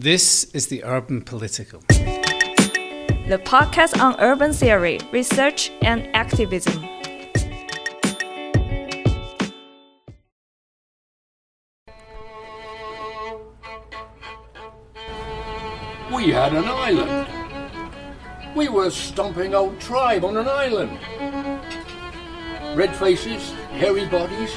This 0.00 0.44
is 0.54 0.68
the 0.68 0.84
Urban 0.84 1.22
Political. 1.22 1.80
the 1.88 3.42
podcast 3.44 4.00
on 4.00 4.14
urban 4.20 4.52
theory, 4.52 5.00
research, 5.10 5.72
and 5.82 6.08
activism. 6.14 6.80
We 16.12 16.30
had 16.30 16.52
an 16.52 16.66
island. 16.68 17.26
We 18.54 18.68
were 18.68 18.86
a 18.86 18.90
stomping 18.92 19.52
old 19.52 19.80
tribe 19.80 20.24
on 20.24 20.36
an 20.36 20.46
island. 20.46 20.96
Red 22.78 22.94
faces, 22.94 23.50
hairy 23.72 24.06
bodies, 24.06 24.54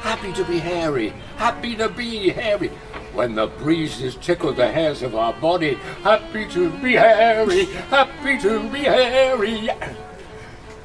happy 0.00 0.32
to 0.32 0.42
be 0.42 0.58
hairy, 0.58 1.10
happy 1.36 1.76
to 1.76 1.88
be 1.88 2.30
hairy. 2.30 2.72
When 3.14 3.36
the 3.36 3.46
breezes 3.46 4.16
tickle 4.16 4.52
the 4.52 4.70
hairs 4.70 5.02
of 5.02 5.14
our 5.14 5.32
body, 5.34 5.74
happy 6.02 6.48
to 6.48 6.68
be 6.78 6.94
hairy, 6.94 7.66
happy 7.66 8.38
to 8.40 8.68
be 8.70 8.80
hairy. 8.80 9.70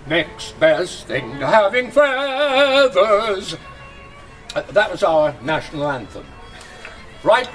Next 0.06 0.60
best 0.60 1.08
thing 1.08 1.40
to 1.40 1.48
having 1.48 1.90
feathers. 1.90 3.58
That 4.54 4.92
was 4.92 5.02
our 5.02 5.36
national 5.42 5.90
anthem. 5.90 6.26
Right, 7.23 7.50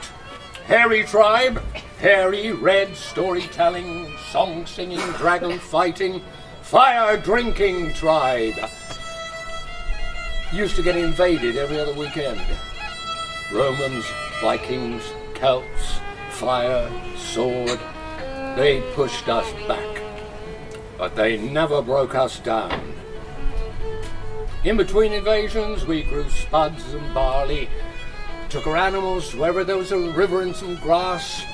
hairy 0.67 1.05
tribe, 1.05 1.63
hairy 1.99 2.51
red 2.51 2.97
storytelling, 2.97 4.13
song 4.33 4.67
singing, 4.67 5.01
dragon 5.13 5.61
fighting, 5.61 6.21
fire 6.63 7.17
drinking 7.17 7.93
tribe. 7.93 8.71
Used 10.53 10.75
to 10.77 10.83
get 10.83 10.97
invaded 10.97 11.57
every 11.57 11.79
other 11.79 11.95
weekend. 11.95 12.41
Romans, 13.53 14.05
Vikings, 14.41 15.03
Celts, 15.35 15.99
fire, 16.31 16.91
sword, 17.17 17.79
they 18.57 18.83
pushed 18.95 19.29
us 19.29 19.51
back. 19.69 20.03
But 20.97 21.15
they 21.17 21.37
never 21.37 21.83
broke 21.83 22.15
us 22.15 22.39
down. 22.41 22.95
In 24.65 24.77
between 24.77 25.13
invasions, 25.13 25.85
we 25.85 26.05
grew 26.05 26.29
spuds 26.31 26.95
and 26.95 27.13
barley, 27.13 27.69
took 28.49 28.67
our 28.67 28.77
animals 28.77 29.35
wherever 29.35 29.63
there 29.63 29.77
was 29.77 29.93
a 29.93 29.99
river 30.13 30.41
and 30.41 30.57
some 30.57 30.77
grass. 30.77 31.45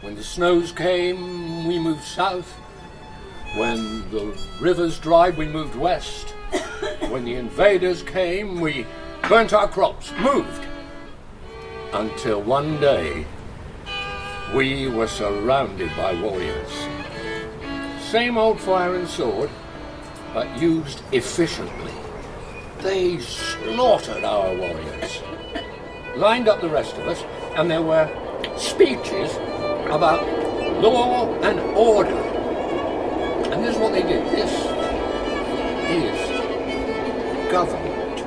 When 0.00 0.16
the 0.16 0.24
snows 0.24 0.72
came, 0.72 1.66
we 1.66 1.78
moved 1.78 2.02
south. 2.02 2.50
When 3.54 4.10
the 4.10 4.36
rivers 4.60 4.98
dried, 4.98 5.36
we 5.36 5.46
moved 5.46 5.76
west. 5.76 6.30
when 7.08 7.24
the 7.24 7.34
invaders 7.34 8.02
came, 8.02 8.60
we 8.60 8.86
burnt 9.28 9.52
our 9.52 9.68
crops, 9.68 10.12
moved. 10.18 10.66
Until 11.92 12.42
one 12.42 12.80
day, 12.80 13.24
we 14.54 14.88
were 14.88 15.08
surrounded 15.08 15.90
by 15.96 16.20
warriors. 16.20 16.72
Same 18.00 18.36
old 18.38 18.60
fire 18.60 18.94
and 18.94 19.08
sword, 19.08 19.50
but 20.34 20.60
used 20.60 21.02
efficiently. 21.12 21.92
They 22.80 23.18
slaughtered 23.18 24.24
our 24.24 24.54
warriors 24.54 25.22
lined 26.18 26.48
up 26.48 26.60
the 26.60 26.68
rest 26.68 26.96
of 26.96 27.06
us, 27.06 27.22
and 27.56 27.70
there 27.70 27.82
were 27.82 28.08
speeches 28.56 29.36
about 29.86 30.26
law 30.82 31.32
and 31.42 31.60
order. 31.76 32.10
And 33.52 33.64
this 33.64 33.76
is 33.76 33.80
what 33.80 33.92
they 33.92 34.02
did. 34.02 34.24
This 34.26 34.52
is 35.88 37.52
government. 37.52 38.18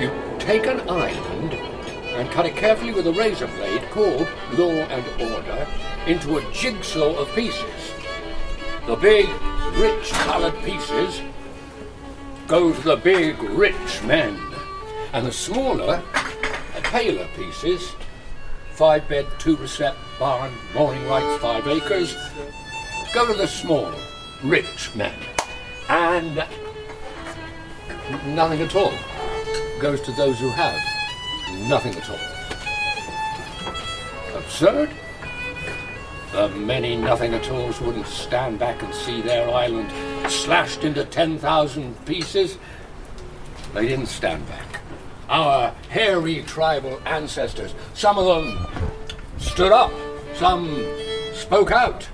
You 0.00 0.10
take 0.38 0.66
an 0.66 0.88
island 0.88 1.73
and 2.14 2.30
cut 2.30 2.46
it 2.46 2.56
carefully 2.56 2.92
with 2.92 3.06
a 3.06 3.12
razor 3.12 3.46
blade 3.48 3.82
called 3.90 4.28
law 4.52 4.70
and 4.70 5.04
order 5.20 5.66
into 6.06 6.38
a 6.38 6.52
jigsaw 6.52 7.14
of 7.16 7.34
pieces. 7.34 7.92
The 8.86 8.96
big, 8.96 9.28
rich 9.74 10.10
coloured 10.12 10.56
pieces 10.62 11.20
go 12.46 12.72
to 12.72 12.80
the 12.82 12.96
big, 12.96 13.42
rich 13.42 14.02
men. 14.04 14.38
And 15.12 15.26
the 15.26 15.32
smaller, 15.32 16.02
paler 16.82 17.26
pieces, 17.36 17.92
five 18.72 19.08
bed, 19.08 19.26
two 19.38 19.56
recept 19.56 19.96
barn, 20.18 20.52
mooring 20.74 21.06
rights, 21.08 21.40
five 21.42 21.66
acres, 21.66 22.16
go 23.12 23.26
to 23.26 23.34
the 23.34 23.46
small, 23.46 23.92
rich 24.42 24.94
men. 24.94 25.14
And 25.88 26.36
nothing 28.26 28.60
at 28.60 28.74
all 28.76 28.94
goes 29.80 30.00
to 30.02 30.12
those 30.12 30.38
who 30.38 30.50
have 30.50 30.93
nothing 31.52 31.94
at 31.94 32.08
all. 32.10 32.18
Absurd? 34.36 34.90
The 36.32 36.48
many 36.48 36.96
nothing 36.96 37.34
at 37.34 37.48
alls 37.50 37.80
wouldn't 37.80 38.06
stand 38.06 38.58
back 38.58 38.82
and 38.82 38.94
see 38.94 39.22
their 39.22 39.48
island 39.48 39.90
slashed 40.30 40.84
into 40.84 41.04
10,000 41.04 42.06
pieces. 42.06 42.58
They 43.72 43.86
didn't 43.88 44.06
stand 44.06 44.46
back 44.48 44.74
our 45.28 45.74
hairy 45.88 46.42
tribal 46.42 47.00
ancestors. 47.06 47.74
Some 47.94 48.18
of 48.18 48.26
them 48.26 48.66
stood 49.38 49.72
up, 49.72 49.92
some 50.34 50.84
spoke 51.32 51.70
out, 51.70 52.08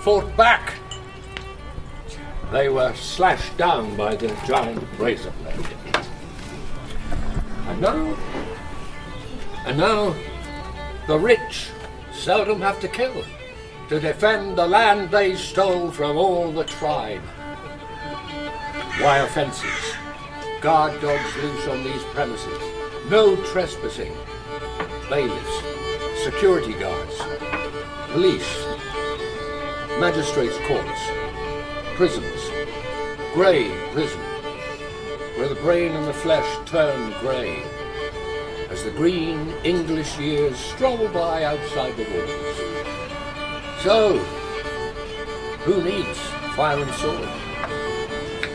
fought 0.00 0.36
back. 0.36 0.74
They 2.52 2.68
were 2.68 2.94
slashed 2.94 3.56
down 3.56 3.96
by 3.96 4.16
the 4.16 4.28
giant 4.46 4.82
razor 4.98 5.32
blade. 5.42 5.66
And 7.68 7.80
now, 7.80 8.16
and 9.68 9.76
now, 9.76 10.16
the 11.06 11.18
rich 11.18 11.68
seldom 12.10 12.62
have 12.62 12.80
to 12.80 12.88
kill 12.88 13.22
to 13.90 14.00
defend 14.00 14.56
the 14.56 14.66
land 14.66 15.10
they 15.10 15.36
stole 15.36 15.90
from 15.90 16.16
all 16.16 16.50
the 16.50 16.64
tribe. 16.64 17.20
Wire 19.02 19.26
fences, 19.26 19.94
guard 20.62 20.98
dogs 21.02 21.36
loose 21.36 21.68
on 21.68 21.84
these 21.84 22.02
premises. 22.14 22.62
No 23.10 23.36
trespassing. 23.44 24.16
Bailiffs, 25.10 25.62
security 26.24 26.72
guards, 26.72 27.20
police, 28.12 28.64
magistrates' 30.00 30.56
courts, 30.66 31.00
prisons, 31.94 32.40
grey 33.34 33.70
prison, 33.92 34.20
where 35.36 35.48
the 35.50 35.60
brain 35.60 35.92
and 35.92 36.06
the 36.06 36.14
flesh 36.14 36.48
turn 36.66 37.12
grey 37.20 37.62
as 38.78 38.84
the 38.84 38.90
green 38.92 39.52
English 39.64 40.18
years 40.18 40.56
stroll 40.56 41.08
by 41.08 41.42
outside 41.42 41.96
the 41.96 42.04
walls. 42.04 42.56
So, 43.82 44.18
who 45.64 45.82
needs 45.82 46.18
fire 46.54 46.78
and 46.78 46.92
sword? 46.94 47.28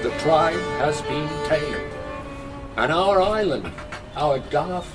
The 0.01 0.12
tribe 0.19 0.62
has 0.79 1.01
been 1.01 1.28
tamed, 1.47 1.91
and 2.78 2.91
our 2.91 3.22
island, 3.22 3.69
our 4.16 4.39
daft, 4.39 4.89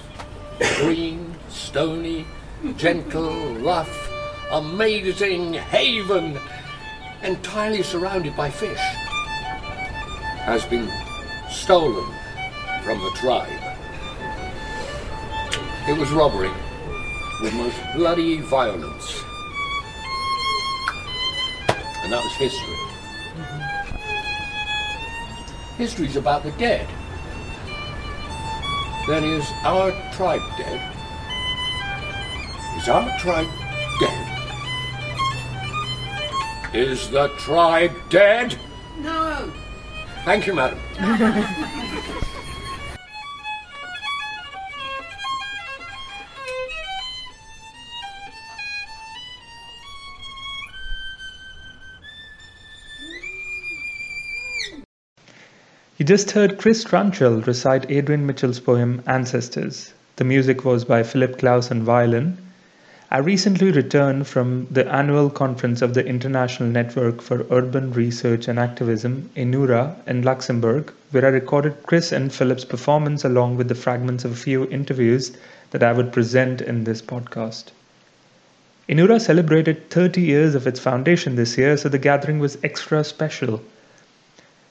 green, 0.76 1.34
stony, 1.50 2.26
gentle, 2.76 3.54
rough, 3.56 4.10
amazing 4.50 5.54
haven, 5.54 6.38
entirely 7.22 7.82
surrounded 7.82 8.34
by 8.34 8.48
fish, 8.48 8.84
has 10.48 10.64
been 10.66 10.90
stolen 11.50 12.06
from 12.82 12.98
the 13.00 13.10
tribe. 13.16 13.67
It 15.88 15.96
was 15.96 16.10
robbery 16.10 16.50
with 17.40 17.54
most 17.54 17.80
bloody 17.96 18.42
violence. 18.42 19.24
And 22.02 22.12
that 22.12 22.22
was 22.22 22.34
history. 22.34 22.76
History's 25.78 26.16
about 26.16 26.42
the 26.42 26.50
dead. 26.52 26.86
Then 29.06 29.24
is 29.24 29.50
our 29.64 29.90
tribe 30.12 30.42
dead? 30.58 30.94
Is 32.76 32.86
our 32.90 33.18
tribe 33.18 33.48
dead? 33.98 34.28
Is 36.74 37.08
the 37.08 37.28
tribe 37.38 37.96
dead? 38.10 38.58
No. 38.98 39.50
Thank 40.26 40.46
you, 40.46 40.54
madam. 40.54 40.78
You 55.98 56.04
just 56.04 56.30
heard 56.30 56.58
Chris 56.58 56.84
Tranchell 56.84 57.44
recite 57.44 57.90
Adrian 57.90 58.24
Mitchell's 58.24 58.60
poem 58.60 59.02
Ancestors. 59.08 59.92
The 60.14 60.22
music 60.22 60.64
was 60.64 60.84
by 60.84 61.02
Philip 61.02 61.40
Klaus 61.40 61.72
on 61.72 61.82
violin. 61.82 62.38
I 63.10 63.18
recently 63.18 63.72
returned 63.72 64.28
from 64.28 64.68
the 64.70 64.86
annual 64.86 65.28
conference 65.28 65.82
of 65.82 65.94
the 65.94 66.06
International 66.06 66.68
Network 66.68 67.20
for 67.20 67.44
Urban 67.50 67.90
Research 67.90 68.46
and 68.46 68.60
Activism, 68.60 69.28
INURA, 69.34 69.96
in 70.06 70.22
Luxembourg, 70.22 70.92
where 71.10 71.26
I 71.26 71.30
recorded 71.30 71.82
Chris 71.82 72.12
and 72.12 72.32
Philip's 72.32 72.64
performance 72.64 73.24
along 73.24 73.56
with 73.56 73.66
the 73.66 73.74
fragments 73.74 74.24
of 74.24 74.30
a 74.30 74.36
few 74.36 74.68
interviews 74.68 75.36
that 75.72 75.82
I 75.82 75.92
would 75.92 76.12
present 76.12 76.60
in 76.60 76.84
this 76.84 77.02
podcast. 77.02 77.72
Inura 78.88 79.20
celebrated 79.20 79.90
30 79.90 80.20
years 80.20 80.54
of 80.54 80.68
its 80.68 80.78
foundation 80.78 81.34
this 81.34 81.58
year, 81.58 81.76
so 81.76 81.88
the 81.88 81.98
gathering 81.98 82.38
was 82.38 82.56
extra 82.62 83.02
special. 83.02 83.60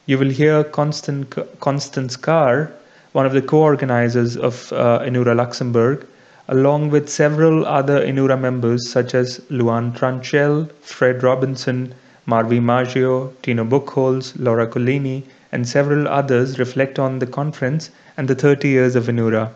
You 0.08 0.18
will 0.18 0.30
hear 0.30 0.64
Constant, 0.64 1.36
Constance 1.60 2.16
Carr, 2.16 2.72
one 3.12 3.26
of 3.26 3.34
the 3.34 3.42
co 3.42 3.58
organizers 3.58 4.38
of 4.38 4.72
uh, 4.72 5.00
Inura 5.00 5.36
Luxembourg, 5.36 6.06
along 6.48 6.92
with 6.92 7.10
several 7.10 7.66
other 7.66 8.00
Inura 8.00 8.40
members 8.40 8.90
such 8.90 9.14
as 9.14 9.42
Luan 9.50 9.92
Tranchell, 9.92 10.72
Fred 10.80 11.24
Robinson, 11.24 11.94
Marvi 12.26 12.62
Maggio, 12.62 13.34
Tino 13.42 13.66
Buchholz, 13.66 14.32
Laura 14.40 14.66
Collini, 14.66 15.24
and 15.52 15.68
several 15.68 16.08
others 16.08 16.58
reflect 16.58 16.98
on 17.00 17.20
the 17.20 17.28
conference 17.28 17.90
and 18.16 18.30
the 18.30 18.36
30 18.36 18.70
years 18.70 18.96
of 18.96 19.08
Inura. 19.08 19.50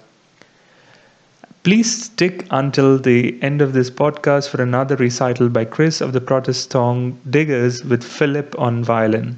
Please 1.63 2.03
stick 2.03 2.45
until 2.51 2.99
the 2.99 3.41
end 3.41 3.61
of 3.61 3.71
this 3.71 3.89
podcast 3.89 4.49
for 4.49 4.61
another 4.61 4.97
recital 4.97 5.47
by 5.47 5.63
Chris 5.63 6.01
of 6.01 6.11
the 6.11 6.19
Protestant 6.19 7.31
Diggers 7.31 7.85
with 7.85 8.03
Philip 8.03 8.53
on 8.59 8.83
violin. 8.83 9.37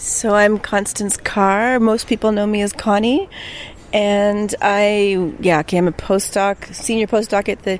So 0.00 0.34
I'm 0.34 0.58
Constance 0.58 1.18
Carr. 1.18 1.78
Most 1.78 2.06
people 2.06 2.32
know 2.32 2.46
me 2.46 2.62
as 2.62 2.72
Connie. 2.72 3.28
And 3.92 4.54
I, 4.62 5.34
yeah, 5.40 5.62
I'm 5.70 5.88
a 5.88 5.92
postdoc, 5.92 6.74
senior 6.74 7.06
postdoc 7.06 7.50
at 7.50 7.64
the 7.64 7.78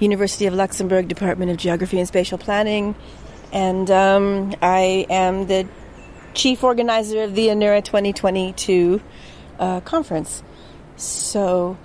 University 0.00 0.46
of 0.46 0.54
Luxembourg 0.54 1.06
Department 1.06 1.48
of 1.48 1.58
Geography 1.58 2.00
and 2.00 2.08
Spatial 2.08 2.38
Planning. 2.38 2.96
And 3.52 3.88
um, 3.88 4.52
I 4.60 5.06
am 5.08 5.46
the 5.46 5.68
chief 6.34 6.64
organizer 6.64 7.22
of 7.22 7.36
the 7.36 7.46
Inura 7.46 7.84
2022 7.84 9.00
uh, 9.60 9.80
conference. 9.82 10.42
So, 10.96 11.78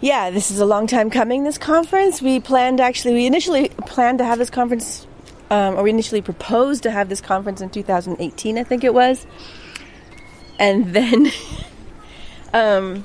yeah, 0.00 0.30
this 0.30 0.50
is 0.50 0.58
a 0.58 0.66
long 0.66 0.88
time 0.88 1.08
coming, 1.08 1.44
this 1.44 1.56
conference. 1.56 2.20
We 2.20 2.40
planned 2.40 2.80
actually, 2.80 3.14
we 3.14 3.26
initially 3.26 3.68
planned 3.86 4.18
to 4.18 4.24
have 4.24 4.38
this 4.38 4.50
conference 4.50 5.06
um, 5.50 5.74
or 5.74 5.82
we 5.82 5.90
initially 5.90 6.22
proposed 6.22 6.82
to 6.84 6.90
have 6.90 7.08
this 7.08 7.20
conference 7.20 7.60
in 7.60 7.70
2018, 7.70 8.58
I 8.58 8.64
think 8.64 8.84
it 8.84 8.94
was. 8.94 9.26
And 10.58 10.92
then 10.94 11.30
um, 12.52 13.04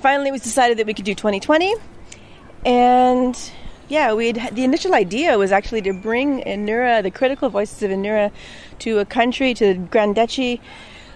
finally 0.00 0.28
it 0.28 0.32
was 0.32 0.42
decided 0.42 0.78
that 0.78 0.86
we 0.86 0.94
could 0.94 1.04
do 1.04 1.14
2020. 1.14 1.74
And 2.64 3.38
yeah, 3.88 4.12
we 4.12 4.32
the 4.32 4.64
initial 4.64 4.94
idea 4.94 5.36
was 5.38 5.50
actually 5.50 5.82
to 5.82 5.92
bring 5.92 6.42
Inura, 6.42 7.02
the 7.02 7.10
critical 7.10 7.48
voices 7.48 7.82
of 7.82 7.90
Inura, 7.90 8.30
to 8.80 8.98
a 8.98 9.04
country, 9.04 9.52
to 9.54 9.74
the 9.74 9.80
Grand 9.80 10.14
Duchy, 10.14 10.60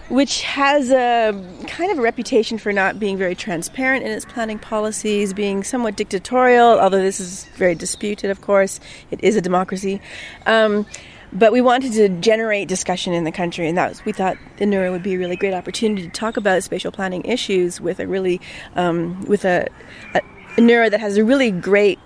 which 0.09 0.43
has 0.43 0.91
a 0.91 1.31
kind 1.67 1.91
of 1.91 1.97
a 1.97 2.01
reputation 2.01 2.57
for 2.57 2.71
not 2.71 2.99
being 2.99 3.17
very 3.17 3.35
transparent 3.35 4.05
in 4.05 4.11
its 4.11 4.25
planning 4.25 4.59
policies, 4.59 5.33
being 5.33 5.63
somewhat 5.63 5.95
dictatorial, 5.95 6.79
although 6.79 7.01
this 7.01 7.19
is 7.19 7.45
very 7.55 7.75
disputed, 7.75 8.29
of 8.29 8.41
course. 8.41 8.79
It 9.11 9.23
is 9.23 9.35
a 9.35 9.41
democracy. 9.41 10.01
Um, 10.45 10.85
but 11.33 11.51
we 11.51 11.59
wanted 11.59 11.91
to 11.93 12.09
generate 12.21 12.67
discussion 12.67 13.13
in 13.13 13.23
the 13.23 13.31
country, 13.31 13.67
and 13.67 13.77
that 13.77 13.89
was, 13.89 14.05
we 14.05 14.13
thought 14.13 14.37
Inura 14.57 14.91
would 14.91 15.03
be 15.03 15.15
a 15.15 15.17
really 15.17 15.35
great 15.35 15.53
opportunity 15.53 16.03
to 16.03 16.09
talk 16.09 16.37
about 16.37 16.63
spatial 16.63 16.91
planning 16.91 17.23
issues 17.25 17.81
with 17.81 17.99
a 17.99 18.07
really, 18.07 18.39
um, 18.75 19.21
with 19.25 19.43
a, 19.43 19.67
a 20.13 20.21
that 20.57 20.99
has 21.01 21.17
a 21.17 21.25
really 21.25 21.51
great 21.51 21.99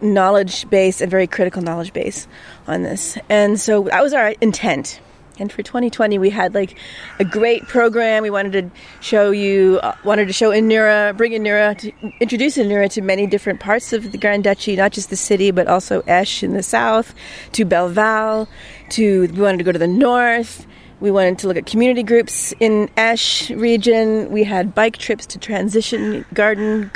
knowledge 0.00 0.68
base, 0.70 1.00
a 1.00 1.06
very 1.06 1.26
critical 1.26 1.62
knowledge 1.62 1.92
base 1.92 2.26
on 2.66 2.82
this. 2.82 3.18
And 3.28 3.60
so 3.60 3.82
that 3.84 4.02
was 4.02 4.14
our 4.14 4.34
intent 4.40 5.00
and 5.38 5.50
for 5.50 5.62
2020, 5.62 6.18
we 6.18 6.30
had 6.30 6.54
like 6.54 6.76
a 7.18 7.24
great 7.24 7.66
program. 7.66 8.22
We 8.22 8.30
wanted 8.30 8.52
to 8.52 8.70
show 9.00 9.30
you, 9.32 9.80
uh, 9.82 9.94
wanted 10.04 10.26
to 10.26 10.32
show 10.32 10.50
Inura, 10.50 11.16
bring 11.16 11.32
Inura, 11.32 11.76
to 11.78 11.92
introduce 12.20 12.56
Inura 12.56 12.88
to 12.90 13.02
many 13.02 13.26
different 13.26 13.60
parts 13.60 13.92
of 13.92 14.12
the 14.12 14.18
Grand 14.18 14.44
Duchy, 14.44 14.76
not 14.76 14.92
just 14.92 15.10
the 15.10 15.16
city, 15.16 15.50
but 15.50 15.66
also 15.66 16.02
Esch 16.06 16.42
in 16.42 16.54
the 16.54 16.62
south, 16.62 17.14
to 17.52 17.66
Belval, 17.66 18.46
to, 18.90 19.22
we 19.22 19.40
wanted 19.40 19.58
to 19.58 19.64
go 19.64 19.72
to 19.72 19.78
the 19.78 19.88
north. 19.88 20.66
We 21.00 21.10
wanted 21.10 21.38
to 21.40 21.48
look 21.48 21.56
at 21.56 21.66
community 21.66 22.04
groups 22.04 22.54
in 22.60 22.88
Esch 22.96 23.50
region. 23.50 24.30
We 24.30 24.44
had 24.44 24.74
bike 24.74 24.96
trips 24.96 25.26
to 25.26 25.38
transition 25.38 26.24
garden, 26.32 26.90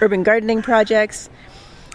urban 0.00 0.22
gardening 0.22 0.60
projects. 0.62 1.30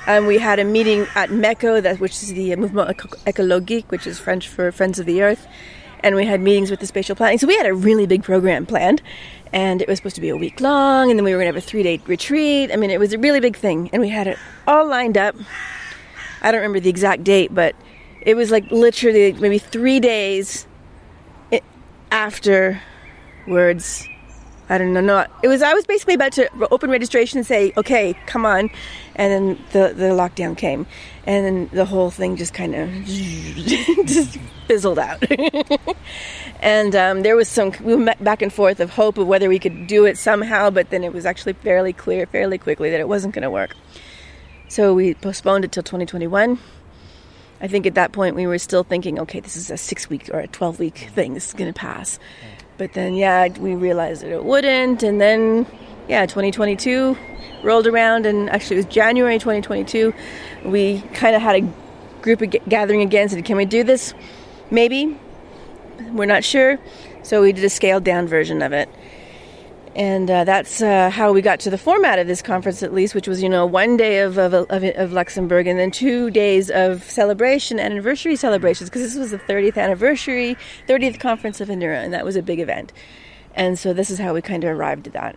Um, 0.08 0.26
we 0.26 0.40
had 0.40 0.60
a 0.60 0.66
meeting 0.66 1.08
at 1.16 1.32
MECO, 1.32 1.80
that, 1.80 2.00
which 2.02 2.12
is 2.24 2.34
the 2.34 2.50
Mouvement 2.58 2.94
Écologique, 3.26 3.86
which 3.86 4.06
is 4.06 4.20
French 4.20 4.50
for 4.50 4.70
Friends 4.72 5.00
of 5.00 5.06
the 5.06 5.22
Earth 5.22 5.48
and 6.04 6.16
we 6.16 6.26
had 6.26 6.42
meetings 6.42 6.70
with 6.70 6.80
the 6.80 6.88
spatial 6.88 7.16
planning. 7.16 7.38
So 7.40 7.48
we 7.48 7.56
had 7.56 7.66
a 7.66 7.74
really 7.74 8.06
big 8.06 8.24
program 8.24 8.66
planned, 8.66 9.02
and 9.52 9.82
it 9.82 9.88
was 9.88 9.98
supposed 9.98 10.16
to 10.16 10.22
be 10.22 10.30
a 10.30 10.38
week 10.38 10.62
long, 10.62 11.10
and 11.10 11.18
then 11.18 11.24
we 11.24 11.32
were 11.32 11.38
going 11.38 11.52
to 11.52 11.56
have 11.56 11.64
a 11.64 11.66
three 11.66 11.84
day 11.84 12.00
retreat. 12.06 12.72
I 12.72 12.76
mean, 12.76 12.90
it 12.90 13.00
was 13.00 13.14
a 13.14 13.18
really 13.18 13.40
big 13.40 13.56
thing, 13.56 13.90
and 13.94 14.02
we 14.02 14.10
had 14.10 14.28
it 14.28 14.38
all 14.68 14.88
lined 14.88 15.18
up. 15.18 15.36
I 16.42 16.52
don't 16.52 16.60
remember 16.60 16.82
the 16.82 16.90
exact 16.90 17.24
date, 17.24 17.56
but 17.56 17.76
it 18.22 18.36
was 18.36 18.52
like 18.52 18.70
literally 18.70 19.34
maybe 19.34 19.58
three 19.58 20.00
days 20.00 20.68
afterwards 22.12 24.08
I 24.70 24.78
don't 24.78 24.94
know. 24.94 25.02
No, 25.02 25.26
it 25.42 25.48
was. 25.48 25.62
I 25.62 25.74
was 25.74 25.86
basically 25.86 26.14
about 26.14 26.32
to 26.34 26.50
open 26.72 26.90
registration 26.90 27.38
and 27.38 27.46
say, 27.46 27.74
"Okay, 27.76 28.16
come 28.26 28.46
on," 28.46 28.70
and 29.16 29.32
then 29.32 29.66
the 29.72 29.94
the 29.94 30.10
lockdown 30.10 30.58
came, 30.58 30.86
and 31.26 31.46
then 31.46 31.70
the 31.74 31.86
whole 31.86 32.10
thing 32.10 32.38
just 32.38 32.54
kind 32.54 32.74
of 32.74 32.90
just 33.06 34.38
fizzled 34.68 35.00
out. 35.00 35.22
and 36.62 36.96
um, 36.96 37.24
there 37.24 37.36
was 37.36 37.50
some 37.50 37.74
we 37.82 37.96
met 37.98 38.24
back 38.24 38.42
and 38.42 38.54
forth 38.54 38.80
of 38.80 38.90
hope 38.90 39.18
of 39.18 39.28
whether 39.28 39.50
we 39.50 39.60
could 39.60 39.86
do 39.88 40.06
it 40.06 40.18
somehow, 40.18 40.70
but 40.70 40.90
then 40.92 41.04
it 41.04 41.14
was 41.14 41.26
actually 41.26 41.54
fairly 41.54 41.92
clear, 41.92 42.26
fairly 42.26 42.58
quickly, 42.58 42.90
that 42.90 43.00
it 43.02 43.08
wasn't 43.08 43.34
going 43.34 43.44
to 43.44 43.52
work. 43.52 43.76
So 44.70 44.94
we 44.94 45.14
postponed 45.14 45.66
it 45.66 45.72
till 45.72 45.84
2021. 45.84 46.58
I 47.62 47.68
think 47.68 47.86
at 47.86 47.96
that 47.96 48.12
point 48.12 48.36
we 48.36 48.48
were 48.48 48.58
still 48.58 48.84
thinking, 48.84 49.20
okay, 49.20 49.40
this 49.40 49.56
is 49.56 49.70
a 49.70 49.78
six 49.78 50.10
week 50.10 50.30
or 50.34 50.40
a 50.40 50.48
12 50.48 50.80
week 50.80 51.10
thing. 51.14 51.34
This 51.34 51.48
is 51.48 51.54
going 51.54 51.72
to 51.72 51.80
pass. 51.80 52.20
But 52.78 52.94
then, 52.94 53.14
yeah, 53.14 53.48
we 53.60 53.76
realized 53.76 54.24
that 54.24 54.32
it 54.32 54.44
wouldn't. 54.44 55.04
And 55.04 55.22
then, 55.22 55.68
yeah, 56.08 56.26
2022 56.26 57.18
rolled 57.64 57.88
around, 57.88 58.26
and 58.26 58.50
actually, 58.50 58.78
it 58.78 58.86
was 58.86 58.94
January 58.94 59.38
2022. 59.40 60.14
We 60.66 61.02
kind 61.14 61.36
of 61.36 61.42
had 61.42 61.64
a 61.64 61.74
group 62.22 62.42
gathering 62.68 63.02
again, 63.02 63.24
and 63.24 63.32
said, 63.32 63.46
Can 63.46 63.58
we 63.58 63.66
do 63.66 63.84
this? 63.84 64.14
Maybe. 64.72 65.18
We're 66.12 66.26
not 66.26 66.44
sure. 66.44 66.80
So 67.22 67.42
we 67.42 67.54
did 67.54 67.64
a 67.64 67.70
scaled 67.70 68.04
down 68.04 68.28
version 68.28 68.62
of 68.62 68.74
it 68.74 68.90
and 69.96 70.30
uh, 70.30 70.44
that's 70.44 70.82
uh, 70.82 71.10
how 71.12 71.32
we 71.32 71.42
got 71.42 71.60
to 71.60 71.70
the 71.70 71.78
format 71.78 72.18
of 72.18 72.26
this 72.26 72.42
conference 72.42 72.82
at 72.82 72.94
least 72.94 73.14
which 73.14 73.28
was 73.28 73.44
you 73.44 73.50
know 73.50 73.66
one 73.66 73.96
day 73.96 74.20
of, 74.20 74.38
of, 74.38 74.54
of, 74.54 74.84
of 74.84 75.14
luxembourg 75.14 75.68
and 75.68 75.80
then 75.80 75.92
two 75.92 76.32
days 76.32 76.72
of 76.72 77.04
celebration 77.04 77.80
anniversary 77.80 78.36
celebrations 78.36 78.90
because 78.90 79.04
this 79.04 79.16
was 79.16 79.32
the 79.32 79.40
30th 79.40 79.78
anniversary 79.78 80.58
30th 80.88 81.20
conference 81.20 81.62
of 81.62 81.68
Inura 81.68 82.04
and 82.04 82.14
that 82.14 82.26
was 82.26 82.36
a 82.36 82.42
big 82.42 82.60
event. 82.60 82.92
And 83.56 83.78
so 83.78 83.94
this 83.94 84.10
is 84.10 84.18
how 84.18 84.34
we 84.34 84.42
kind 84.42 84.64
of 84.64 84.72
arrived 84.72 85.06
at 85.06 85.14
that. 85.14 85.36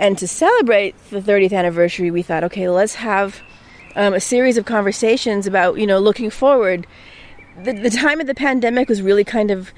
And 0.00 0.18
to 0.18 0.26
celebrate 0.26 0.96
the 1.10 1.20
30th 1.20 1.52
anniversary 1.52 2.10
we 2.10 2.22
thought 2.22 2.44
okay 2.44 2.68
let's 2.68 2.96
have 2.96 3.40
um, 3.94 4.14
a 4.14 4.20
series 4.20 4.58
of 4.58 4.64
conversations 4.64 5.46
about 5.46 5.78
you 5.78 5.86
know 5.86 5.98
looking 5.98 6.30
forward 6.30 6.86
the, 7.62 7.72
the 7.72 7.90
time 7.90 8.20
of 8.20 8.26
the 8.26 8.34
pandemic 8.34 8.88
was 8.88 9.02
really 9.02 9.24
kind 9.24 9.50
of 9.50 9.72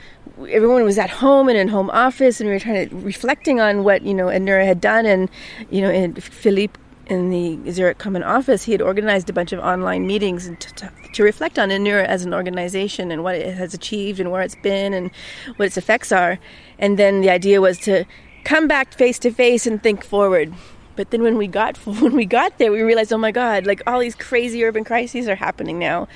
everyone 0.49 0.85
was 0.85 0.99
at 0.99 1.11
home 1.11 1.49
and 1.49 1.59
in 1.59 1.69
home 1.69 1.91
office 1.91 2.41
and 2.41 2.49
we 2.49 2.55
were 2.55 2.61
trying 2.61 2.89
to 2.89 2.97
reflecting 2.97 3.61
on 3.61 3.85
what 3.85 4.03
you 4.03 4.15
know 4.15 4.27
Inura 4.27 4.65
had 4.65 4.81
done 4.81 5.07
and 5.07 5.29
you 5.71 5.81
know 5.81 5.91
and 5.91 6.23
Philippe 6.23 6.79
in 7.07 7.31
the 7.31 7.71
Zurich 7.71 7.99
Common 7.99 8.23
Office 8.23 8.65
he 8.65 8.73
had 8.73 8.83
organized 8.83 9.31
a 9.31 9.33
bunch 9.33 9.53
of 9.53 9.61
online 9.61 10.07
meetings 10.07 10.49
to, 10.49 10.75
to, 10.75 10.93
to 11.15 11.23
reflect 11.23 11.59
on 11.59 11.71
Inura 11.71 12.05
as 12.05 12.25
an 12.25 12.35
organization 12.35 13.11
and 13.11 13.25
what 13.25 13.35
it 13.35 13.55
has 13.55 13.75
achieved 13.75 14.21
and 14.21 14.31
where 14.31 14.43
it's 14.43 14.57
been 14.57 14.93
and 14.93 15.11
what 15.57 15.67
its 15.67 15.77
effects 15.77 16.13
are. 16.13 16.39
And 16.79 16.99
then 16.99 17.23
the 17.23 17.31
idea 17.31 17.61
was 17.61 17.79
to 17.81 18.05
come 18.45 18.69
back 18.69 18.93
face 18.93 19.19
to 19.21 19.31
face 19.31 19.67
and 19.67 19.83
think 19.83 20.05
forward 20.05 20.53
but 20.99 21.13
then 21.13 21.23
when 21.23 21.39
we 21.39 21.47
got 21.47 21.77
when 21.87 22.17
we 22.17 22.27
got 22.27 22.59
there, 22.59 22.73
we 22.73 22.83
realized, 22.83 23.13
oh 23.13 23.19
my 23.19 23.31
God, 23.31 23.67
like 23.67 23.81
all 23.87 24.01
these 24.01 24.17
crazy 24.17 24.65
urban 24.65 24.83
crises 24.83 25.29
are 25.29 25.37
happening 25.37 25.79
now, 25.79 26.09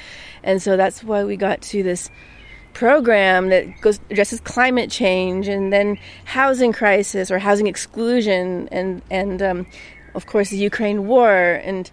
and 0.43 0.61
so 0.61 0.77
that's 0.77 1.05
why 1.05 1.23
we 1.23 1.37
got 1.37 1.63
to 1.63 1.85
this 1.85 2.11
program 2.75 3.49
that 3.51 3.81
goes 3.81 4.01
addresses 4.11 4.41
climate 4.41 4.91
change 4.91 5.47
and 5.47 5.73
then 5.73 5.99
housing 6.25 6.73
crisis 6.73 7.31
or 7.31 7.39
housing 7.39 7.69
exclusion 7.69 8.69
and 8.73 9.03
and 9.09 9.41
um, 9.41 9.67
of 10.17 10.27
course 10.27 10.51
the 10.51 10.57
Ukraine 10.57 11.07
war 11.07 11.33
and 11.33 11.89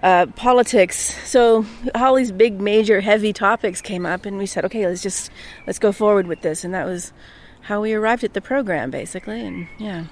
uh, 0.00 0.26
politics. 0.36 0.96
So 1.28 1.66
all 1.92 2.14
these 2.14 2.30
big, 2.30 2.60
major, 2.60 3.00
heavy 3.00 3.32
topics 3.32 3.80
came 3.80 4.06
up, 4.06 4.26
and 4.26 4.38
we 4.38 4.46
said, 4.46 4.64
okay, 4.66 4.86
let's 4.86 5.02
just 5.02 5.32
let's 5.66 5.80
go 5.80 5.90
forward 5.90 6.28
with 6.28 6.42
this, 6.42 6.62
and 6.62 6.72
that 6.72 6.86
was 6.86 7.12
how 7.62 7.80
we 7.80 7.94
arrived 7.94 8.22
at 8.22 8.32
the 8.32 8.40
program, 8.40 8.92
basically. 8.92 9.44
And 9.44 9.66
yeah. 9.78 10.04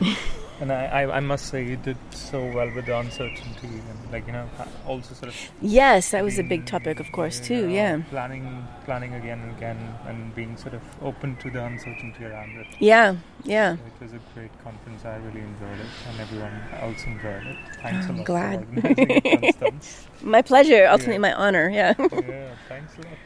And 0.60 0.72
I, 0.72 0.86
I, 0.86 1.16
I, 1.18 1.20
must 1.20 1.46
say, 1.46 1.64
you 1.64 1.76
did 1.76 1.96
so 2.10 2.44
well 2.52 2.68
with 2.74 2.86
the 2.86 2.98
uncertainty 2.98 3.68
and, 3.68 4.12
like, 4.12 4.26
you 4.26 4.32
know, 4.32 4.48
also 4.86 5.14
sort 5.14 5.28
of. 5.28 5.50
Yes, 5.62 6.10
that 6.10 6.24
was 6.24 6.38
a 6.38 6.42
big 6.42 6.66
topic, 6.66 6.98
of 6.98 7.12
course, 7.12 7.38
too. 7.38 7.68
Know, 7.68 7.74
yeah. 7.74 8.02
Planning, 8.10 8.66
planning 8.84 9.14
again 9.14 9.38
and 9.40 9.56
again, 9.56 9.94
and 10.06 10.34
being 10.34 10.56
sort 10.56 10.74
of 10.74 10.82
open 11.00 11.36
to 11.36 11.50
the 11.50 11.64
uncertainty 11.64 12.24
around 12.24 12.50
it. 12.58 12.66
Yeah, 12.80 13.16
yeah. 13.44 13.76
So 13.76 13.82
it 13.82 14.02
was 14.02 14.12
a 14.14 14.20
great 14.34 14.50
conference. 14.64 15.04
I 15.04 15.16
really 15.16 15.42
enjoyed 15.42 15.78
it, 15.78 15.86
and 16.08 16.20
everyone 16.20 16.60
else 16.80 17.04
enjoyed 17.04 17.46
it. 17.46 17.56
Thanks 17.80 18.06
I'm 18.06 18.14
a 18.14 18.18
lot. 18.18 18.26
Glad. 18.26 19.74
my 20.22 20.42
pleasure. 20.42 20.86
Ultimately, 20.86 21.14
yeah. 21.14 21.18
my 21.18 21.32
honor. 21.34 21.70
Yeah. 21.70 21.94
yeah. 21.98 22.54
Thanks 22.68 22.94
a 22.96 23.02
lot. 23.02 23.16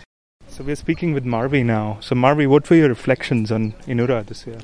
So 0.49 0.63
we're 0.63 0.77
speaking 0.77 1.15
with 1.15 1.25
Marvi 1.25 1.65
now. 1.65 1.97
So 2.03 2.15
Marvi, 2.15 2.47
what 2.47 2.69
were 2.69 2.77
your 2.77 2.91
reflections 2.91 3.51
on 3.51 3.73
Inura 3.87 4.27
this 4.27 4.47
year? 4.47 4.59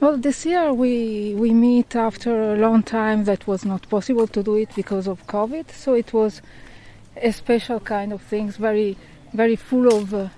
Well, 0.00 0.16
this 0.18 0.44
year 0.44 0.72
we 0.72 1.34
we 1.34 1.54
meet 1.54 1.94
after 1.94 2.52
a 2.52 2.56
long 2.56 2.82
time 2.82 3.24
that 3.24 3.46
was 3.46 3.64
not 3.64 3.88
possible 3.88 4.26
to 4.26 4.42
do 4.42 4.56
it 4.56 4.70
because 4.74 5.06
of 5.06 5.24
COVID. 5.28 5.70
So 5.70 5.94
it 5.94 6.12
was 6.12 6.42
a 7.16 7.30
special 7.32 7.78
kind 7.78 8.12
of 8.12 8.20
things, 8.20 8.56
very 8.56 8.96
very 9.32 9.56
full 9.56 9.86
of 9.94 10.12
uh, 10.12 10.28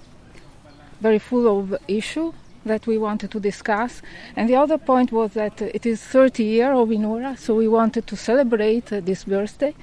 very 1.00 1.18
full 1.18 1.48
of 1.48 1.74
issue 1.88 2.32
that 2.66 2.86
we 2.86 2.98
wanted 2.98 3.30
to 3.30 3.40
discuss. 3.40 4.02
And 4.36 4.48
the 4.48 4.56
other 4.56 4.76
point 4.76 5.10
was 5.10 5.32
that 5.32 5.62
it 5.62 5.86
is 5.86 6.02
30 6.02 6.44
year 6.44 6.72
of 6.72 6.90
Inura, 6.90 7.38
so 7.38 7.54
we 7.54 7.68
wanted 7.68 8.06
to 8.08 8.16
celebrate 8.16 8.92
uh, 8.92 9.00
this 9.00 9.24
birthday, 9.24 9.74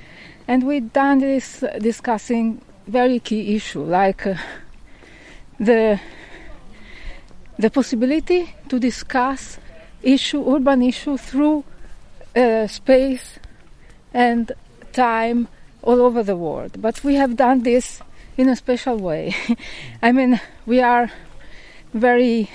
and 0.48 0.68
we 0.68 0.82
done 0.82 1.20
this 1.20 1.64
uh, 1.64 1.80
discussing 1.80 2.62
very 2.86 3.20
key 3.20 3.56
issue 3.56 3.84
like 3.84 4.28
uh, 4.28 4.36
the 5.60 6.00
the 7.58 7.70
possibility 7.70 8.54
to 8.70 8.80
discuss 8.80 9.58
issue, 10.04 10.44
urban 10.54 10.82
issue 10.82 11.18
through 11.18 11.64
uh, 12.36 12.68
space 12.68 13.40
and 14.14 14.52
time 14.92 15.48
all 15.82 16.02
over 16.02 16.24
the 16.24 16.36
world. 16.36 16.82
But 16.82 17.04
we 17.04 17.16
have 17.16 17.36
done 17.36 17.64
this 17.64 18.02
in 18.38 18.50
a 18.50 18.56
special 18.56 18.98
way. 18.98 19.36
I 20.02 20.12
mean, 20.12 20.40
we 20.66 20.82
are 20.82 21.12
very, 21.94 22.50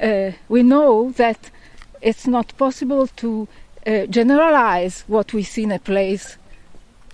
uh, 0.00 0.32
we 0.48 0.62
know 0.62 1.12
that 1.12 1.50
it's 2.00 2.26
not 2.26 2.56
possible 2.56 3.06
to 3.06 3.48
uh, 3.86 4.06
generalize 4.06 5.04
what 5.06 5.32
we 5.32 5.42
see 5.42 5.64
in 5.64 5.72
a 5.72 5.78
place 5.78 6.36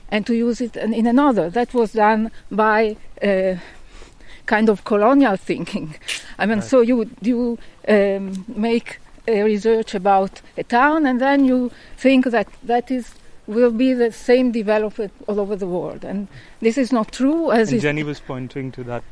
and 0.09 0.27
to 0.27 0.35
use 0.35 0.61
it 0.61 0.77
in 0.77 1.07
another. 1.07 1.51
That 1.51 1.75
was 1.75 1.93
done 1.93 2.31
by 2.51 2.97
uh, 3.23 3.57
kind 4.47 4.69
of 4.69 4.85
colonial 4.85 5.37
thinking. 5.37 5.97
I 6.39 6.47
mean, 6.47 6.59
right. 6.59 6.69
so 6.69 6.81
you 6.81 7.11
you 7.21 7.59
um, 7.89 8.45
make 8.49 8.99
Uh, 9.29 9.43
research 9.43 9.95
about 9.95 10.41
a 10.57 10.63
town, 10.63 11.05
and 11.05 11.21
then 11.21 11.45
you 11.45 11.71
think 11.97 12.27
that 12.27 12.49
that 12.63 12.91
is 12.91 13.15
will 13.47 13.71
be 13.73 13.93
the 13.93 14.13
same 14.13 14.53
development 14.53 15.13
all 15.27 15.41
over 15.41 15.57
the 15.57 15.67
world, 15.67 16.05
and 16.05 16.29
this 16.61 16.79
is 16.79 16.93
not 16.93 17.13
true. 17.13 17.51
As 17.51 17.73
and 17.73 17.81
Jenny 17.81 18.05
was 18.05 18.21
pointing 18.21 18.73
to 18.73 18.85
that. 18.85 19.05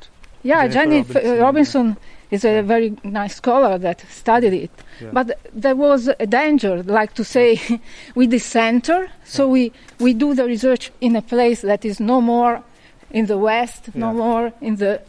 Yeah, 0.42 0.68
Jenny 0.68 1.02
Robinson, 1.02 1.38
Robinson 1.40 1.96
is 2.30 2.44
a 2.44 2.52
yeah. 2.52 2.62
very 2.62 2.96
nice 3.02 3.36
scholar 3.36 3.78
that 3.78 4.04
studied 4.10 4.52
it. 4.52 4.70
Yeah. 5.00 5.10
But 5.12 5.38
there 5.52 5.74
was 5.74 6.08
a 6.20 6.26
danger, 6.26 6.82
like 6.82 7.14
to 7.14 7.24
say, 7.24 7.60
we 8.14 8.26
decenter, 8.26 9.08
so 9.24 9.48
we, 9.48 9.72
we 9.98 10.12
do 10.14 10.34
the 10.34 10.44
research 10.44 10.92
in 11.00 11.16
a 11.16 11.22
place 11.22 11.62
that 11.62 11.84
is 11.84 11.98
no 12.00 12.20
more 12.20 12.62
in 13.10 13.26
the 13.26 13.38
West, 13.38 13.94
no 13.94 14.12
more 14.12 14.52
in 14.60 14.76
the 14.76 15.00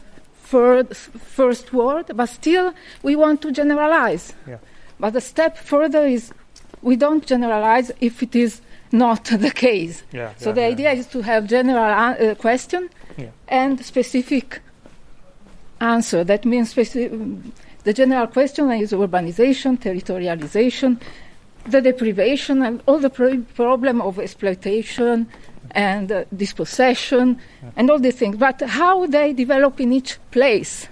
third, 0.46 0.96
first 0.96 1.72
world, 1.72 2.10
but 2.14 2.26
still 2.26 2.72
we 3.02 3.16
want 3.16 3.42
to 3.42 3.52
generalize. 3.52 4.32
But 4.98 5.12
the 5.12 5.20
step 5.20 5.56
further 5.56 6.06
is 6.06 6.32
we 6.82 6.96
don't 6.96 7.26
generalize 7.26 7.90
if 8.00 8.22
it 8.22 8.34
is 8.36 8.60
not 8.92 9.24
the 9.46 9.50
case. 9.50 10.02
Yeah, 10.12 10.32
so 10.36 10.50
yeah, 10.50 10.54
the 10.54 10.60
yeah, 10.60 10.66
idea 10.68 10.92
is 10.92 11.06
to 11.08 11.22
have 11.22 11.46
general 11.46 11.84
uh, 11.84 12.34
question 12.34 12.88
and 13.48 13.84
specific 13.84 14.60
answer. 15.80 16.24
That 16.24 16.44
means 16.44 16.74
speci- 16.74 17.52
the 17.84 17.92
general 17.92 18.26
question 18.26 18.70
is 18.72 18.92
urbanization, 18.92 19.78
territorialization, 19.78 21.00
the 21.66 21.80
deprivation, 21.80 22.62
and 22.62 22.82
all 22.86 22.98
the 22.98 23.10
pro- 23.10 23.42
problem 23.54 24.00
of 24.00 24.18
exploitation 24.18 25.28
and 25.72 26.10
uh, 26.12 26.24
dispossession 26.34 27.38
and 27.76 27.90
all 27.90 27.98
these 27.98 28.16
things. 28.16 28.36
But 28.36 28.60
how 28.62 29.06
they 29.06 29.32
develop 29.32 29.80
in 29.80 29.92
each 29.92 30.18
place 30.30 30.88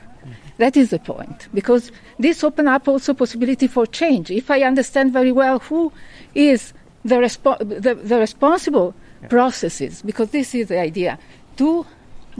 that 0.58 0.76
is 0.76 0.90
the 0.90 0.98
point, 0.98 1.48
because 1.52 1.90
this 2.18 2.44
opens 2.44 2.68
up 2.68 2.86
also 2.86 3.14
possibility 3.14 3.66
for 3.66 3.86
change. 3.86 4.30
If 4.30 4.50
I 4.50 4.62
understand 4.62 5.12
very 5.12 5.32
well 5.32 5.58
who 5.58 5.92
is 6.34 6.72
the, 7.04 7.16
respo- 7.16 7.58
the, 7.58 7.94
the 7.94 8.18
responsible 8.18 8.94
yeah. 9.22 9.28
processes, 9.28 10.02
because 10.02 10.30
this 10.30 10.54
is 10.54 10.68
the 10.68 10.78
idea, 10.78 11.18
to 11.56 11.84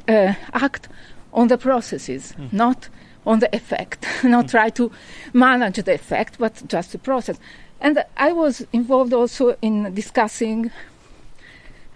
uh, 0.09 0.35
act 0.53 0.89
on 1.33 1.49
the 1.49 1.59
processes, 1.59 2.35
mm. 2.39 2.53
not 2.53 2.89
on 3.27 3.41
the 3.41 3.55
effect, 3.55 4.07
not 4.25 4.47
mm. 4.47 4.51
try 4.51 4.71
to 4.71 4.91
manage 5.33 5.83
the 5.83 5.95
effect, 5.95 6.39
but 6.39 6.63
just 6.67 6.93
the 6.93 6.99
process. 6.99 7.39
And 7.81 8.03
I 8.17 8.33
was 8.33 8.67
involved 8.73 9.13
also 9.13 9.57
in 9.61 9.93
discussing. 9.95 10.71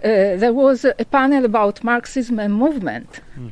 Uh, 0.02 0.37
there 0.37 0.52
was 0.52 0.84
a 0.84 1.04
panel 1.10 1.44
about 1.44 1.82
Marxism 1.82 2.38
and 2.38 2.54
movement, 2.54 3.20
mm. 3.37 3.50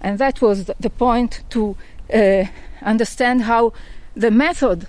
and 0.00 0.18
that 0.18 0.42
was 0.42 0.66
the, 0.66 0.90
point 0.90 1.42
to 1.50 1.76
understand 2.82 3.42
how 3.42 3.72
the 4.14 4.30
method 4.30 4.84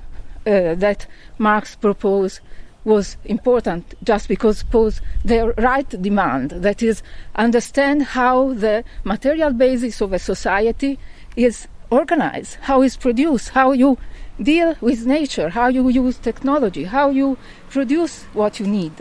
uh, 0.46 0.76
that 0.76 1.08
Marx 1.38 1.76
proposed 1.76 2.40
was 2.86 3.18
important 3.26 3.96
just 4.04 4.30
because 4.30 4.64
pose 4.64 5.02
the 5.26 5.54
right 5.58 5.90
demand. 6.02 6.52
That 6.52 6.82
is 6.82 7.04
understand 7.36 8.04
how 8.04 8.54
the 8.54 8.84
material 9.04 9.52
basis 9.52 10.00
of 10.00 10.14
a 10.14 10.20
society 10.20 10.98
is 11.36 11.68
organized 11.90 12.58
how 12.62 12.82
it's 12.82 12.98
produced 12.98 13.50
how 13.50 13.72
you 13.72 13.98
deal 14.42 14.76
with 14.82 15.06
nature 15.06 15.50
how 15.50 15.68
you 15.68 15.88
use 15.90 16.18
technology 16.18 16.84
how 16.84 17.10
you 17.10 17.38
produce 17.70 18.24
what 18.34 18.60
you 18.60 18.68
need. 18.68 18.94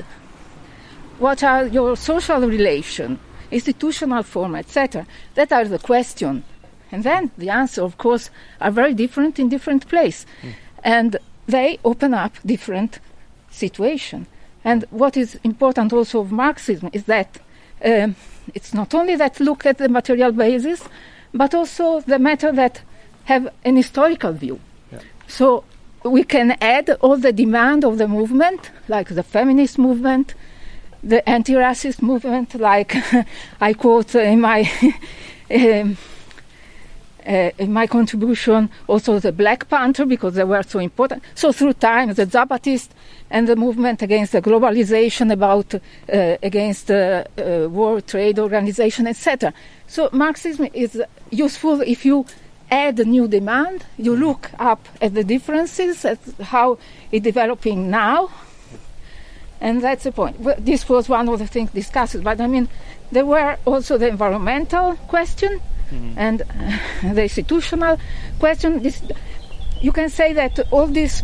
What 1.19 1.43
are 1.43 1.67
your 1.67 1.97
social 1.97 2.41
relation 2.41 3.19
institutional 3.51 4.23
form 4.23 4.55
etc 4.55 5.07
that 5.35 5.53
are 5.53 5.65
the 5.65 5.79
questions 5.79 6.45
and 6.93 7.05
then 7.05 7.31
the 7.37 7.51
answer, 7.51 7.83
of 7.83 7.99
course, 7.99 8.31
are 8.61 8.71
very 8.71 8.95
different 8.95 9.39
in 9.39 9.49
different 9.49 9.89
places. 9.89 10.27
Mm. 10.43 10.53
And 10.85 11.17
they 11.47 11.79
open 11.85 12.15
up 12.15 12.35
different 12.45 13.01
situation. 13.51 14.27
And 14.65 14.85
what 14.91 15.17
is 15.17 15.39
important 15.45 15.93
also 15.93 16.21
of 16.21 16.33
Marxism 16.33 16.91
is 16.93 17.05
that 17.05 17.39
um, 17.85 18.17
it's 18.55 18.73
not 18.75 18.95
only 18.95 19.17
that 19.17 19.41
look 19.41 19.67
at 19.67 19.79
the 19.79 19.89
material 19.89 20.33
basis, 20.33 20.83
but 21.33 21.55
also 21.55 22.01
the 22.01 22.19
matter 22.19 22.53
that 22.53 22.83
have 23.25 23.49
an 23.65 23.77
historical 23.77 24.33
view. 24.33 24.61
Yeah. 24.93 25.01
So 25.27 25.65
we 26.05 26.25
can 26.25 26.57
add 26.61 26.91
all 27.01 27.17
the 27.17 27.33
demand 27.33 27.85
of 27.85 27.99
the 27.99 28.09
movement, 28.09 28.71
like 28.89 29.09
the 29.09 29.23
feminist 29.23 29.79
movement, 29.79 30.35
the 31.03 31.29
anti-racist 31.29 32.03
movement, 32.03 32.55
like 32.55 32.97
I 33.61 33.73
quote 33.73 34.15
in 34.15 34.41
my 34.41 34.71
um, 35.51 35.97
uh, 37.27 37.51
in 37.59 37.73
my 37.73 37.87
contribution 37.87 38.71
also 38.87 39.19
the 39.19 39.33
Black 39.33 39.69
Panther 39.69 40.07
because 40.07 40.35
they 40.35 40.45
were 40.45 40.63
so 40.63 40.79
important. 40.79 41.23
So 41.35 41.53
through 41.53 41.75
time, 41.75 42.13
the 42.13 42.27
Zapatist 42.27 42.91
and 43.31 43.49
the 43.49 43.57
movement 43.57 44.03
against 44.03 44.33
the 44.33 44.41
globalization, 44.41 45.33
about 45.33 45.75
uh, 45.75 46.37
against 46.43 46.87
the 46.87 47.27
uh, 47.39 47.69
World 47.69 48.07
Trade 48.07 48.39
Organization, 48.39 49.07
etc. 49.07 49.53
So 49.87 50.09
Marxism 50.13 50.69
is 50.73 51.03
useful 51.31 51.81
if 51.81 52.05
you 52.05 52.27
add 52.71 52.99
new 53.07 53.29
demand, 53.29 53.85
you 53.97 54.17
look 54.17 54.51
up 54.59 54.89
at 55.01 55.15
the 55.15 55.25
differences, 55.25 56.05
at 56.05 56.19
how 56.41 56.79
it's 57.13 57.23
developing 57.25 57.91
now, 57.91 58.31
and 59.61 59.83
that's 59.83 60.05
the 60.05 60.13
point. 60.13 60.39
Well, 60.41 60.57
this 60.59 60.89
was 60.89 61.09
one 61.09 61.29
of 61.29 61.39
the 61.39 61.47
things 61.47 61.71
discussed, 61.71 62.23
but 62.23 62.41
I 62.41 62.47
mean, 62.47 62.69
there 63.11 63.25
were 63.25 63.57
also 63.65 63.99
the 63.99 64.09
environmental 64.09 64.97
question 65.09 65.61
Mm-hmm. 65.91 66.19
And 66.19 66.43
uh, 66.43 67.13
the 67.15 67.23
institutional 67.23 67.99
question, 68.39 68.83
this, 68.83 69.03
you 69.81 69.93
can 69.93 70.09
say 70.09 70.33
that 70.33 70.59
all 70.73 70.87
these 70.87 71.23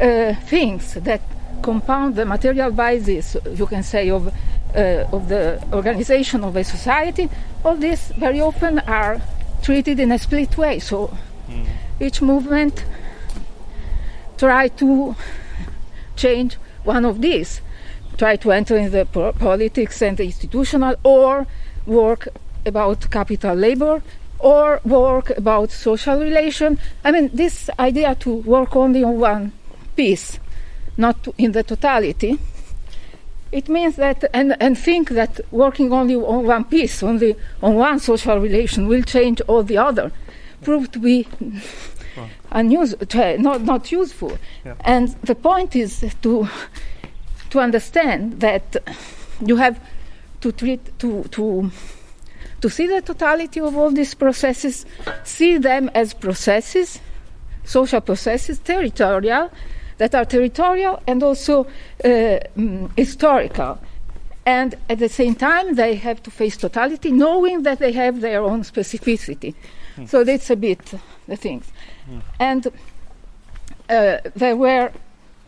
uh, 0.00 0.34
things 0.46 0.94
that 0.94 1.20
compound 1.62 2.16
the 2.16 2.24
material 2.24 2.70
basis, 2.70 3.36
you 3.54 3.66
can 3.66 3.82
say, 3.82 4.10
of, 4.10 4.28
uh, 4.28 5.04
of 5.12 5.28
the 5.28 5.62
organization 5.72 6.44
of 6.44 6.54
a 6.56 6.64
society, 6.64 7.28
all 7.64 7.76
these 7.76 8.12
very 8.18 8.40
often 8.40 8.78
are 8.80 9.20
treated 9.62 9.98
in 9.98 10.12
a 10.12 10.18
split 10.18 10.56
way. 10.58 10.78
So 10.78 11.16
mm. 11.48 11.66
each 12.00 12.22
movement 12.22 12.84
try 14.36 14.68
to 14.68 15.16
change 16.14 16.54
one 16.84 17.04
of 17.04 17.20
these, 17.20 17.60
try 18.16 18.36
to 18.36 18.52
enter 18.52 18.76
in 18.76 18.90
the 18.90 19.06
po- 19.06 19.32
politics 19.32 20.02
and 20.02 20.16
the 20.16 20.24
institutional, 20.24 20.94
or 21.02 21.46
work 21.86 22.28
about 22.66 23.10
capital 23.10 23.54
labor 23.54 24.02
or 24.38 24.80
work 24.84 25.30
about 25.36 25.70
social 25.70 26.20
relation. 26.20 26.78
I 27.04 27.10
mean, 27.10 27.30
this 27.32 27.70
idea 27.78 28.14
to 28.16 28.34
work 28.34 28.76
only 28.76 29.02
on 29.02 29.18
one 29.18 29.52
piece 29.96 30.38
not 30.96 31.22
to, 31.24 31.34
in 31.38 31.52
the 31.52 31.62
totality, 31.62 32.38
it 33.52 33.68
means 33.68 33.96
that, 33.96 34.24
and, 34.34 34.56
and 34.60 34.76
think 34.76 35.10
that 35.10 35.40
working 35.50 35.92
only 35.92 36.16
on 36.16 36.46
one 36.46 36.64
piece, 36.64 37.02
only 37.02 37.36
on 37.62 37.74
one 37.74 37.98
social 37.98 38.38
relation, 38.38 38.88
will 38.88 39.02
change 39.02 39.40
all 39.42 39.62
the 39.62 39.78
other, 39.78 40.10
prove 40.62 40.90
to 40.92 40.98
be 40.98 41.24
unuse, 42.52 42.94
uh, 42.94 43.40
not, 43.40 43.62
not 43.62 43.92
useful. 43.92 44.36
Yeah. 44.64 44.74
And 44.80 45.08
the 45.22 45.34
point 45.34 45.76
is 45.76 46.04
to, 46.22 46.48
to 47.50 47.60
understand 47.60 48.40
that 48.40 48.76
you 49.44 49.56
have 49.56 49.80
to 50.40 50.52
treat, 50.52 50.98
to, 50.98 51.24
to, 51.24 51.70
to 52.60 52.70
see 52.70 52.86
the 52.86 53.02
totality 53.02 53.60
of 53.60 53.76
all 53.76 53.90
these 53.90 54.14
processes, 54.14 54.86
see 55.24 55.58
them 55.58 55.90
as 55.94 56.14
processes, 56.14 57.00
social 57.64 58.00
processes, 58.00 58.58
territorial, 58.58 59.50
that 59.98 60.14
are 60.14 60.24
territorial 60.24 61.02
and 61.06 61.22
also 61.22 61.66
uh, 62.04 62.38
um, 62.56 62.90
historical. 62.96 63.78
And 64.44 64.76
at 64.88 64.98
the 64.98 65.08
same 65.08 65.34
time, 65.34 65.74
they 65.74 65.96
have 65.96 66.22
to 66.22 66.30
face 66.30 66.56
totality, 66.56 67.10
knowing 67.10 67.62
that 67.64 67.80
they 67.80 67.92
have 67.92 68.20
their 68.20 68.42
own 68.42 68.62
specificity. 68.62 69.54
Mm. 69.96 70.08
So 70.08 70.22
that's 70.22 70.50
a 70.50 70.56
bit 70.56 70.94
the 71.26 71.36
things. 71.36 71.66
Mm. 72.08 72.22
And 72.38 72.66
uh, 73.88 74.18
there 74.34 74.56
were 74.56 74.92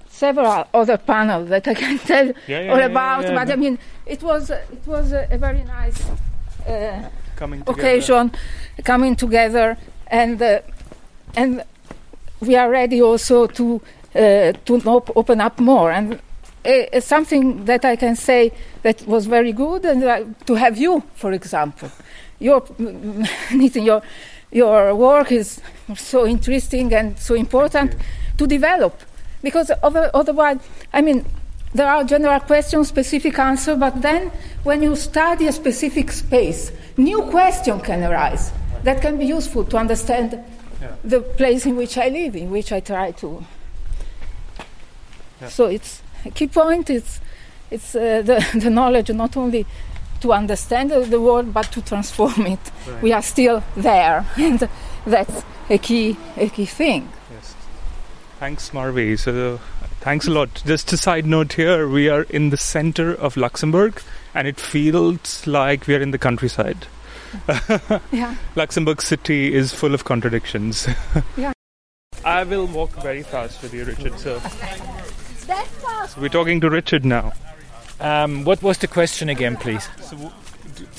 several 0.08 0.66
other 0.74 0.96
panels 0.96 1.48
that 1.50 1.68
I 1.68 1.74
can 1.74 1.98
tell 2.10 2.26
yeah, 2.26 2.62
yeah, 2.62 2.72
all 2.72 2.82
about, 2.82 3.24
yeah, 3.24 3.34
but 3.34 3.52
I 3.52 3.56
mean, 3.56 3.78
it 4.04 4.22
was 4.22 4.50
it 4.50 4.82
was 4.86 5.12
a, 5.12 5.28
a 5.30 5.38
very 5.38 5.62
nice 5.62 6.04
uh, 6.08 6.16
coming 7.36 7.62
occasion, 7.66 8.32
coming 8.84 9.16
together, 9.16 9.76
and 10.06 10.40
uh, 10.42 10.60
and 11.36 11.62
we 12.40 12.56
are 12.56 12.70
ready 12.70 13.00
also 13.02 13.46
to 13.46 13.80
uh, 14.14 14.52
to 14.64 14.82
op- 14.86 15.16
open 15.16 15.40
up 15.40 15.60
more. 15.60 15.90
And 15.90 16.20
uh, 16.64 17.00
something 17.00 17.64
that 17.64 17.84
I 17.84 17.96
can 17.96 18.16
say 18.16 18.52
that 18.82 19.06
was 19.06 19.26
very 19.26 19.52
good, 19.52 19.84
and 19.84 20.04
uh, 20.04 20.24
to 20.46 20.54
have 20.54 20.76
you, 20.76 21.02
for 21.14 21.32
example, 21.32 21.90
your 22.38 22.64
your 23.50 24.02
your 24.50 24.94
work 24.94 25.32
is 25.32 25.60
so 25.96 26.26
interesting 26.26 26.92
and 26.94 27.18
so 27.18 27.34
important 27.34 27.94
to 28.38 28.46
develop, 28.46 28.94
because 29.42 29.70
otherwise, 29.82 30.58
I 30.92 31.02
mean, 31.02 31.24
there 31.74 31.88
are 31.88 32.04
general 32.04 32.40
questions, 32.40 32.88
specific 32.88 33.38
answer, 33.38 33.76
but 33.76 34.00
then 34.00 34.30
when 34.62 34.82
you 34.82 34.96
study 34.96 35.46
a 35.46 35.52
specific 35.52 36.10
space, 36.10 36.72
new 36.96 37.22
question 37.22 37.80
can 37.80 38.02
arise 38.02 38.52
that 38.84 39.02
can 39.02 39.18
be 39.18 39.26
useful 39.26 39.64
to 39.64 39.76
understand 39.76 40.42
yeah. 40.80 40.94
the 41.04 41.20
place 41.20 41.66
in 41.66 41.76
which 41.76 41.98
I 41.98 42.08
live, 42.08 42.36
in 42.36 42.50
which 42.50 42.72
I 42.72 42.80
try 42.80 43.10
to 43.12 43.44
so 45.46 45.66
it's 45.66 46.02
a 46.24 46.30
key 46.30 46.48
point. 46.48 46.90
It's 46.90 47.20
it's 47.70 47.94
uh, 47.94 48.22
the 48.22 48.44
the 48.58 48.70
knowledge 48.70 49.10
not 49.10 49.36
only 49.36 49.66
to 50.20 50.32
understand 50.32 50.90
the 50.90 51.20
world 51.20 51.54
but 51.54 51.70
to 51.72 51.82
transform 51.82 52.46
it. 52.46 52.58
Right. 52.86 53.02
We 53.02 53.12
are 53.12 53.22
still 53.22 53.62
there, 53.76 54.26
and 54.36 54.68
that's 55.06 55.44
a 55.70 55.78
key 55.78 56.16
a 56.36 56.48
key 56.48 56.66
thing. 56.66 57.08
Yes. 57.32 57.54
Thanks, 58.40 58.70
Marvi. 58.70 59.16
So 59.16 59.60
thanks 60.00 60.26
a 60.26 60.30
lot. 60.30 60.62
Just 60.66 60.92
a 60.92 60.96
side 60.96 61.26
note 61.26 61.52
here: 61.54 61.88
we 61.88 62.08
are 62.08 62.22
in 62.24 62.50
the 62.50 62.56
center 62.56 63.14
of 63.14 63.36
Luxembourg, 63.36 64.02
and 64.34 64.46
it 64.48 64.58
feels 64.58 65.46
like 65.46 65.86
we 65.86 65.94
are 65.94 66.00
in 66.00 66.10
the 66.10 66.18
countryside. 66.18 66.86
yeah. 68.12 68.34
Luxembourg 68.56 69.02
City 69.02 69.54
is 69.54 69.72
full 69.72 69.94
of 69.94 70.04
contradictions. 70.04 70.88
yeah. 71.36 71.52
I 72.24 72.42
will 72.44 72.66
walk 72.66 72.90
very 73.02 73.22
fast 73.22 73.62
with 73.62 73.72
you, 73.72 73.84
Richard. 73.84 74.18
So. 74.18 74.40
So 76.08 76.20
we're 76.20 76.28
talking 76.28 76.60
to 76.60 76.68
Richard 76.68 77.04
now. 77.04 77.32
Um, 78.00 78.44
what 78.44 78.62
was 78.62 78.78
the 78.78 78.86
question 78.86 79.28
again, 79.28 79.56
please? 79.56 79.88
So, 80.00 80.16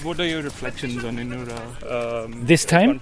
what 0.03 0.19
are 0.19 0.25
your 0.25 0.41
reflections 0.41 1.03
on 1.03 1.17
Inura? 1.17 2.23
Um, 2.25 2.45
this 2.45 2.65
time? 2.65 2.99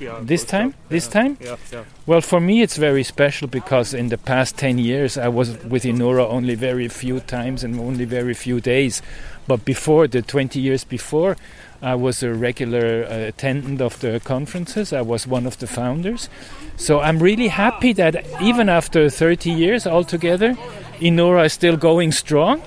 Yeah, 0.00 0.20
this 0.22 0.44
time? 0.44 0.68
Yeah, 0.68 0.88
this 0.88 1.08
time? 1.08 1.38
Yeah, 1.40 1.56
yeah. 1.72 1.84
Well, 2.06 2.20
for 2.20 2.40
me, 2.40 2.62
it's 2.62 2.76
very 2.76 3.02
special 3.02 3.48
because 3.48 3.94
in 3.94 4.08
the 4.08 4.18
past 4.18 4.56
10 4.56 4.78
years, 4.78 5.16
I 5.16 5.28
was 5.28 5.56
with 5.64 5.84
Inura 5.84 6.28
only 6.28 6.54
very 6.54 6.88
few 6.88 7.20
times 7.20 7.64
and 7.64 7.78
only 7.80 8.04
very 8.04 8.34
few 8.34 8.60
days. 8.60 9.02
But 9.46 9.64
before, 9.64 10.08
the 10.08 10.22
20 10.22 10.60
years 10.60 10.84
before, 10.84 11.36
I 11.82 11.94
was 11.94 12.22
a 12.22 12.32
regular 12.32 13.04
uh, 13.04 13.28
attendant 13.28 13.80
of 13.80 14.00
the 14.00 14.20
conferences. 14.20 14.92
I 14.92 15.02
was 15.02 15.26
one 15.26 15.46
of 15.46 15.58
the 15.58 15.66
founders. 15.66 16.28
So 16.76 17.00
I'm 17.00 17.18
really 17.18 17.48
happy 17.48 17.92
that 17.94 18.24
even 18.40 18.68
after 18.68 19.08
30 19.08 19.50
years 19.50 19.86
altogether, 19.86 20.54
Inura 21.00 21.46
is 21.46 21.52
still 21.52 21.76
going 21.76 22.12
strong 22.12 22.62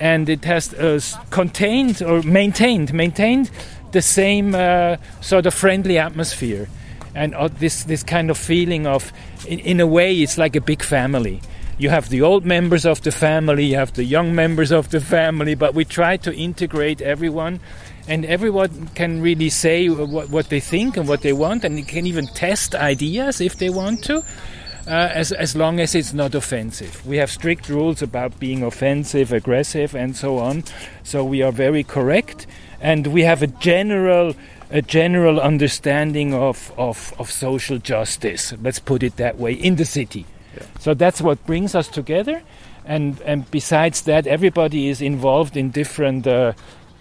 and 0.00 0.28
it 0.28 0.44
has 0.44 0.74
uh, 0.74 1.00
contained 1.30 2.02
or 2.02 2.22
maintained 2.22 2.92
maintained 2.92 3.50
the 3.92 4.02
same 4.02 4.54
uh, 4.54 4.96
sort 5.20 5.46
of 5.46 5.54
friendly 5.54 5.98
atmosphere 5.98 6.68
and 7.14 7.34
uh, 7.34 7.48
this 7.48 7.84
this 7.84 8.02
kind 8.02 8.30
of 8.30 8.38
feeling 8.38 8.86
of 8.86 9.12
in, 9.46 9.58
in, 9.60 9.80
a 9.80 9.86
way 9.86 10.14
it's 10.14 10.38
like 10.38 10.54
a 10.56 10.60
big 10.60 10.82
family 10.82 11.40
you 11.78 11.90
have 11.90 12.08
the 12.08 12.20
old 12.20 12.44
members 12.44 12.84
of 12.84 13.02
the 13.02 13.10
family 13.10 13.66
you 13.66 13.76
have 13.76 13.92
the 13.94 14.04
young 14.04 14.34
members 14.34 14.70
of 14.70 14.90
the 14.90 15.00
family 15.00 15.54
but 15.54 15.74
we 15.74 15.84
try 15.84 16.16
to 16.16 16.34
integrate 16.34 17.00
everyone 17.00 17.60
and 18.08 18.24
everyone 18.24 18.88
can 18.94 19.20
really 19.20 19.50
say 19.50 19.88
what, 19.88 20.30
what 20.30 20.48
they 20.48 20.60
think 20.60 20.96
and 20.96 21.06
what 21.06 21.20
they 21.20 21.34
want, 21.34 21.62
and 21.62 21.86
can 21.86 22.06
even 22.06 22.26
test 22.26 22.74
ideas 22.74 23.40
if 23.40 23.58
they 23.58 23.68
want 23.68 24.02
to. 24.04 24.24
Uh, 24.86 25.12
as, 25.12 25.32
as 25.32 25.54
long 25.54 25.80
as 25.80 25.94
it's 25.94 26.14
not 26.14 26.34
offensive. 26.34 27.06
We 27.06 27.18
have 27.18 27.30
strict 27.30 27.68
rules 27.68 28.00
about 28.00 28.40
being 28.40 28.62
offensive, 28.62 29.34
aggressive, 29.34 29.94
and 29.94 30.16
so 30.16 30.38
on. 30.38 30.64
So 31.02 31.22
we 31.22 31.42
are 31.42 31.52
very 31.52 31.84
correct, 31.84 32.46
and 32.80 33.06
we 33.08 33.22
have 33.22 33.42
a 33.42 33.46
general 33.46 34.34
a 34.70 34.82
general 34.82 35.40
understanding 35.40 36.34
of, 36.34 36.72
of, 36.76 37.14
of 37.18 37.30
social 37.30 37.78
justice. 37.78 38.52
Let's 38.60 38.78
put 38.78 39.02
it 39.02 39.16
that 39.16 39.38
way 39.38 39.54
in 39.54 39.76
the 39.76 39.86
city. 39.86 40.26
Yeah. 40.54 40.66
So 40.78 40.92
that's 40.92 41.22
what 41.22 41.44
brings 41.46 41.74
us 41.74 41.88
together, 41.88 42.42
and 42.84 43.20
and 43.22 43.50
besides 43.50 44.02
that, 44.02 44.26
everybody 44.26 44.88
is 44.88 45.00
involved 45.00 45.56
in 45.56 45.70
different. 45.70 46.26
Uh, 46.26 46.52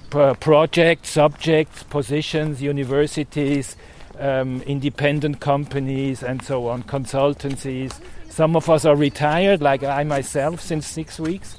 projects, 0.10 1.10
subjects, 1.10 1.84
positions, 1.84 2.62
universities, 2.62 3.76
um, 4.20 4.62
independent 4.62 5.42
companies, 5.42 6.24
and 6.24 6.42
so 6.42 6.70
on, 6.70 6.82
consultancies. 6.84 8.00
Some 8.38 8.56
of 8.56 8.70
us 8.70 8.86
are 8.86 8.96
retired, 8.96 9.64
like 9.64 9.82
I 9.82 10.04
myself, 10.04 10.62
since 10.62 10.86
six 10.86 11.20
weeks. 11.20 11.58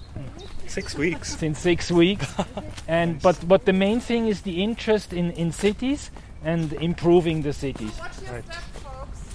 Six 0.69 0.95
weeks. 0.95 1.37
Since 1.37 1.59
six 1.59 1.91
weeks, 1.91 2.33
and 2.87 3.15
nice. 3.15 3.23
but 3.23 3.49
but 3.49 3.65
the 3.65 3.73
main 3.73 3.99
thing 3.99 4.29
is 4.29 4.43
the 4.43 4.63
interest 4.63 5.13
in 5.13 5.33
in 5.33 5.51
cities 5.51 6.13
and 6.45 6.73
improving 6.75 7.43
the 7.43 7.53
cities. 7.53 7.99
Right. 8.31 8.45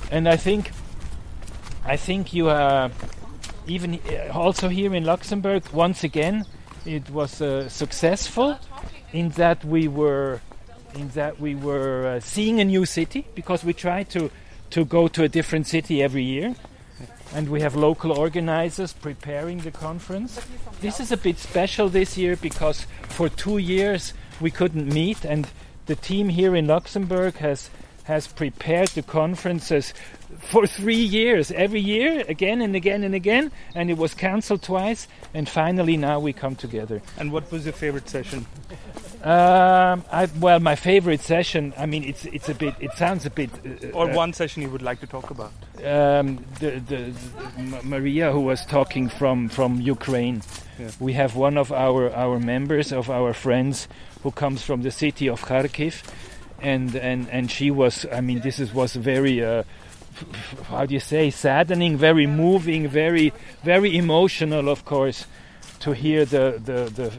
And 0.09 0.29
I 0.29 0.37
think, 0.37 0.71
I 1.83 1.97
think 1.97 2.33
you 2.33 2.47
are 2.47 2.89
even 3.67 3.99
uh, 3.99 4.31
also 4.31 4.69
here 4.69 4.95
in 4.95 5.03
Luxembourg 5.03 5.63
once 5.73 6.05
again. 6.05 6.45
It 6.85 7.09
was 7.09 7.41
uh, 7.41 7.67
successful 7.67 8.57
in 9.11 9.31
that 9.31 9.65
we 9.65 9.89
were 9.89 10.39
in 10.95 11.09
that 11.09 11.41
we 11.41 11.55
were 11.55 12.07
uh, 12.07 12.19
seeing 12.21 12.61
a 12.61 12.65
new 12.65 12.85
city 12.85 13.25
because 13.35 13.65
we 13.65 13.73
try 13.73 14.03
to 14.15 14.31
to 14.69 14.85
go 14.85 15.09
to 15.09 15.23
a 15.23 15.27
different 15.27 15.67
city 15.67 16.01
every 16.01 16.23
year 16.23 16.55
and 17.33 17.49
we 17.49 17.61
have 17.61 17.75
local 17.75 18.11
organizers 18.11 18.93
preparing 18.93 19.59
the 19.59 19.71
conference 19.71 20.39
this 20.81 20.99
is 20.99 21.11
a 21.11 21.17
bit 21.17 21.37
special 21.37 21.89
this 21.89 22.17
year 22.17 22.35
because 22.35 22.85
for 23.09 23.29
2 23.29 23.57
years 23.57 24.13
we 24.39 24.51
couldn't 24.51 24.87
meet 24.93 25.25
and 25.25 25.47
the 25.85 25.95
team 25.95 26.29
here 26.29 26.55
in 26.55 26.67
Luxembourg 26.67 27.35
has 27.37 27.69
has 28.03 28.27
prepared 28.27 28.89
the 28.89 29.01
conferences 29.01 29.93
for 30.39 30.67
three 30.67 30.95
years, 30.95 31.51
every 31.51 31.79
year, 31.79 32.25
again 32.27 32.61
and 32.61 32.75
again 32.75 33.03
and 33.03 33.15
again, 33.15 33.51
and 33.75 33.89
it 33.89 33.97
was 33.97 34.13
cancelled 34.13 34.61
twice, 34.61 35.07
and 35.33 35.47
finally 35.47 35.95
now 35.95 36.19
we 36.19 36.33
come 36.33 36.55
together. 36.55 37.01
And 37.17 37.31
what 37.31 37.49
was 37.51 37.65
your 37.65 37.73
favorite 37.73 38.09
session? 38.09 38.45
Um, 39.23 40.03
I, 40.11 40.27
well, 40.37 40.59
my 40.59 40.75
favorite 40.75 41.21
session. 41.21 41.73
I 41.77 41.85
mean, 41.85 42.03
it's 42.03 42.25
it's 42.25 42.49
a 42.49 42.53
bit. 42.53 42.75
It 42.81 42.91
sounds 42.93 43.25
a 43.25 43.29
bit. 43.29 43.49
Uh, 43.65 43.87
or 43.97 44.11
uh, 44.11 44.13
one 44.13 44.33
session 44.33 44.61
you 44.61 44.69
would 44.69 44.81
like 44.81 44.99
to 44.99 45.07
talk 45.07 45.29
about. 45.29 45.53
Um, 45.77 46.43
the, 46.59 46.71
the, 46.71 47.13
the 47.57 47.79
Maria, 47.83 48.33
who 48.33 48.41
was 48.41 48.65
talking 48.65 49.07
from 49.07 49.47
from 49.47 49.79
Ukraine. 49.79 50.41
Yeah. 50.77 50.91
We 50.99 51.13
have 51.13 51.37
one 51.37 51.57
of 51.57 51.71
our 51.71 52.11
our 52.13 52.37
members 52.37 52.91
of 52.91 53.09
our 53.09 53.33
friends 53.33 53.87
who 54.23 54.31
comes 54.31 54.61
from 54.61 54.81
the 54.81 54.91
city 54.91 55.29
of 55.29 55.41
Kharkiv, 55.41 56.03
and 56.59 56.93
and 56.93 57.29
and 57.29 57.49
she 57.49 57.71
was. 57.71 58.05
I 58.11 58.19
mean, 58.19 58.41
this 58.41 58.59
is 58.59 58.73
was 58.73 58.93
very. 58.93 59.41
Uh, 59.41 59.63
how 60.65 60.85
do 60.85 60.93
you 60.93 60.99
say 60.99 61.31
saddening 61.31 61.97
very 61.97 62.27
moving 62.27 62.87
very 62.87 63.33
very 63.63 63.97
emotional 63.97 64.69
of 64.69 64.85
course 64.85 65.25
to 65.79 65.91
hear 65.91 66.23
the 66.23 66.61
the 66.63 66.79
the, 66.93 67.09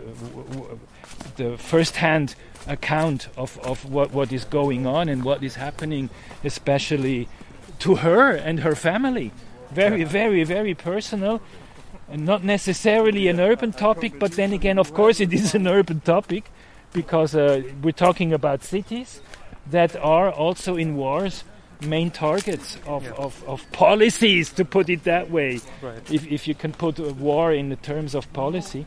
the 1.37 1.57
first-hand 1.59 2.35
account 2.67 3.29
of, 3.37 3.59
of 3.61 3.85
what, 3.85 4.13
what 4.13 4.33
is 4.33 4.45
going 4.45 4.87
on 4.87 5.09
and 5.09 5.25
what 5.25 5.43
is 5.43 5.57
happening 5.57 6.09
especially 6.43 7.29
to 7.79 7.97
her 7.97 8.31
and 8.31 8.61
her 8.61 8.75
family 8.75 9.33
very 9.71 10.05
very 10.05 10.45
very 10.45 10.75
personal 10.75 11.43
and 12.09 12.25
not 12.25 12.45
necessarily 12.45 13.29
an 13.29 13.41
urban 13.41 13.73
topic, 13.73 14.19
but 14.19 14.33
then 14.33 14.53
again, 14.53 14.79
of 14.79 14.95
course, 14.95 15.21
it 15.21 15.33
is 15.33 15.55
an 15.55 15.67
urban 15.67 16.01
topic 16.01 16.51
because 16.93 17.35
uh, 17.35 17.63
we're 17.83 17.93
talking 17.93 18.33
about 18.33 18.63
cities 18.63 19.21
that 19.71 19.97
are 19.97 20.31
also 20.31 20.77
in 20.77 20.97
wars 20.97 21.45
main 21.81 22.11
targets 22.11 22.79
of, 22.87 23.05
yeah. 23.05 23.11
of, 23.13 23.43
of, 23.47 23.71
policies, 23.73 24.51
to 24.53 24.65
put 24.65 24.89
it 24.89 25.05
that 25.05 25.31
way, 25.31 25.61
right. 25.83 26.11
if, 26.11 26.27
if 26.31 26.49
you 26.49 26.55
can 26.55 26.73
put 26.73 26.99
a 26.99 27.13
war 27.13 27.53
in 27.53 27.69
the 27.69 27.77
terms 27.77 28.15
of 28.15 28.33
policy. 28.33 28.87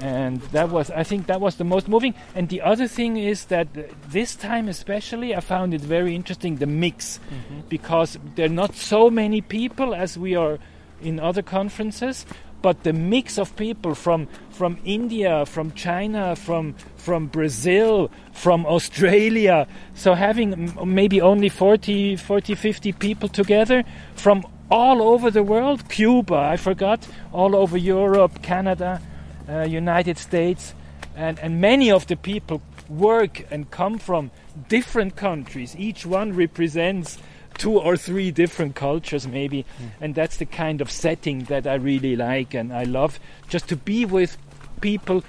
And 0.00 0.40
that 0.52 0.70
was, 0.70 0.90
I 0.90 1.04
think, 1.04 1.26
that 1.26 1.40
was 1.40 1.56
the 1.56 1.64
most 1.64 1.88
moving. 1.88 2.14
And 2.34 2.48
the 2.48 2.62
other 2.62 2.88
thing 2.88 3.16
is 3.16 3.46
that 3.46 3.68
this 4.10 4.34
time, 4.34 4.68
especially, 4.68 5.34
I 5.34 5.40
found 5.40 5.72
it 5.74 5.80
very 5.80 6.14
interesting 6.14 6.56
the 6.56 6.66
mix, 6.66 7.18
mm-hmm. 7.18 7.60
because 7.68 8.18
there 8.34 8.46
are 8.46 8.60
not 8.62 8.74
so 8.74 9.10
many 9.10 9.40
people 9.40 9.94
as 9.94 10.18
we 10.18 10.34
are 10.34 10.58
in 11.00 11.20
other 11.20 11.42
conferences, 11.42 12.26
but 12.62 12.82
the 12.82 12.94
mix 12.94 13.38
of 13.38 13.54
people 13.56 13.94
from 13.94 14.26
from 14.48 14.78
India, 14.84 15.44
from 15.44 15.72
China, 15.72 16.34
from 16.34 16.74
from 16.96 17.26
Brazil, 17.26 18.10
from 18.32 18.64
Australia. 18.64 19.66
So 19.94 20.14
having 20.14 20.72
maybe 20.82 21.20
only 21.20 21.50
40, 21.50 22.16
40, 22.16 22.54
50 22.54 22.92
people 22.92 23.28
together 23.28 23.84
from 24.14 24.46
all 24.70 25.02
over 25.02 25.30
the 25.30 25.42
world, 25.42 25.88
Cuba, 25.90 26.36
I 26.36 26.56
forgot, 26.56 27.06
all 27.32 27.54
over 27.54 27.76
Europe, 27.76 28.42
Canada, 28.42 29.02
United 29.48 30.18
States, 30.18 30.74
and, 31.16 31.38
and 31.38 31.60
many 31.60 31.90
of 31.90 32.06
the 32.06 32.16
people 32.16 32.62
work 32.88 33.44
and 33.50 33.70
come 33.70 33.98
from 33.98 34.30
different 34.68 35.16
countries. 35.16 35.74
Each 35.76 36.04
one 36.04 36.34
represents 36.34 37.18
two 37.58 37.78
or 37.78 37.96
three 37.96 38.30
different 38.30 38.74
cultures 38.74 39.26
maybe 39.26 39.62
mm. 39.62 39.90
and 40.00 40.14
that's 40.14 40.38
the 40.38 40.44
kind 40.44 40.80
of 40.80 40.90
setting 40.90 41.44
that 41.44 41.66
I 41.66 41.74
really 41.74 42.16
like 42.16 42.54
and 42.54 42.72
I 42.72 42.82
love 42.82 43.20
just 43.48 43.68
to 43.68 43.76
be 43.76 44.04
with 44.04 44.36
people 44.80 45.22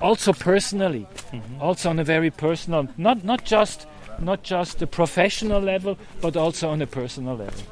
also 0.00 0.32
personally 0.32 1.06
mm-hmm. 1.32 1.62
also 1.62 1.90
on 1.90 1.98
a 1.98 2.04
very 2.04 2.30
personal 2.30 2.88
not 2.98 3.24
not 3.24 3.44
just 3.44 3.86
not 4.18 4.42
just 4.42 4.78
the 4.78 4.86
professional 4.86 5.60
level 5.60 5.96
but 6.20 6.36
also 6.36 6.68
on 6.68 6.82
a 6.82 6.86
personal 6.86 7.36
level 7.36 7.62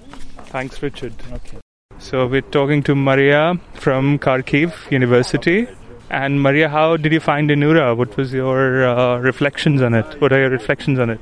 thanks 0.46 0.82
richard 0.82 1.12
okay 1.32 1.58
so 2.04 2.26
we're 2.26 2.48
talking 2.54 2.82
to 2.82 2.94
maria 2.94 3.58
from 3.74 4.18
kharkiv 4.18 4.72
university. 4.90 5.66
And 6.10 6.42
maria 6.42 6.68
how 6.68 6.98
did 6.98 7.12
you 7.12 7.20
find 7.20 7.48
inura? 7.50 7.96
What 7.96 8.16
was 8.18 8.34
your 8.34 8.86
uh, 8.86 9.18
reflections 9.18 9.80
on 9.80 9.94
it? 9.94 10.20
What 10.20 10.32
are 10.32 10.38
your 10.38 10.50
reflections 10.50 10.98
on 10.98 11.10
it? 11.10 11.20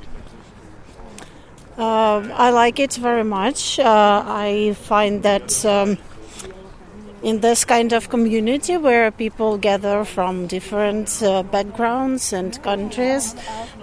Uh, 1.77 2.27
I 2.33 2.49
like 2.49 2.79
it 2.79 2.93
very 2.95 3.23
much. 3.23 3.79
Uh, 3.79 4.23
I 4.25 4.75
find 4.81 5.23
that 5.23 5.65
um, 5.65 5.97
in 7.23 7.39
this 7.39 7.63
kind 7.63 7.93
of 7.93 8.09
community 8.09 8.75
where 8.75 9.09
people 9.09 9.57
gather 9.57 10.03
from 10.03 10.47
different 10.47 11.23
uh, 11.23 11.43
backgrounds 11.43 12.33
and 12.33 12.61
countries, 12.61 13.35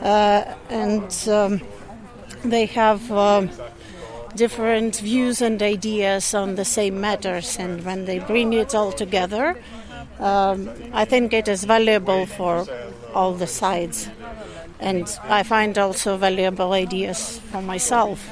uh, 0.02 0.54
and 0.68 1.28
um, 1.28 1.60
they 2.44 2.66
have 2.66 3.10
uh, 3.10 3.46
different 4.40 4.96
views 4.96 5.42
and 5.42 5.62
ideas 5.62 6.35
on 6.35 6.55
the 6.57 6.64
same 6.64 7.00
matters, 7.00 7.59
and 7.59 7.85
when 7.85 8.07
they 8.07 8.18
bring 8.18 8.53
it 8.53 8.74
all 8.74 8.92
together, 8.92 9.46
um, 10.18 10.68
I 10.92 11.05
think 11.05 11.33
it 11.33 11.46
is 11.48 11.64
valuable 11.64 12.26
for 12.26 12.66
all 13.14 13.33
the 13.35 13.46
sides 13.46 14.09
and 14.81 15.18
I 15.24 15.42
find 15.42 15.76
also 15.79 16.16
valuable 16.16 16.72
ideas 16.72 17.38
for 17.50 17.62
myself. 17.62 18.29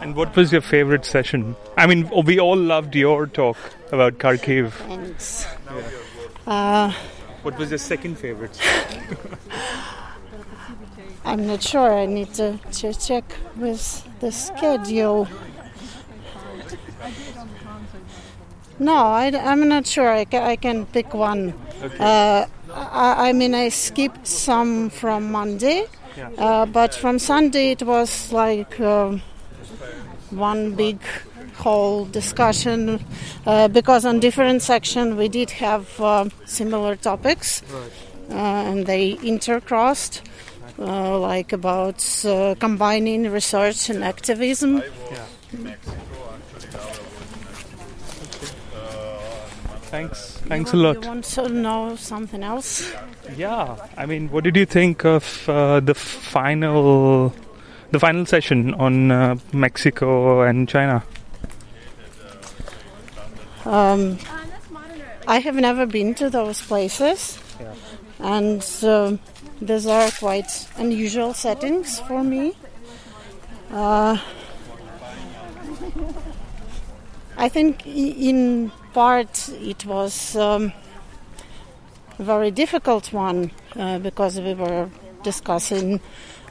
And 0.00 0.16
what 0.16 0.34
was 0.34 0.52
your 0.52 0.60
favorite 0.60 1.04
session? 1.04 1.54
I 1.76 1.86
mean, 1.86 2.10
we 2.24 2.40
all 2.40 2.56
loved 2.56 2.96
your 2.96 3.26
talk 3.26 3.56
about 3.92 4.18
Kharkiv. 4.18 4.72
Thanks. 4.72 5.46
Uh, 6.46 6.92
what 7.42 7.56
was 7.58 7.70
your 7.70 7.78
second 7.78 8.18
favorite? 8.18 8.60
I'm 11.24 11.46
not 11.46 11.62
sure. 11.62 11.92
I 11.94 12.06
need 12.06 12.34
to, 12.34 12.58
to 12.58 12.94
check 12.94 13.24
with 13.56 14.06
the 14.20 14.32
schedule. 14.32 15.28
No, 18.78 18.94
I, 18.94 19.26
am 19.26 19.68
not 19.68 19.86
sure. 19.86 20.08
I, 20.08 20.24
ca- 20.24 20.44
I 20.44 20.56
can 20.56 20.86
pick 20.86 21.14
one. 21.14 21.54
Okay. 21.82 21.96
Uh, 21.98 22.46
I, 22.74 23.28
I, 23.28 23.32
mean, 23.32 23.54
I 23.54 23.68
skipped 23.68 24.26
some 24.26 24.90
from 24.90 25.30
Monday, 25.30 25.86
yeah. 26.16 26.30
uh, 26.38 26.66
but 26.66 26.94
from 26.94 27.18
Sunday 27.18 27.70
it 27.72 27.82
was 27.82 28.32
like 28.32 28.80
uh, 28.80 29.16
one 30.30 30.74
big 30.74 30.98
whole 31.54 32.06
discussion 32.06 33.04
uh, 33.46 33.68
because 33.68 34.04
on 34.04 34.18
different 34.18 34.62
sections 34.62 35.14
we 35.14 35.28
did 35.28 35.50
have 35.50 36.00
uh, 36.00 36.28
similar 36.46 36.96
topics 36.96 37.62
right. 37.70 37.92
Uh, 38.30 38.70
and 38.70 38.86
they 38.86 39.14
intercrossed. 39.16 40.22
Uh, 40.82 41.16
like 41.16 41.52
about 41.52 41.98
combining 42.58 43.30
research 43.30 43.88
and 43.88 44.02
activism. 44.02 44.82
Yeah. 45.12 45.74
Thanks. 49.92 50.38
Thanks 50.48 50.72
you, 50.72 50.80
a 50.80 50.82
lot. 50.82 51.02
You 51.02 51.08
want 51.08 51.24
to 51.24 51.48
know 51.50 51.94
something 51.96 52.42
else? 52.42 52.92
Yeah. 53.36 53.76
I 53.96 54.06
mean, 54.06 54.28
what 54.30 54.42
did 54.42 54.56
you 54.56 54.66
think 54.66 55.04
of 55.04 55.48
uh, 55.48 55.78
the 55.78 55.94
final, 55.94 57.32
the 57.92 58.00
final 58.00 58.26
session 58.26 58.74
on 58.74 59.12
uh, 59.12 59.36
Mexico 59.52 60.42
and 60.42 60.68
China? 60.68 61.04
Um, 63.64 64.18
I 65.28 65.38
have 65.38 65.54
never 65.54 65.86
been 65.86 66.14
to 66.16 66.28
those 66.28 66.60
places, 66.60 67.38
yeah. 67.60 67.74
and 68.18 68.66
uh, 68.82 69.16
these 69.66 69.86
are 69.86 70.10
quite 70.10 70.68
unusual 70.76 71.34
settings 71.34 72.00
for 72.00 72.24
me. 72.24 72.54
Uh, 73.70 74.18
I 77.36 77.48
think 77.48 77.86
in 77.86 78.72
part 78.92 79.48
it 79.60 79.86
was 79.86 80.36
um, 80.36 80.72
a 82.18 82.22
very 82.22 82.50
difficult 82.50 83.12
one 83.12 83.52
uh, 83.76 83.98
because 84.00 84.40
we 84.40 84.54
were 84.54 84.90
discussing 85.22 86.00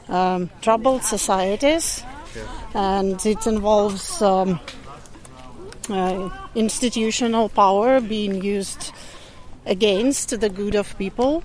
um, 0.08 0.50
troubled 0.62 1.04
societies 1.04 2.02
and 2.74 3.24
it 3.26 3.46
involves 3.46 4.22
um, 4.22 4.58
uh, 5.90 6.30
institutional 6.54 7.50
power 7.50 8.00
being 8.00 8.42
used 8.42 8.92
against 9.66 10.40
the 10.40 10.48
good 10.48 10.74
of 10.74 10.96
people. 10.96 11.44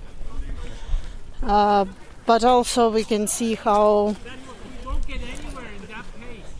Uh, 1.48 1.86
but 2.26 2.44
also, 2.44 2.90
we 2.90 3.02
can 3.02 3.26
see 3.26 3.54
how 3.56 4.14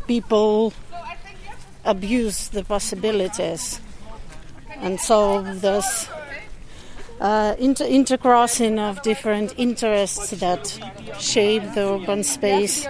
people 0.08 0.72
abuse 1.84 2.48
the 2.48 2.64
possibilities 2.64 3.80
and 4.80 5.00
so 5.00 5.42
there's 5.42 6.08
uh, 7.20 7.54
inter- 7.58 7.86
intercrossing 7.86 8.78
of 8.78 9.02
different 9.02 9.52
interests 9.56 10.30
that 10.30 10.78
shape 11.18 11.62
the 11.74 11.94
urban 11.94 12.22
space. 12.22 12.86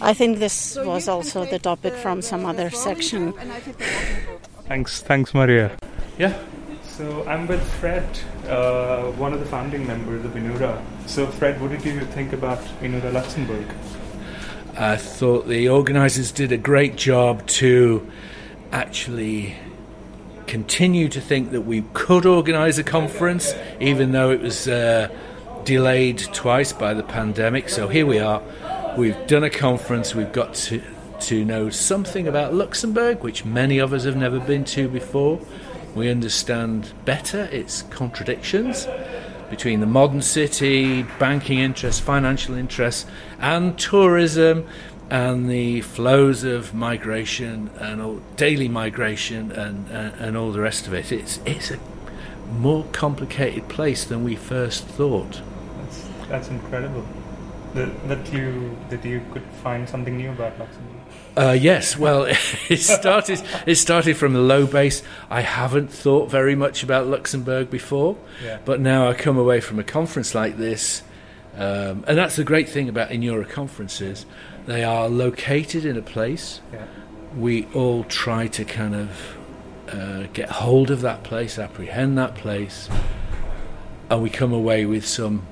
I 0.00 0.14
think 0.14 0.38
this 0.38 0.76
was 0.82 1.08
also 1.08 1.44
the 1.44 1.58
topic 1.58 1.94
from 1.94 2.22
some 2.22 2.44
other 2.44 2.70
section. 2.70 3.34
Thanks, 4.66 5.00
thanks, 5.02 5.32
Maria. 5.32 5.70
Yeah. 6.18 6.36
So 7.02 7.26
I'm 7.26 7.48
with 7.48 7.68
Fred, 7.80 8.06
uh, 8.46 9.10
one 9.18 9.32
of 9.32 9.40
the 9.40 9.46
founding 9.46 9.84
members 9.88 10.24
of 10.24 10.34
Inura. 10.34 10.80
So 11.08 11.26
Fred, 11.26 11.60
what 11.60 11.72
did 11.72 11.84
you 11.84 11.98
think 12.02 12.32
about 12.32 12.60
Inura 12.80 13.12
Luxembourg? 13.12 13.66
I 14.76 14.98
thought 14.98 15.48
the 15.48 15.68
organisers 15.68 16.30
did 16.30 16.52
a 16.52 16.56
great 16.56 16.94
job 16.94 17.44
to 17.58 18.08
actually 18.70 19.56
continue 20.46 21.08
to 21.08 21.20
think 21.20 21.50
that 21.50 21.62
we 21.62 21.82
could 21.92 22.24
organise 22.24 22.78
a 22.78 22.84
conference, 22.84 23.52
even 23.80 24.12
though 24.12 24.30
it 24.30 24.40
was 24.40 24.68
uh, 24.68 25.08
delayed 25.64 26.18
twice 26.32 26.72
by 26.72 26.94
the 26.94 27.02
pandemic. 27.02 27.68
So 27.68 27.88
here 27.88 28.06
we 28.06 28.20
are. 28.20 28.40
We've 28.96 29.26
done 29.26 29.42
a 29.42 29.50
conference. 29.50 30.14
We've 30.14 30.32
got 30.32 30.54
to 30.54 30.80
to 31.22 31.44
know 31.44 31.70
something 31.70 32.26
about 32.26 32.52
Luxembourg, 32.52 33.22
which 33.22 33.44
many 33.44 33.78
of 33.78 33.92
us 33.92 34.04
have 34.04 34.16
never 34.16 34.38
been 34.40 34.64
to 34.64 34.88
before. 34.88 35.40
We 35.94 36.10
understand 36.10 36.92
better 37.04 37.44
its 37.52 37.82
contradictions 37.82 38.86
between 39.50 39.80
the 39.80 39.86
modern 39.86 40.22
city, 40.22 41.02
banking 41.18 41.58
interests, 41.58 42.00
financial 42.00 42.54
interests, 42.54 43.04
and 43.38 43.78
tourism, 43.78 44.66
and 45.10 45.50
the 45.50 45.82
flows 45.82 46.42
of 46.42 46.72
migration 46.72 47.70
and 47.78 48.00
all, 48.00 48.20
daily 48.36 48.68
migration 48.68 49.52
and, 49.52 49.86
and, 49.90 50.14
and 50.20 50.36
all 50.36 50.52
the 50.52 50.60
rest 50.60 50.86
of 50.86 50.94
it. 50.94 51.12
It's 51.12 51.38
it's 51.44 51.70
a 51.70 51.78
more 52.50 52.84
complicated 52.92 53.68
place 53.68 54.04
than 54.04 54.24
we 54.24 54.36
first 54.36 54.84
thought. 54.84 55.42
That's, 55.78 56.08
that's 56.28 56.48
incredible. 56.48 57.04
that, 57.74 58.08
that 58.08 58.32
you 58.32 58.76
that 58.90 59.04
you 59.04 59.22
could 59.32 59.44
find 59.62 59.88
something 59.88 60.16
new 60.16 60.30
about 60.30 60.58
Luxembourg? 60.58 60.91
Uh, 61.36 61.56
yes, 61.58 61.96
well, 61.96 62.24
it 62.68 62.76
started. 62.80 63.42
It 63.66 63.76
started 63.76 64.16
from 64.16 64.36
a 64.36 64.40
low 64.40 64.66
base. 64.66 65.02
I 65.30 65.40
haven't 65.40 65.90
thought 65.90 66.30
very 66.30 66.54
much 66.54 66.82
about 66.82 67.06
Luxembourg 67.06 67.70
before, 67.70 68.16
Yeah. 68.44 68.58
but 68.64 68.80
now 68.80 69.08
I 69.08 69.14
come 69.14 69.38
away 69.38 69.60
from 69.60 69.78
a 69.78 69.84
conference 69.84 70.34
like 70.34 70.58
this, 70.58 71.02
um, 71.56 72.04
and 72.06 72.18
that's 72.18 72.36
the 72.36 72.44
great 72.44 72.68
thing 72.68 72.88
about 72.88 73.10
Inura 73.10 73.48
conferences. 73.48 74.26
They 74.66 74.84
are 74.84 75.08
located 75.08 75.84
in 75.86 75.96
a 75.96 76.02
place. 76.02 76.60
Yeah. 76.72 76.84
We 77.36 77.66
all 77.72 78.04
try 78.04 78.46
to 78.48 78.64
kind 78.66 78.94
of 78.94 79.36
uh, 79.90 80.26
get 80.34 80.50
hold 80.50 80.90
of 80.90 81.00
that 81.00 81.22
place, 81.22 81.58
apprehend 81.58 82.18
that 82.18 82.34
place, 82.34 82.90
and 84.10 84.22
we 84.22 84.28
come 84.28 84.52
away 84.52 84.84
with 84.84 85.06
some, 85.06 85.46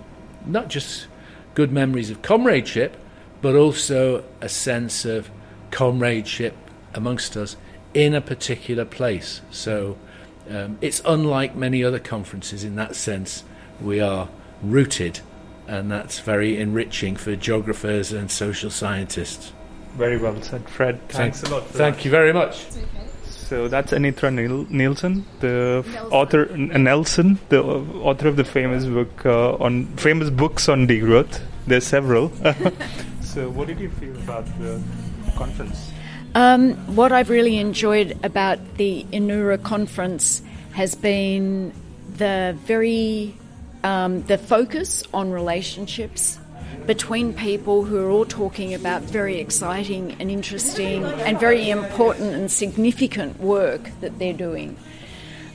not 0.45 0.69
just 0.69 1.07
good 1.55 1.73
memories 1.73 2.11
of 2.11 2.21
comradeship, 2.21 2.97
but 3.41 3.57
also 3.57 4.25
a 4.43 4.49
sense 4.49 5.07
of 5.07 5.31
comradeship 5.71 6.57
amongst 6.95 7.37
us 7.37 7.57
in 7.95 8.15
a 8.15 8.21
particular 8.21 8.85
place. 8.85 9.41
So 9.51 9.97
um, 10.49 10.79
it's 10.81 11.01
unlike 11.05 11.55
many 11.55 11.85
other 11.85 11.99
conferences 11.99 12.65
in 12.65 12.77
that 12.77 12.97
sense. 12.97 13.45
We 13.81 14.01
are 14.01 14.29
rooted, 14.63 15.21
and 15.67 15.91
that's 15.91 16.21
very 16.21 16.59
enriching 16.59 17.17
for 17.17 17.37
geographers 17.37 18.13
and 18.13 18.31
social 18.31 18.71
scientists. 18.71 19.53
Very 19.97 20.19
well 20.19 20.41
said, 20.43 20.69
Fred. 20.69 21.09
Thanks 21.09 21.43
a 21.43 21.51
lot. 21.51 21.67
For 21.67 21.79
Thank 21.79 22.05
you 22.05 22.11
very 22.11 22.33
much. 22.33 22.67
So 23.25 23.67
that's 23.67 23.91
Anitra 23.91 24.33
Niel- 24.33 24.67
Nielsen, 24.71 25.25
the 25.41 25.85
f- 25.85 26.13
author 26.13 26.49
N- 26.53 26.85
Nelson, 26.85 27.41
the 27.49 27.61
uh, 27.65 27.83
author 28.01 28.29
of 28.29 28.37
the 28.37 28.45
famous 28.45 28.87
book 28.87 29.27
uh, 29.27 29.55
on 29.55 29.87
famous 29.97 30.31
books 30.31 30.69
on 30.69 30.87
degrowth. 30.87 31.41
There's 31.67 31.85
several. 31.85 32.31
so, 33.23 33.51
what 33.51 33.67
did 33.67 33.81
you 33.81 33.91
feel 33.91 34.17
about 34.19 34.47
the 34.61 34.81
conference? 35.41 35.91
Um, 36.35 36.75
what 36.95 37.13
I've 37.13 37.31
really 37.31 37.57
enjoyed 37.57 38.19
about 38.23 38.59
the 38.77 39.07
Inura 39.11 39.61
conference 39.61 40.43
has 40.73 40.95
been 40.95 41.73
the 42.19 42.57
very 42.67 43.35
um, 43.83 44.23
the 44.25 44.37
focus 44.37 45.03
on 45.15 45.31
relationships 45.31 46.39
between 46.87 47.33
people 47.33 47.85
who 47.85 47.97
are 48.05 48.11
all 48.11 48.27
talking 48.27 48.75
about 48.75 49.01
very 49.03 49.39
exciting 49.41 50.17
and 50.21 50.31
interesting 50.31 51.05
and 51.05 51.41
very 51.41 51.71
important 51.71 52.35
and 52.35 52.51
significant 52.51 53.41
work 53.41 53.91
that 54.01 54.19
they're 54.19 54.41
doing. 54.49 54.77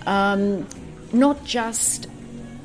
Um, 0.07 0.67
not 1.13 1.45
just 1.45 2.07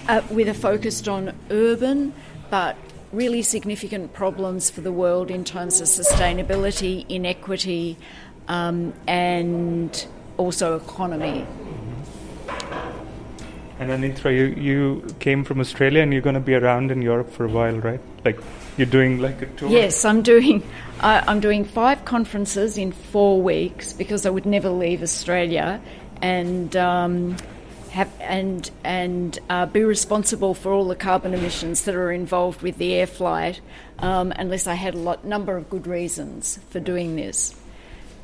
uh, 0.08 0.22
with 0.30 0.48
a 0.48 0.54
focus 0.54 1.06
on 1.06 1.34
urban, 1.50 2.14
but 2.48 2.76
really 3.12 3.42
significant 3.42 4.12
problems 4.12 4.70
for 4.70 4.80
the 4.80 4.92
world 4.92 5.30
in 5.30 5.44
terms 5.44 5.80
of 5.80 5.88
sustainability, 5.88 7.04
inequity, 7.08 7.96
um, 8.48 8.92
and 9.06 10.06
also 10.36 10.76
economy. 10.76 11.46
And 13.78 13.90
Anitra, 13.90 14.30
you, 14.36 14.46
you 14.62 15.14
came 15.20 15.42
from 15.42 15.58
Australia 15.58 16.02
and 16.02 16.12
you're 16.12 16.22
going 16.22 16.34
to 16.34 16.40
be 16.40 16.54
around 16.54 16.90
in 16.90 17.00
Europe 17.00 17.32
for 17.32 17.46
a 17.46 17.48
while, 17.48 17.76
right? 17.76 18.00
Like 18.24 18.38
you're 18.76 18.86
doing 18.86 19.20
like 19.20 19.40
a 19.40 19.46
tour. 19.46 19.70
Yes, 19.70 20.04
I'm 20.04 20.20
doing. 20.20 20.62
I 21.00 21.24
I'm 21.26 21.40
doing 21.40 21.64
five 21.64 22.04
conferences 22.04 22.76
in 22.76 22.92
four 22.92 23.40
weeks 23.40 23.94
because 23.94 24.26
I 24.26 24.30
would 24.30 24.44
never 24.44 24.68
leave 24.68 25.02
Australia, 25.02 25.80
and 26.20 26.76
um, 26.76 27.36
have 27.90 28.10
and 28.20 28.70
and 28.84 29.38
uh, 29.48 29.66
be 29.66 29.82
responsible 29.84 30.54
for 30.54 30.72
all 30.72 30.86
the 30.88 30.96
carbon 30.96 31.34
emissions 31.34 31.84
that 31.84 31.94
are 31.94 32.12
involved 32.12 32.62
with 32.62 32.78
the 32.78 32.94
air 32.94 33.06
flight, 33.06 33.60
um, 33.98 34.32
unless 34.36 34.66
I 34.66 34.74
had 34.74 34.94
a 34.94 34.98
lot 34.98 35.24
number 35.24 35.56
of 35.56 35.68
good 35.70 35.86
reasons 35.86 36.58
for 36.70 36.80
doing 36.80 37.16
this. 37.16 37.54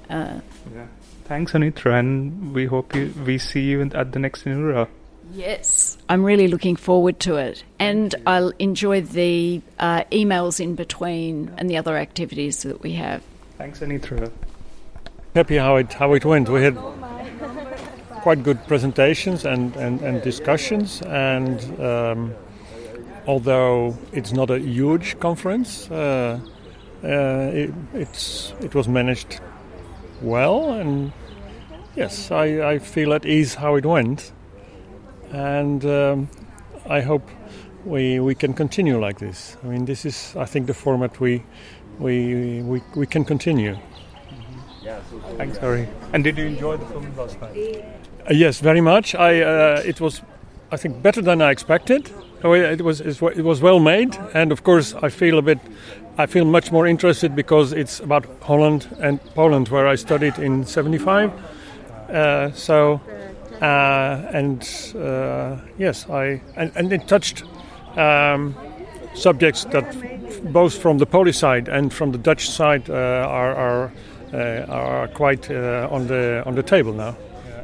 Uh, 0.09 0.41
Yeah. 0.75 0.87
Thanks, 1.25 1.53
Anitra, 1.55 1.99
and 1.99 2.55
we 2.55 2.67
hope 2.67 2.95
you, 2.95 3.13
we 3.27 3.37
see 3.39 3.63
you 3.63 3.81
in- 3.81 3.97
at 3.97 4.13
the 4.13 4.21
next 4.21 4.45
Inura. 4.45 4.87
Yes, 5.35 5.99
I'm 6.09 6.23
really 6.25 6.47
looking 6.47 6.77
forward 6.77 7.19
to 7.21 7.35
it, 7.35 7.65
and 7.81 8.15
I'll 8.29 8.53
enjoy 8.61 9.01
the 9.01 9.61
uh, 9.81 10.05
emails 10.13 10.61
in 10.61 10.77
between 10.77 11.51
and 11.59 11.69
the 11.69 11.77
other 11.79 11.97
activities 11.97 12.63
that 12.63 12.81
we 12.81 12.93
have. 12.93 13.23
Thanks, 13.59 13.81
Anitra. 13.81 14.31
happy 15.35 15.57
how 15.57 15.77
it 15.77 15.93
how 15.95 16.13
it 16.15 16.25
went. 16.25 16.49
We 16.49 16.63
had 16.63 16.77
quite 18.27 18.43
good 18.43 18.67
presentations 18.67 19.45
and 19.45 19.77
and, 19.77 20.01
and 20.03 20.21
discussions, 20.21 21.01
and 21.03 21.59
um, 21.81 22.35
although 23.25 23.97
it's 24.13 24.33
not 24.33 24.51
a 24.51 24.59
huge 24.59 25.17
conference, 25.21 25.89
uh, 25.93 26.41
uh, 27.05 27.63
it, 27.63 27.71
it's 27.95 28.53
it 28.61 28.75
was 28.75 28.89
managed 28.89 29.41
well, 30.23 30.73
and 30.73 31.13
yes, 31.95 32.33
I, 32.33 32.73
I 32.73 32.79
feel 32.81 33.15
at 33.15 33.25
ease 33.25 33.55
how 33.55 33.77
it 33.77 33.87
went, 33.87 34.33
and 35.31 35.85
um, 35.85 36.29
I 36.91 37.03
hope 37.03 37.31
we 37.85 38.19
we 38.19 38.35
can 38.35 38.55
continue 38.55 38.99
like 38.99 39.21
this. 39.21 39.57
I 39.63 39.69
mean, 39.69 39.85
this 39.85 40.05
is 40.05 40.35
I 40.37 40.47
think 40.47 40.67
the 40.67 40.75
format 40.75 41.21
we 41.21 41.45
we 42.01 42.61
we, 42.63 42.83
we 42.97 43.07
can 43.07 43.25
continue. 43.25 43.77
Thanks, 45.37 45.59
Harry. 45.59 45.89
And 46.13 46.25
did 46.25 46.39
you 46.39 46.47
enjoy 46.47 46.77
the 46.77 46.87
film 46.87 47.17
last 47.17 47.41
night? 47.41 48.06
Uh, 48.29 48.33
yes, 48.35 48.61
very 48.61 48.81
much. 48.81 49.15
I 49.15 49.41
uh, 49.43 49.83
it 49.85 50.01
was, 50.01 50.23
I 50.73 50.77
think, 50.77 51.03
better 51.03 51.23
than 51.23 51.41
I 51.41 51.51
expected. 51.51 52.11
Oh, 52.45 52.53
It 52.53 52.83
was 52.83 53.01
it 53.01 53.21
was- 53.21 53.63
well 53.63 53.81
made, 53.81 54.17
and 54.35 54.53
of 54.53 54.63
course, 54.63 54.95
I 55.03 55.09
feel 55.11 55.39
a 55.39 55.43
bit, 55.43 55.59
I 56.19 56.27
feel 56.27 56.45
much 56.45 56.73
more 56.73 56.87
interested 56.89 57.35
because 57.35 57.73
it's 57.73 58.01
about 58.01 58.27
Holland 58.43 58.87
and 59.01 59.21
Poland, 59.35 59.69
where 59.69 59.87
I 59.93 59.97
studied 59.97 60.39
in 60.39 60.65
'75. 60.65 61.31
Uh, 62.11 62.51
so, 62.53 63.01
uh, 63.63 64.37
and 64.39 64.63
uh, 64.95 65.57
yes, 65.79 66.07
I 66.11 66.41
and, 66.57 66.73
and 66.77 66.93
it 66.93 67.09
touched 67.09 67.45
um, 67.97 68.55
subjects 69.15 69.65
that 69.71 69.85
both 70.53 70.75
from 70.79 70.99
the 70.99 71.07
Polish 71.07 71.39
side 71.39 71.69
and 71.69 71.93
from 71.93 72.13
the 72.13 72.19
Dutch 72.19 72.49
side 72.51 72.91
uh, 72.91 72.95
are 73.29 73.55
are 73.55 73.91
are 74.69 75.09
quite 75.09 75.51
on 75.91 76.07
the 76.07 76.43
on 76.47 76.55
the 76.55 76.63
table 76.63 76.93
now. 76.93 77.15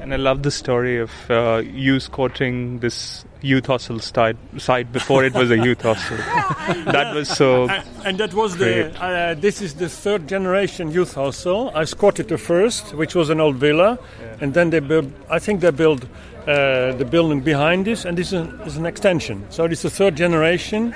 And 0.03 0.12
I 0.12 0.17
love 0.17 0.43
the 0.43 0.51
story 0.51 0.99
of 0.99 1.12
uh, 1.31 1.62
you 1.65 2.01
squatting 2.01 2.81
this 2.81 3.25
youth 3.41 3.67
hostel 3.67 4.01
site, 4.01 4.37
site 4.59 4.91
before 4.91 5.25
it 5.25 5.33
was 5.33 5.49
a 5.53 5.57
youth 5.57 5.83
hostel. 5.83 6.17
that 6.93 7.15
was 7.15 7.29
so. 7.29 7.69
and, 7.69 7.87
and 8.05 8.19
that 8.19 8.35
was 8.35 8.57
great. 8.57 8.95
the 8.95 9.01
uh, 9.01 9.35
this 9.35 9.62
is 9.62 9.75
the 9.75 9.88
third 9.88 10.27
generation 10.27 10.91
youth 10.91 11.15
hostel. 11.15 11.71
I 11.73 11.85
squatted 11.85 12.27
the 12.27 12.37
first, 12.37 12.95
which 12.95 13.15
was 13.15 13.31
an 13.31 13.41
old 13.41 13.57
villa, 13.57 13.97
and 14.41 14.55
then 14.55 14.71
they 14.71 14.81
built. 14.81 15.07
I 15.31 15.38
think 15.38 15.61
they 15.61 15.71
built 15.71 16.03
uh, 16.49 16.93
the 16.95 17.07
building 17.09 17.41
behind 17.41 17.85
this, 17.85 18.05
and 18.05 18.19
this 18.19 18.33
is, 18.33 18.49
is 18.67 18.77
an 18.77 18.87
extension. 18.87 19.47
So 19.51 19.67
it's 19.67 19.83
the 19.83 19.91
third 19.91 20.17
generation, 20.17 20.95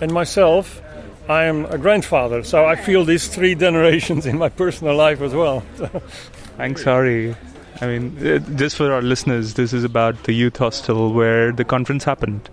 and 0.00 0.12
myself. 0.12 0.80
I 1.26 1.44
am 1.44 1.64
a 1.64 1.78
grandfather, 1.78 2.44
so 2.44 2.66
I 2.66 2.76
feel 2.76 3.02
these 3.06 3.28
three 3.28 3.54
generations 3.66 4.26
in 4.26 4.36
my 4.36 4.50
personal 4.50 4.94
life 4.94 5.22
as 5.22 5.32
well. 5.32 5.60
Thanks, 6.58 6.84
Hari. 6.84 7.34
I 7.80 7.86
mean, 7.86 8.26
uh, 8.26 8.38
just 8.56 8.76
for 8.76 8.92
our 8.92 9.02
listeners, 9.02 9.54
this 9.54 9.72
is 9.72 9.84
about 9.84 10.24
the 10.24 10.32
youth 10.32 10.56
hostel 10.56 11.12
where 11.12 11.52
the 11.52 11.64
conference 11.64 12.04
happened. 12.04 12.48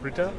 Rita? 0.00 0.32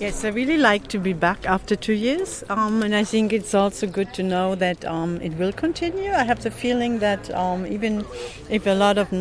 Yes, 0.00 0.24
I 0.24 0.28
really 0.28 0.56
like 0.56 0.88
to 0.88 0.98
be 0.98 1.12
back 1.12 1.44
after 1.44 1.76
two 1.76 1.92
years, 1.92 2.42
um, 2.48 2.82
and 2.82 2.94
I 2.94 3.04
think 3.04 3.34
it's 3.34 3.52
also 3.52 3.86
good 3.86 4.14
to 4.14 4.22
know 4.22 4.54
that 4.54 4.82
um, 4.86 5.20
it 5.20 5.34
will 5.34 5.52
continue. 5.52 6.10
I 6.10 6.24
have 6.24 6.42
the 6.42 6.50
feeling 6.50 7.00
that 7.00 7.30
um, 7.34 7.66
even 7.66 8.06
if 8.48 8.66
a 8.66 8.72
lot 8.72 8.96
of 8.96 9.12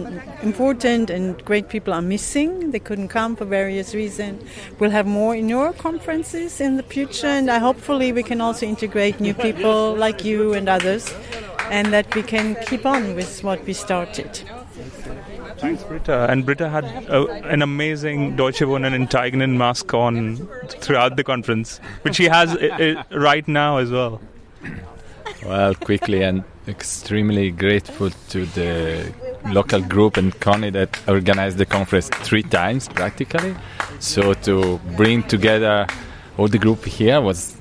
important 0.42 1.10
and 1.10 1.44
great 1.44 1.68
people 1.68 1.94
are 1.94 2.02
missing, 2.02 2.72
they 2.72 2.80
couldn't 2.80 3.10
come 3.10 3.36
for 3.36 3.44
various 3.44 3.94
reasons, 3.94 4.42
we'll 4.80 4.92
have 4.92 5.06
more 5.06 5.34
Inura 5.34 5.78
conferences 5.78 6.62
in 6.62 6.78
the 6.78 6.84
future, 6.84 7.28
and 7.28 7.52
I 7.52 7.60
hopefully 7.60 8.14
we 8.14 8.24
can 8.24 8.40
also 8.40 8.66
integrate 8.66 9.20
new 9.20 9.34
people 9.34 9.94
like 9.96 10.24
you 10.24 10.54
and 10.54 10.70
others, 10.70 11.14
and 11.70 11.94
that 11.94 12.14
we 12.16 12.24
can 12.24 12.56
keep 12.66 12.86
on 12.86 13.16
with 13.16 13.44
what 13.44 13.64
we 13.66 13.74
started. 13.74 14.42
Thanks, 15.58 15.84
Britta. 15.84 16.28
And 16.30 16.46
Britta 16.46 16.70
had 16.70 16.86
a, 17.10 17.30
an 17.44 17.62
amazing 17.62 18.36
Deutsche 18.36 18.62
Wohnen 18.62 18.96
enteignen 18.96 19.58
mask 19.58 19.94
on 19.94 20.48
throughout 20.68 21.18
the 21.18 21.24
conference, 21.24 21.80
which 22.04 22.16
she 22.16 22.26
has 22.26 22.58
right 23.12 23.48
now 23.48 23.78
as 23.78 23.92
well. 23.92 24.22
Well, 25.46 25.76
quickly 25.76 26.24
and 26.24 26.44
extremely 26.68 27.52
grateful 27.52 28.10
to 28.30 28.46
the 28.46 29.14
local 29.48 29.82
group 29.82 30.18
and 30.18 30.38
Connie 30.40 30.70
that 30.72 31.00
organized 31.08 31.58
the 31.58 31.66
conference 31.66 32.10
three 32.10 32.44
times 32.44 32.88
practically. 32.88 33.56
So 34.00 34.34
to 34.34 34.80
bring 34.96 35.24
together 35.24 35.88
all 36.38 36.48
the 36.48 36.58
group 36.58 36.86
here 36.86 37.20
was 37.20 37.56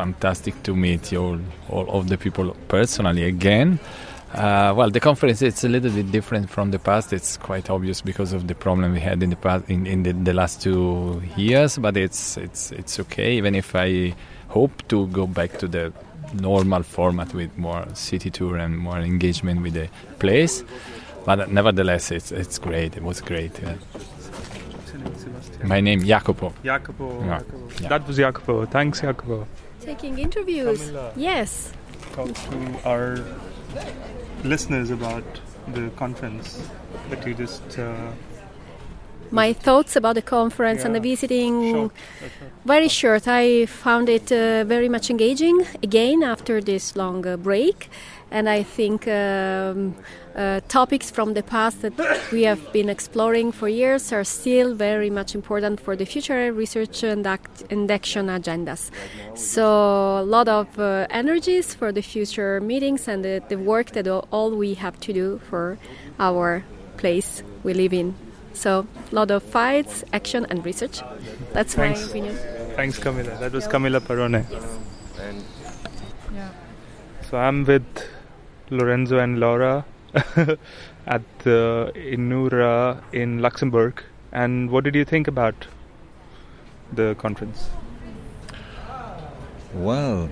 fantastic 0.00 0.62
to 0.62 0.74
meet 0.74 1.12
all, 1.12 1.38
all 1.68 1.86
of 1.90 2.08
the 2.08 2.16
people 2.16 2.56
personally 2.68 3.24
again. 3.24 3.78
Uh, 4.32 4.72
well, 4.76 4.88
the 4.88 5.00
conference 5.00 5.42
it's 5.42 5.64
a 5.64 5.68
little 5.68 5.90
bit 5.90 6.10
different 6.10 6.48
from 6.48 6.70
the 6.70 6.78
past. 6.78 7.12
It's 7.12 7.36
quite 7.36 7.68
obvious 7.68 8.00
because 8.00 8.32
of 8.32 8.46
the 8.46 8.54
problem 8.54 8.92
we 8.92 9.00
had 9.00 9.22
in 9.22 9.30
the 9.30 9.36
past 9.36 9.68
in, 9.68 9.86
in 9.86 10.04
the, 10.04 10.12
the 10.12 10.32
last 10.32 10.62
two 10.62 11.20
years. 11.36 11.76
But 11.78 11.96
it's 11.96 12.36
it's 12.36 12.72
it's 12.72 13.00
okay. 13.00 13.36
Even 13.36 13.54
if 13.54 13.74
I 13.74 14.14
hope 14.48 14.72
to 14.88 15.06
go 15.08 15.26
back 15.26 15.58
to 15.58 15.68
the 15.68 15.92
normal 16.32 16.82
format 16.82 17.34
with 17.34 17.50
more 17.58 17.84
city 17.94 18.30
tour 18.30 18.56
and 18.56 18.78
more 18.78 19.00
engagement 19.00 19.62
with 19.62 19.74
the 19.74 19.88
place. 20.18 20.64
But 21.26 21.50
nevertheless, 21.50 22.10
it's 22.10 22.32
it's 22.32 22.58
great. 22.58 22.96
It 22.96 23.02
was 23.02 23.20
great. 23.20 23.60
Yeah. 23.60 23.74
My 25.64 25.80
name 25.80 26.02
Jacopo. 26.02 26.52
Jacopo. 26.64 27.20
Yeah. 27.20 27.38
Jacopo. 27.38 27.68
Yeah. 27.80 27.88
That 27.88 28.06
was 28.06 28.16
Jacopo. 28.16 28.66
Thanks, 28.66 29.00
Jacopo. 29.00 29.46
Taking 29.80 30.18
interviews. 30.18 30.80
Camilla. 30.80 31.12
Yes. 31.16 31.72
Talk 32.12 32.32
to 32.34 32.88
our 32.88 33.18
listeners 34.44 34.90
about 34.90 35.24
the 35.68 35.90
conference 35.96 36.68
that 37.08 37.26
you 37.26 37.34
just. 37.34 37.78
Uh, 37.78 38.12
my 39.30 39.52
thoughts 39.52 39.96
about 39.96 40.14
the 40.14 40.22
conference 40.22 40.80
yeah. 40.80 40.86
and 40.86 40.94
the 40.94 41.00
visiting 41.00 41.72
short. 41.72 41.92
very 42.64 42.88
short 42.88 43.28
i 43.28 43.64
found 43.66 44.08
it 44.08 44.32
uh, 44.32 44.64
very 44.64 44.88
much 44.88 45.08
engaging 45.08 45.64
again 45.82 46.22
after 46.22 46.60
this 46.60 46.96
long 46.96 47.24
uh, 47.24 47.36
break 47.36 47.88
and 48.32 48.48
i 48.48 48.60
think 48.62 49.06
um, 49.06 49.94
uh, 50.40 50.60
topics 50.68 51.10
from 51.10 51.34
the 51.34 51.42
past 51.42 51.82
that 51.82 51.92
we 52.32 52.44
have 52.44 52.72
been 52.72 52.88
exploring 52.88 53.52
for 53.52 53.68
years 53.68 54.10
are 54.12 54.24
still 54.24 54.74
very 54.74 55.10
much 55.10 55.34
important 55.34 55.78
for 55.78 55.94
the 55.94 56.06
future 56.06 56.50
research 56.52 57.02
and, 57.02 57.26
act- 57.26 57.64
and 57.70 57.90
action 57.90 58.28
agendas. 58.28 58.90
So, 59.34 59.64
a 60.18 60.24
lot 60.24 60.48
of 60.48 60.66
uh, 60.78 61.06
energies 61.10 61.74
for 61.74 61.92
the 61.92 62.00
future 62.00 62.58
meetings 62.60 63.06
and 63.06 63.22
the, 63.22 63.42
the 63.50 63.58
work 63.58 63.90
that 63.92 64.08
all 64.08 64.50
we 64.56 64.74
have 64.74 64.98
to 65.00 65.12
do 65.12 65.40
for 65.50 65.76
our 66.18 66.64
place 66.96 67.42
we 67.62 67.74
live 67.74 67.92
in. 67.92 68.14
So, 68.54 68.86
a 69.12 69.14
lot 69.14 69.30
of 69.30 69.42
fights, 69.42 70.04
action, 70.12 70.46
and 70.48 70.64
research. 70.64 71.00
That's 71.52 71.74
Thanks. 71.74 72.00
my 72.00 72.08
opinion. 72.08 72.36
Thanks, 72.76 72.98
Camilla. 72.98 73.36
That 73.40 73.52
was 73.52 73.66
Camilla 73.66 74.00
Parone. 74.00 74.46
And 75.20 75.44
Yeah. 76.34 76.48
So 77.28 77.36
I'm 77.36 77.64
with 77.64 77.84
Lorenzo 78.70 79.18
and 79.18 79.38
Laura 79.38 79.84
at 81.06 81.22
the 81.40 81.92
Inura 81.94 83.02
in 83.12 83.40
Luxembourg. 83.40 84.02
And 84.32 84.70
what 84.70 84.84
did 84.84 84.94
you 84.94 85.04
think 85.04 85.28
about 85.28 85.66
the 86.92 87.14
conference? 87.16 87.70
Well, 89.74 90.28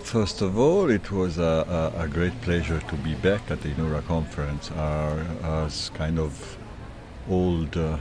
first 0.00 0.40
of 0.42 0.58
all, 0.58 0.90
it 0.90 1.10
was 1.10 1.38
a, 1.38 1.92
a, 1.96 2.02
a 2.02 2.08
great 2.08 2.40
pleasure 2.42 2.80
to 2.80 2.94
be 2.96 3.14
back 3.14 3.50
at 3.50 3.62
the 3.62 3.68
Inura 3.68 4.04
conference. 4.06 4.70
Our, 4.72 5.20
as 5.42 5.90
kind 5.90 6.18
of 6.18 6.56
old 7.28 7.76
uh, 7.76 7.98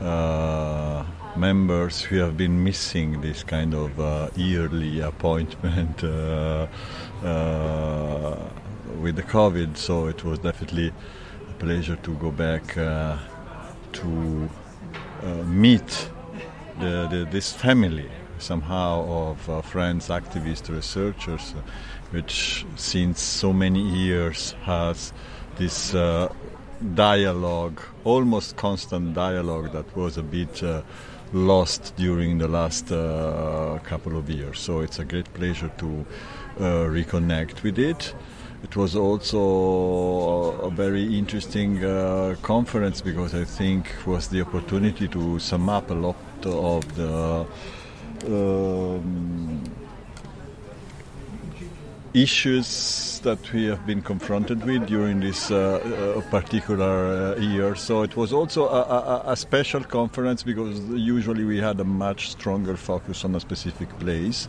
uh, 0.00 1.04
members 1.36 2.00
who 2.02 2.16
have 2.16 2.36
been 2.36 2.64
missing 2.64 3.20
this 3.20 3.42
kind 3.42 3.74
of 3.74 4.00
uh, 4.00 4.30
yearly 4.36 5.00
appointment 5.00 6.02
uh, 6.04 6.66
uh, 7.22 8.48
with 9.00 9.16
the 9.16 9.22
COVID, 9.22 9.76
so 9.76 10.06
it 10.06 10.24
was 10.24 10.38
definitely 10.38 10.88
a 10.88 11.52
pleasure 11.58 11.96
to 11.96 12.14
go 12.16 12.30
back 12.30 12.76
uh, 12.76 13.16
to 13.92 14.48
uh, 15.22 15.26
meet 15.44 16.10
the, 16.80 17.08
the, 17.10 17.28
this 17.30 17.52
family 17.52 18.10
somehow 18.38 19.04
of 19.08 19.50
uh, 19.50 19.60
friends, 19.62 20.08
activists, 20.08 20.68
researchers, 20.68 21.54
which 22.10 22.64
since 22.76 23.20
so 23.20 23.52
many 23.52 23.80
years 23.80 24.52
has 24.62 25.12
this 25.56 25.94
uh, 25.94 26.32
dialogue, 26.94 27.80
almost 28.04 28.56
constant 28.56 29.14
dialogue 29.14 29.72
that 29.72 29.96
was 29.96 30.16
a 30.16 30.22
bit 30.22 30.62
uh, 30.62 30.82
lost 31.32 31.92
during 31.96 32.38
the 32.38 32.48
last 32.48 32.90
uh, 32.92 33.78
couple 33.84 34.16
of 34.16 34.30
years. 34.30 34.58
So 34.60 34.80
it's 34.80 34.98
a 34.98 35.04
great 35.04 35.32
pleasure 35.34 35.70
to 35.78 36.06
uh, 36.58 36.62
reconnect 36.86 37.62
with 37.62 37.78
it. 37.78 38.14
It 38.62 38.74
was 38.76 38.96
also 38.96 39.38
a 40.62 40.70
very 40.70 41.16
interesting 41.16 41.84
uh, 41.84 42.34
conference 42.42 43.00
because 43.00 43.34
I 43.34 43.44
think 43.44 43.94
was 44.04 44.28
the 44.28 44.40
opportunity 44.40 45.06
to 45.08 45.38
sum 45.38 45.68
up 45.68 45.90
a 45.90 45.94
lot 45.94 46.16
of 46.44 46.94
the 46.96 47.46
um, 48.26 49.62
issues 52.14 53.20
that 53.22 53.52
we 53.52 53.66
have 53.66 53.86
been 53.86 54.02
confronted 54.02 54.64
with 54.64 54.86
during 54.86 55.20
this 55.20 55.50
uh, 55.50 56.16
uh, 56.16 56.20
particular 56.30 57.34
uh, 57.36 57.40
year. 57.40 57.76
So 57.76 58.02
it 58.02 58.16
was 58.16 58.32
also 58.32 58.68
a, 58.68 58.82
a, 58.82 59.32
a 59.32 59.36
special 59.36 59.84
conference 59.84 60.42
because 60.42 60.80
usually 60.90 61.44
we 61.44 61.58
had 61.58 61.78
a 61.80 61.84
much 61.84 62.30
stronger 62.30 62.76
focus 62.76 63.24
on 63.24 63.34
a 63.34 63.40
specific 63.40 63.88
place. 63.98 64.48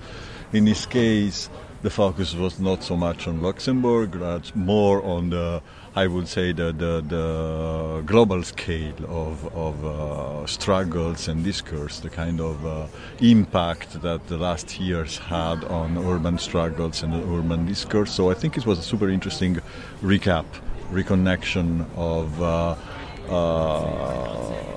In 0.51 0.65
this 0.65 0.85
case, 0.85 1.49
the 1.81 1.89
focus 1.89 2.35
was 2.35 2.59
not 2.59 2.83
so 2.83 2.97
much 2.97 3.27
on 3.27 3.41
Luxembourg, 3.41 4.19
but 4.19 4.53
more 4.55 5.01
on 5.03 5.29
the, 5.29 5.61
I 5.95 6.07
would 6.07 6.27
say, 6.27 6.51
the, 6.51 6.73
the, 6.73 7.01
the 7.07 8.03
global 8.05 8.43
scale 8.43 8.95
of, 9.07 9.55
of 9.55 9.85
uh, 9.85 10.45
struggles 10.45 11.27
and 11.29 11.43
discourse, 11.43 11.99
the 11.99 12.09
kind 12.09 12.41
of 12.41 12.65
uh, 12.65 12.87
impact 13.21 14.01
that 14.01 14.27
the 14.27 14.37
last 14.37 14.79
years 14.79 15.17
had 15.17 15.63
on 15.65 15.97
urban 15.97 16.37
struggles 16.37 17.01
and 17.01 17.13
urban 17.13 17.65
discourse. 17.65 18.11
So 18.11 18.29
I 18.29 18.33
think 18.33 18.57
it 18.57 18.65
was 18.65 18.79
a 18.79 18.83
super 18.83 19.09
interesting 19.09 19.59
recap, 20.01 20.45
reconnection 20.91 21.85
of 21.95 22.41
uh, 22.41 22.75
uh 23.29 24.69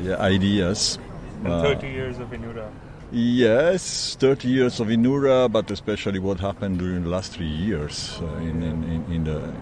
yeah, 0.00 0.16
ideas. 0.20 0.98
And 1.44 1.52
Uh, 1.52 1.62
30 1.62 1.88
years 1.88 2.18
of 2.18 2.30
Inura. 2.30 2.70
Yes, 3.10 4.16
30 4.16 4.48
years 4.48 4.80
of 4.80 4.88
Inura, 4.88 5.50
but 5.50 5.70
especially 5.70 6.18
what 6.18 6.40
happened 6.40 6.78
during 6.78 7.04
the 7.04 7.08
last 7.08 7.32
three 7.32 7.46
years 7.46 8.18
uh, 8.20 8.26
in, 8.36 8.62
in, 8.62 8.84
in, 8.84 9.12
in 9.12 9.24
the 9.24 9.54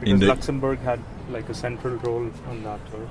Because 0.00 0.12
in 0.12 0.20
the 0.20 0.26
Luxembourg 0.26 0.78
had 0.80 1.00
like 1.30 1.48
a 1.48 1.54
central 1.54 1.96
role 1.96 2.30
on 2.48 2.62
that, 2.62 2.80
or 2.92 3.08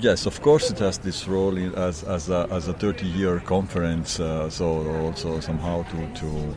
yes, 0.00 0.26
of 0.26 0.40
course, 0.42 0.70
it 0.70 0.78
has 0.78 0.98
this 0.98 1.26
role 1.28 1.56
in, 1.56 1.74
as 1.74 2.04
as 2.04 2.28
a, 2.28 2.46
as 2.50 2.68
a 2.68 2.74
30-year 2.74 3.40
conference. 3.40 4.20
Uh, 4.20 4.50
so 4.50 4.88
also 5.00 5.40
somehow 5.40 5.82
to 5.84 6.20
to 6.20 6.56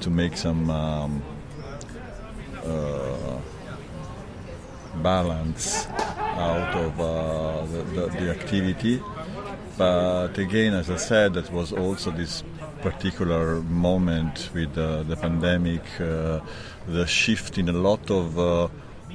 to 0.00 0.10
make 0.10 0.36
some 0.36 0.70
um, 0.70 1.22
uh, 2.64 3.38
balance 5.02 5.86
out 6.18 6.74
of 6.74 7.00
uh, 7.00 7.64
the, 7.66 7.82
the, 7.82 8.06
the 8.18 8.30
activity. 8.30 9.00
But 9.76 10.38
again, 10.38 10.74
as 10.74 10.88
I 10.88 10.96
said, 10.96 11.34
that 11.34 11.52
was 11.52 11.72
also 11.72 12.10
this 12.10 12.44
particular 12.80 13.60
moment 13.62 14.50
with 14.54 14.76
uh, 14.78 15.02
the 15.02 15.16
pandemic, 15.16 15.82
uh, 16.00 16.40
the 16.86 17.06
shift 17.06 17.58
in 17.58 17.68
a 17.68 17.72
lot 17.72 18.10
of 18.10 18.38
uh, 18.38 18.68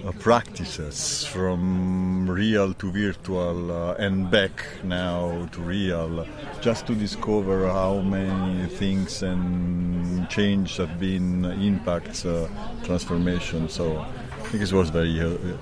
uh, 0.06 0.12
practices 0.20 1.26
from 1.26 2.30
real 2.30 2.74
to 2.74 2.92
virtual 2.92 3.72
uh, 3.72 3.94
and 3.96 4.32
back 4.32 4.66
now 4.84 5.48
to 5.52 5.62
real, 5.62 6.26
just 6.62 6.88
to 6.88 6.96
discover 6.96 7.68
how 7.68 8.00
many 8.00 8.68
things 8.68 9.24
and 9.24 10.30
change 10.30 10.78
have 10.78 11.00
been 11.00 11.46
impacts, 11.46 12.26
uh, 12.26 12.50
transformation. 12.84 13.70
So 13.70 14.00
I 14.00 14.48
think 14.50 14.64
it 14.64 14.74
was 14.74 14.90
very 14.90 15.12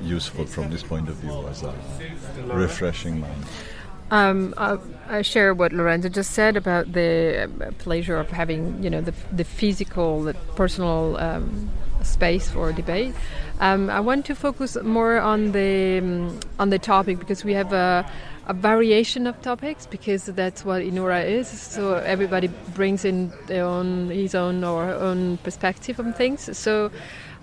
useful 0.01 0.45
from 0.45 0.69
this 0.69 0.83
point 0.83 1.09
of 1.09 1.15
view 1.15 1.47
as 1.47 1.63
a 1.63 1.73
refreshing 2.45 3.21
mind. 3.21 3.45
Um, 4.09 4.53
I, 4.57 4.77
I 5.09 5.21
share 5.21 5.53
what 5.53 5.73
Lorenzo 5.73 6.09
just 6.09 6.31
said 6.31 6.55
about 6.55 6.93
the 6.93 7.49
uh, 7.61 7.71
pleasure 7.79 8.17
of 8.17 8.29
having, 8.29 8.81
you 8.81 8.89
know, 8.89 9.01
the, 9.01 9.13
the 9.31 9.43
physical, 9.43 10.23
the 10.23 10.33
personal 10.55 11.17
um, 11.17 11.69
space 12.03 12.49
for 12.49 12.71
debate. 12.71 13.13
Um, 13.59 13.89
I 13.89 13.99
want 13.99 14.25
to 14.27 14.35
focus 14.35 14.77
more 14.81 15.19
on 15.19 15.51
the 15.51 15.99
um, 15.99 16.39
on 16.59 16.69
the 16.69 16.79
topic 16.79 17.19
because 17.19 17.43
we 17.43 17.53
have 17.53 17.73
a, 17.73 18.09
a 18.45 18.53
variation 18.53 19.27
of 19.27 19.41
topics 19.41 19.85
because 19.85 20.25
that's 20.25 20.63
what 20.63 20.81
Inura 20.81 21.25
is. 21.25 21.47
So 21.47 21.95
everybody 21.95 22.47
brings 22.75 23.03
in 23.03 23.31
their 23.47 23.65
own 23.65 24.09
his 24.09 24.35
own 24.35 24.63
or 24.63 24.85
her 24.85 24.93
own 24.93 25.37
perspective 25.37 25.99
on 25.99 26.13
things. 26.13 26.57
So 26.57 26.91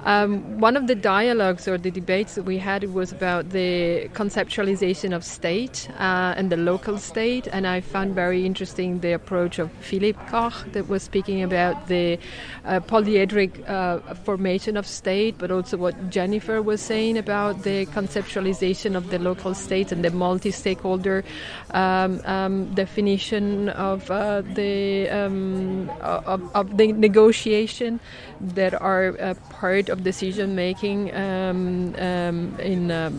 Um, 0.04 0.60
one 0.60 0.76
of 0.76 0.86
the 0.86 0.94
dialogues 0.94 1.66
or 1.66 1.78
the 1.78 1.90
debates 1.90 2.34
that 2.34 2.42
we 2.42 2.58
had 2.58 2.92
was 2.92 3.10
about 3.10 3.50
the 3.50 4.10
conceptualization 4.12 5.16
of 5.16 5.24
state 5.24 5.88
uh, 5.98 6.34
and 6.36 6.50
the 6.52 6.58
local 6.58 6.98
state, 6.98 7.48
and 7.50 7.66
I 7.66 7.80
found 7.80 8.14
very 8.14 8.44
interesting 8.44 9.00
the 9.00 9.12
approach 9.12 9.58
of 9.58 9.72
Philippe 9.80 10.18
Koch 10.28 10.52
that 10.72 10.88
was 10.88 11.02
speaking 11.02 11.42
about 11.42 11.88
the 11.88 12.18
uh, 12.66 12.80
polyedric 12.80 13.66
uh, 13.68 14.00
formation 14.24 14.76
of 14.76 14.86
state, 14.86 15.38
but 15.38 15.50
also 15.50 15.78
what 15.78 16.10
Jennifer 16.10 16.60
was 16.60 16.82
saying 16.82 17.16
about 17.16 17.62
the 17.62 17.86
conceptualization 17.86 18.96
of 18.96 19.08
the 19.10 19.18
local 19.18 19.54
state 19.54 19.90
and 19.90 20.04
the 20.04 20.10
multi-stakeholder 20.10 21.24
um, 21.70 22.20
um, 22.26 22.74
definition 22.74 23.70
of 23.70 24.10
uh, 24.10 24.42
the 24.42 25.08
um, 25.08 25.90
of, 26.00 26.54
of, 26.54 26.76
the 26.76 26.92
negotiation 26.92 28.00
that 28.40 28.80
are 28.80 29.34
part 29.50 29.88
of 29.88 30.02
decision 30.02 30.54
making 30.54 31.14
um, 31.14 31.94
um, 31.96 32.56
in 32.60 32.90
uh, 32.90 33.10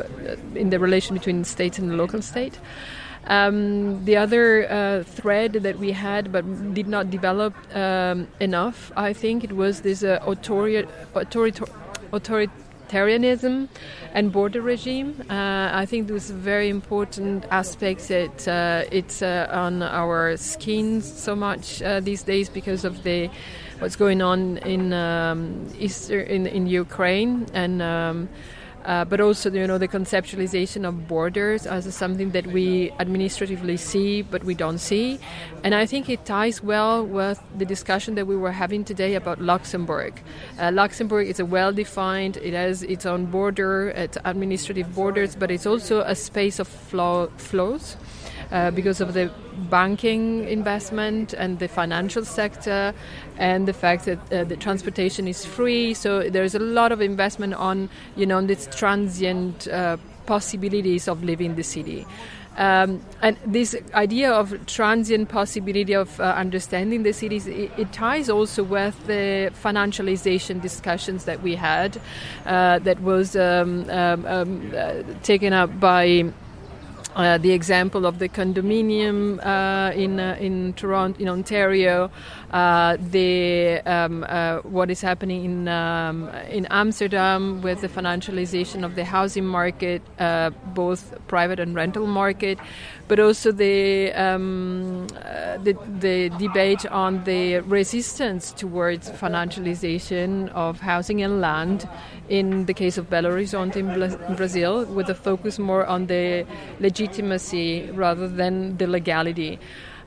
in 0.55 0.70
the 0.70 0.80
relation 0.80 1.16
between 1.16 1.43
state 1.43 1.80
and 1.80 1.89
the 1.91 1.95
local 1.95 2.22
state. 2.22 2.59
Um, 3.28 4.05
the 4.05 4.18
other 4.18 4.70
uh, 4.70 5.03
thread 5.03 5.53
that 5.53 5.80
we 5.80 5.91
had 5.93 6.32
but 6.32 6.74
did 6.76 6.88
not 6.88 7.09
develop 7.09 7.55
um, 7.76 8.28
enough, 8.39 8.91
I 8.95 9.13
think, 9.13 9.43
it 9.43 9.53
was 9.53 9.82
this 9.82 10.03
uh, 10.03 10.20
authori- 10.20 10.88
authori- 11.13 12.51
authoritarianism 12.86 13.68
and 14.14 14.32
border 14.32 14.62
regime. 14.62 15.22
Uh, 15.30 15.70
I 15.74 15.86
think 15.86 16.08
those 16.08 16.30
very 16.30 16.70
important 16.70 17.46
aspects 17.52 18.08
that 18.08 18.48
uh, 18.48 18.84
it's 18.92 19.22
uh, 19.22 19.48
on 19.52 19.84
our 19.84 20.38
skin 20.38 21.02
so 21.02 21.36
much 21.36 21.82
uh, 21.82 22.00
these 22.00 22.24
days 22.24 22.50
because 22.50 22.86
of 22.86 23.04
the 23.04 23.30
what's 23.80 23.96
going 23.96 24.22
on 24.22 24.58
in 24.60 24.94
um, 24.94 25.68
Easter 25.80 26.22
in, 26.22 26.48
in 26.48 26.68
Ukraine 26.68 27.48
and. 27.54 27.82
Um, 27.82 28.30
uh, 28.86 29.04
but 29.06 29.20
also, 29.20 29.52
you 29.52 29.68
know, 29.68 29.78
the 29.78 29.88
conceptualization 29.88 30.88
of 30.88 31.08
borders 31.08 31.66
as 31.66 31.94
something 31.94 32.32
that 32.32 32.48
we 32.48 32.92
administratively 33.00 33.78
see 33.78 34.22
but 34.22 34.44
we 34.44 34.54
don't 34.54 34.78
see, 34.78 35.20
and 35.64 35.74
I 35.74 35.86
think 35.86 36.10
it 36.10 36.26
ties 36.26 36.64
well 36.64 37.06
with 37.06 37.42
the 37.58 37.66
discussion 37.66 38.16
that 38.16 38.28
we 38.28 38.36
were 38.36 38.52
having 38.52 38.84
today 38.84 39.16
about 39.16 39.42
Luxembourg. 39.42 40.14
Uh, 40.60 40.72
Luxembourg 40.72 41.28
is 41.28 41.40
a 41.40 41.46
well-defined; 41.46 42.38
it 42.38 42.54
has 42.54 42.84
its 42.84 43.06
own 43.06 43.26
border, 43.26 43.90
its 43.90 44.18
administrative 44.24 44.94
borders, 44.94 45.36
but 45.36 45.52
it's 45.52 45.66
also 45.66 46.02
a 46.02 46.16
space 46.16 46.60
of 46.60 46.68
flow, 46.68 47.28
flows 47.38 47.98
uh, 48.52 48.72
because 48.72 49.02
of 49.02 49.14
the 49.14 49.32
banking 49.70 50.48
investment 50.48 51.34
and 51.34 51.60
the 51.60 51.68
financial 51.68 52.26
sector 52.26 52.93
and 53.38 53.68
the 53.68 53.74
fact 53.74 54.06
that 54.06 54.34
uh, 54.34 54.43
the 54.43 54.56
transportation 54.56 55.28
is 55.28 55.46
free. 55.46 55.93
So 55.93 56.30
there's 56.30 56.56
a 56.56 56.60
lot 56.60 56.91
of 56.91 57.02
investment 57.02 57.54
on, 57.54 57.89
you 58.16 58.26
know, 58.26 58.41
these 58.41 58.68
transient 58.68 59.68
uh, 59.68 59.98
possibilities 60.26 61.08
of 61.08 61.24
living 61.24 61.56
the 61.56 61.64
city. 61.64 62.06
Um, 62.58 63.02
and 63.22 63.38
this 63.46 63.76
idea 63.93 64.32
of 64.32 64.66
transient 64.66 65.28
possibility 65.28 65.93
of 65.93 66.18
uh, 66.22 66.24
understanding 66.38 67.04
the 67.04 67.12
cities, 67.12 67.48
it, 67.48 67.70
it, 67.78 67.91
ties 67.91 68.30
also 68.30 68.64
with 68.64 68.96
the 69.08 69.52
financialization 69.62 70.62
discussions 70.62 71.26
that 71.26 71.41
we 71.41 71.56
had, 71.56 72.00
uh, 72.46 72.80
that 72.80 73.02
was 73.02 73.36
um, 73.36 73.89
um, 73.89 74.26
um 74.26 74.74
uh, 74.74 75.04
taken 75.22 75.52
up 75.52 75.82
by 75.82 76.32
the 77.38 77.51
example 77.51 78.05
of 78.05 78.20
the 78.20 78.28
condominium 78.28 79.39
uh, 79.45 79.91
in 79.95 80.20
uh, 80.20 80.38
in 80.39 80.74
Toronto, 80.74 81.20
in 81.22 81.30
Ontario, 81.30 82.11
uh, 82.52 82.98
the 83.00 83.82
um, 83.86 84.26
uh, 84.28 84.60
what 84.60 84.89
is 84.91 85.02
happening 85.02 85.46
in 85.46 85.68
um, 85.68 86.30
in 86.50 86.66
Amsterdam 86.68 87.62
with 87.62 87.82
the 87.82 87.89
financialization 87.89 88.84
of 88.86 88.96
the 88.96 89.04
housing 89.04 89.46
market, 89.46 90.02
uh, 90.20 90.52
both 90.74 91.16
private 91.28 91.60
and 91.60 91.76
rental 91.76 92.08
market, 92.08 92.60
but 93.08 93.20
also 93.20 93.52
the, 93.52 94.12
um, 94.14 95.08
the 95.64 95.78
the 96.00 96.30
debate 96.38 96.86
on 96.88 97.24
the 97.24 97.60
resistance 97.60 98.52
towards 98.52 99.10
financialization 99.12 100.50
of 100.50 100.80
housing 100.80 101.22
and 101.22 101.41
land 101.41 101.89
in 102.30 102.66
the 102.66 102.74
case 102.74 102.98
of 102.98 103.10
Belo 103.10 103.30
Horizonte 103.32 103.78
in 103.78 104.36
Brazil, 104.36 104.86
with 104.86 105.10
a 105.10 105.16
focus 105.16 105.60
more 105.60 105.86
on 105.86 106.08
the 106.08 106.46
legitimacy 106.80 107.89
rather 107.91 108.28
than 108.28 108.78
the 108.78 108.88
legality. 108.88 109.60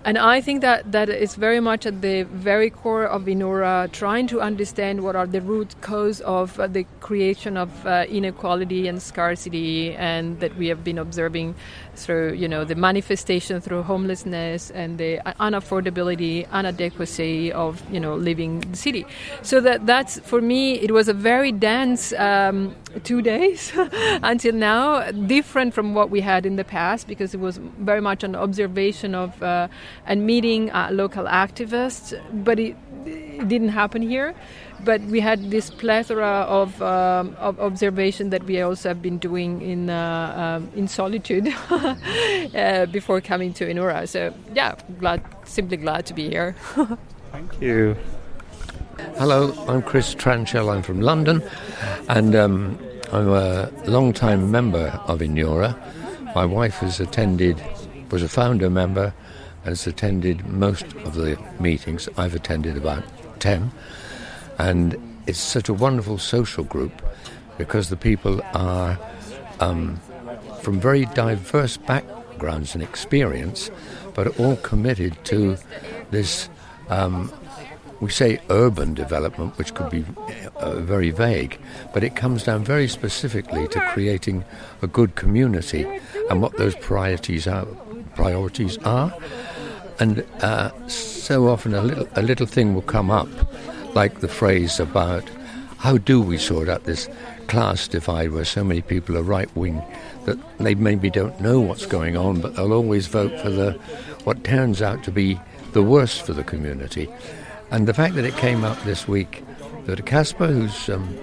And 0.09 0.17
I 0.17 0.41
think 0.41 0.63
that 0.63 0.91
that 0.93 1.11
is 1.11 1.35
very 1.35 1.61
much 1.61 1.85
at 1.85 2.01
the 2.01 2.23
very 2.23 2.71
core 2.71 3.05
of 3.05 3.27
Inura, 3.27 3.93
trying 3.93 4.27
to 4.29 4.41
understand 4.41 5.05
what 5.05 5.15
are 5.15 5.27
the 5.27 5.43
root 5.43 5.79
cause 5.83 6.23
of 6.23 6.59
uh, 6.59 6.67
the 6.67 6.87
creation 7.01 7.59
of 7.59 7.87
uh, 7.87 8.07
inequality 8.09 8.89
and 8.89 9.03
scarcity, 9.03 9.95
and 9.97 10.41
that 10.41 10.57
we 10.57 10.69
have 10.69 10.83
been 10.83 10.97
observing 10.97 11.57
through 11.95 12.33
you 12.33 12.49
know 12.49 12.65
the 12.65 12.75
manifestation 12.75 13.61
through 13.61 13.83
homelessness 13.83 14.71
and 14.71 14.97
the 14.97 15.19
unaffordability, 15.41 16.51
inadequacy 16.59 17.53
of 17.53 17.83
you 17.93 18.01
know 18.01 18.17
living 18.17 18.63
in 18.63 18.71
the 18.71 18.79
city. 18.79 19.05
So 19.43 19.61
that 19.61 19.85
that's 19.85 20.21
for 20.21 20.41
me 20.41 20.81
it 20.81 20.91
was 20.91 21.09
a 21.09 21.13
very 21.13 21.53
dense 21.53 22.15
um, 22.15 22.75
two 23.05 23.23
days 23.23 23.73
until 23.77 24.55
now, 24.55 25.11
different 25.11 25.75
from 25.75 25.95
what 25.95 26.11
we 26.11 26.21
had 26.21 26.47
in 26.47 26.57
the 26.57 26.65
past 26.65 27.07
because 27.07 27.35
it 27.35 27.41
was 27.41 27.59
very 27.59 28.01
much 28.01 28.25
an 28.25 28.35
observation 28.35 29.15
of 29.15 29.43
uh, 29.43 29.69
and 30.07 30.27
meeting 30.27 30.71
uh, 30.71 30.89
local 30.93 31.25
activists, 31.25 32.19
but 32.45 32.59
it, 32.59 32.77
it 33.07 33.49
didn't 33.49 33.71
happen 33.71 34.03
here 34.03 34.35
but 34.85 35.01
we 35.03 35.21
had 35.21 35.51
this 35.51 35.71
plethora 35.71 36.47
of, 36.49 36.81
um, 36.83 37.37
of 37.39 37.59
observation 37.61 38.31
that 38.31 38.45
we 38.45 38.61
also 38.61 38.91
have 38.91 39.03
been 39.03 39.19
doing 39.19 39.61
in 39.61 39.91
uh, 39.91 40.59
um, 40.59 40.71
in 40.77 40.87
solitude 40.89 41.49
uh, 41.71 42.87
before 42.87 43.21
coming 43.21 43.53
to 43.55 43.67
Inura. 43.67 44.09
So 44.09 44.33
yeah, 44.55 44.75
glad, 44.99 45.23
simply 45.45 45.77
glad 45.77 46.07
to 46.07 46.15
be 46.15 46.29
here. 46.29 46.55
Thank 47.33 47.61
you. 47.61 47.97
Hello, 48.99 49.55
I'm 49.69 49.83
Chris 49.83 50.15
Tranchell. 50.15 50.75
I'm 50.75 50.83
from 50.83 51.01
London, 51.01 51.43
and 52.09 52.35
um, 52.35 52.79
I'm 53.13 53.29
a 53.29 53.71
long-time 53.87 54.51
member 54.51 55.01
of 55.07 55.21
Inura. 55.21 55.77
My 56.35 56.45
wife 56.45 56.77
has 56.79 57.01
attended, 57.01 57.63
was 58.11 58.23
a 58.23 58.29
founder 58.29 58.69
member, 58.69 59.15
and 59.65 59.69
has 59.71 59.87
attended 59.87 60.47
most 60.47 60.85
of 61.05 61.15
the 61.15 61.39
meetings. 61.61 62.09
I've 62.17 62.35
attended 62.35 62.77
about 62.77 63.05
ten 63.41 63.71
and 64.59 64.97
it's 65.27 65.39
such 65.39 65.69
a 65.69 65.75
wonderful 65.75 66.19
social 66.19 66.65
group 66.65 67.03
because 67.57 67.89
the 67.91 67.97
people 67.97 68.43
are 68.55 68.99
um, 69.61 70.01
from 70.61 70.81
very 70.81 71.07
diverse 71.07 71.77
backgrounds 71.77 72.75
and 72.75 72.83
experience, 72.83 73.71
but 74.15 74.39
all 74.41 74.57
committed 74.57 75.17
to 75.27 75.57
this. 76.11 76.49
Um, 76.89 77.33
we 78.01 78.11
say 78.11 78.41
urban 78.49 78.95
development, 78.95 79.59
which 79.59 79.75
could 79.75 79.91
be 79.91 80.05
uh, 80.57 80.77
very 80.77 81.11
vague, 81.11 81.59
but 81.93 82.05
it 82.05 82.15
comes 82.15 82.45
down 82.45 82.65
very 82.65 82.89
specifically 82.89 83.67
to 83.69 83.81
creating 83.93 84.45
a 84.83 84.87
good 84.87 85.15
community 85.17 85.87
and 86.31 86.41
what 86.41 86.57
those 86.57 86.77
priorities 86.77 87.47
are. 87.47 87.67
Priorities 88.15 88.79
are, 88.79 89.15
and 90.01 90.25
uh, 90.41 90.71
so 90.89 91.49
often 91.49 91.75
a 91.75 91.83
little 91.83 92.09
a 92.15 92.23
little 92.23 92.47
thing 92.47 92.75
will 92.75 92.83
come 92.83 93.11
up 93.11 93.29
like 93.95 94.21
the 94.21 94.29
phrase 94.29 94.81
about 94.81 95.29
how 95.79 95.97
do 95.97 96.21
we 96.21 96.37
sort 96.37 96.69
out 96.69 96.85
this 96.85 97.09
class 97.47 97.89
divide 97.89 98.33
where 98.33 98.45
so 98.45 98.63
many 98.65 98.83
people 98.83 99.17
are 99.17 99.23
right 99.23 99.55
wing 99.57 99.83
that 100.25 100.37
they 100.59 100.75
maybe 100.75 101.09
don't 101.11 101.41
know 101.41 101.61
what's 101.61 101.87
going 101.87 102.17
on, 102.17 102.41
but 102.41 102.55
they'll 102.57 102.73
always 102.73 103.07
vote 103.07 103.41
for 103.41 103.51
the 103.51 103.73
what 104.25 104.45
turns 104.45 104.83
out 104.83 105.03
to 105.05 105.11
be 105.11 105.41
the 105.73 105.83
worst 105.83 106.23
for 106.23 106.33
the 106.33 106.45
community. 106.45 107.09
And 107.71 107.87
the 107.87 107.95
fact 107.95 108.15
that 108.15 108.25
it 108.25 108.37
came 108.37 108.65
up 108.65 108.83
this 108.85 109.07
week 109.07 109.45
that 109.85 110.05
Casper, 110.05 110.47
who's 110.47 110.89
um, 110.89 111.17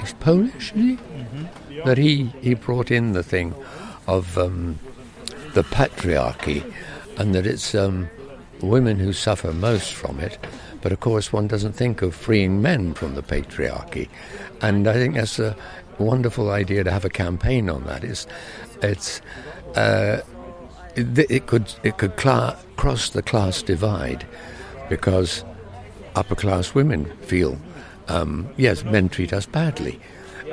he's 0.00 0.12
Polish, 0.14 0.72
he? 0.72 0.96
Mm-hmm. 0.96 1.86
that 1.86 1.98
he 1.98 2.26
he 2.40 2.54
brought 2.54 2.90
in 2.90 3.12
the 3.12 3.22
thing 3.22 3.54
of 4.06 4.36
um, 4.38 4.78
the 5.54 5.62
patriarchy, 5.62 6.70
and 7.18 7.34
that 7.34 7.46
it's 7.46 7.74
um, 7.74 8.08
women 8.62 8.98
who 8.98 9.12
suffer 9.12 9.52
most 9.52 9.92
from 9.92 10.20
it. 10.20 10.38
But 10.82 10.92
of 10.92 11.00
course, 11.00 11.32
one 11.32 11.46
doesn't 11.46 11.72
think 11.72 12.02
of 12.02 12.14
freeing 12.14 12.62
men 12.62 12.94
from 12.94 13.14
the 13.14 13.22
patriarchy. 13.22 14.08
And 14.62 14.88
I 14.88 14.94
think 14.94 15.14
that's 15.14 15.38
a 15.38 15.56
wonderful 15.98 16.50
idea 16.50 16.84
to 16.84 16.90
have 16.90 17.04
a 17.04 17.10
campaign 17.10 17.68
on 17.68 17.84
that. 17.84 18.02
It's, 18.02 18.26
it's, 18.82 19.20
uh, 19.76 20.20
it, 20.96 21.30
it, 21.30 21.46
could, 21.46 21.72
it 21.82 21.98
could 21.98 22.16
cross 22.16 23.10
the 23.10 23.22
class 23.22 23.62
divide 23.62 24.26
because 24.88 25.44
upper 26.14 26.34
class 26.34 26.74
women 26.74 27.04
feel, 27.22 27.58
um, 28.08 28.48
yes, 28.56 28.84
men 28.84 29.08
treat 29.08 29.32
us 29.32 29.46
badly. 29.46 30.00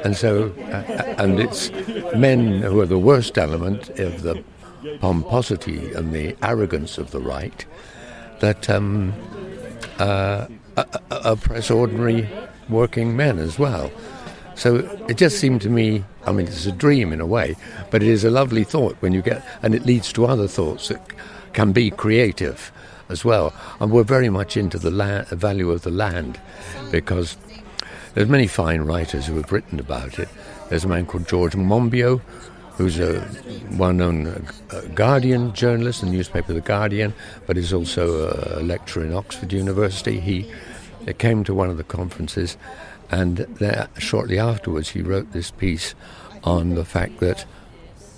And 0.03 0.15
so, 0.15 0.53
uh, 0.71 1.15
and 1.17 1.39
it's 1.39 1.71
men 2.15 2.61
who 2.61 2.79
are 2.81 2.85
the 2.85 2.99
worst 2.99 3.37
element 3.37 3.89
of 3.99 4.21
the 4.21 4.43
pomposity 4.99 5.91
and 5.93 6.13
the 6.13 6.35
arrogance 6.43 6.97
of 6.97 7.11
the 7.11 7.19
right 7.19 7.65
that 8.39 8.69
um, 8.69 9.13
uh, 9.97 10.47
oppress 11.09 11.71
ordinary 11.71 12.29
working 12.69 13.15
men 13.15 13.39
as 13.39 13.57
well. 13.57 13.91
So 14.57 14.77
it 15.07 15.17
just 15.17 15.39
seemed 15.39 15.61
to 15.61 15.69
me, 15.69 16.03
I 16.25 16.31
mean, 16.31 16.47
it's 16.47 16.65
a 16.65 16.71
dream 16.71 17.13
in 17.13 17.21
a 17.21 17.27
way, 17.27 17.55
but 17.91 18.01
it 18.01 18.09
is 18.09 18.23
a 18.23 18.31
lovely 18.31 18.63
thought 18.63 18.95
when 19.01 19.13
you 19.13 19.21
get, 19.21 19.45
and 19.61 19.75
it 19.75 19.85
leads 19.85 20.11
to 20.13 20.25
other 20.25 20.47
thoughts 20.47 20.87
that 20.87 20.99
can 21.53 21.71
be 21.71 21.91
creative 21.91 22.71
as 23.07 23.23
well. 23.23 23.53
And 23.79 23.91
we're 23.91 24.03
very 24.03 24.29
much 24.29 24.57
into 24.57 24.79
the 24.79 24.89
la- 24.89 25.25
value 25.25 25.69
of 25.69 25.83
the 25.83 25.91
land 25.91 26.39
because 26.91 27.37
there's 28.15 28.27
many 28.27 28.47
fine 28.47 28.81
writers 28.81 29.27
who 29.27 29.35
have 29.35 29.51
written 29.51 29.79
about 29.79 30.17
it. 30.17 30.27
There's 30.69 30.83
a 30.83 30.87
man 30.87 31.05
called 31.05 31.27
George 31.27 31.53
Monbiot, 31.53 32.19
who's 32.77 32.99
a 32.99 33.27
well-known 33.73 34.27
uh, 34.71 34.81
Guardian 34.95 35.53
journalist 35.53 36.01
the 36.01 36.07
newspaper 36.07 36.53
The 36.53 36.61
Guardian, 36.61 37.13
but 37.45 37.57
is 37.57 37.73
also 37.73 38.57
a 38.57 38.61
lecturer 38.61 39.05
in 39.05 39.13
Oxford 39.13 39.53
University. 39.53 40.19
He 40.19 40.51
came 41.19 41.43
to 41.43 41.53
one 41.53 41.69
of 41.69 41.77
the 41.77 41.83
conferences, 41.83 42.57
and 43.09 43.37
there, 43.37 43.87
shortly 43.97 44.39
afterwards, 44.39 44.89
he 44.89 45.01
wrote 45.01 45.31
this 45.31 45.51
piece 45.51 45.95
on 46.43 46.75
the 46.75 46.85
fact 46.85 47.19
that 47.19 47.45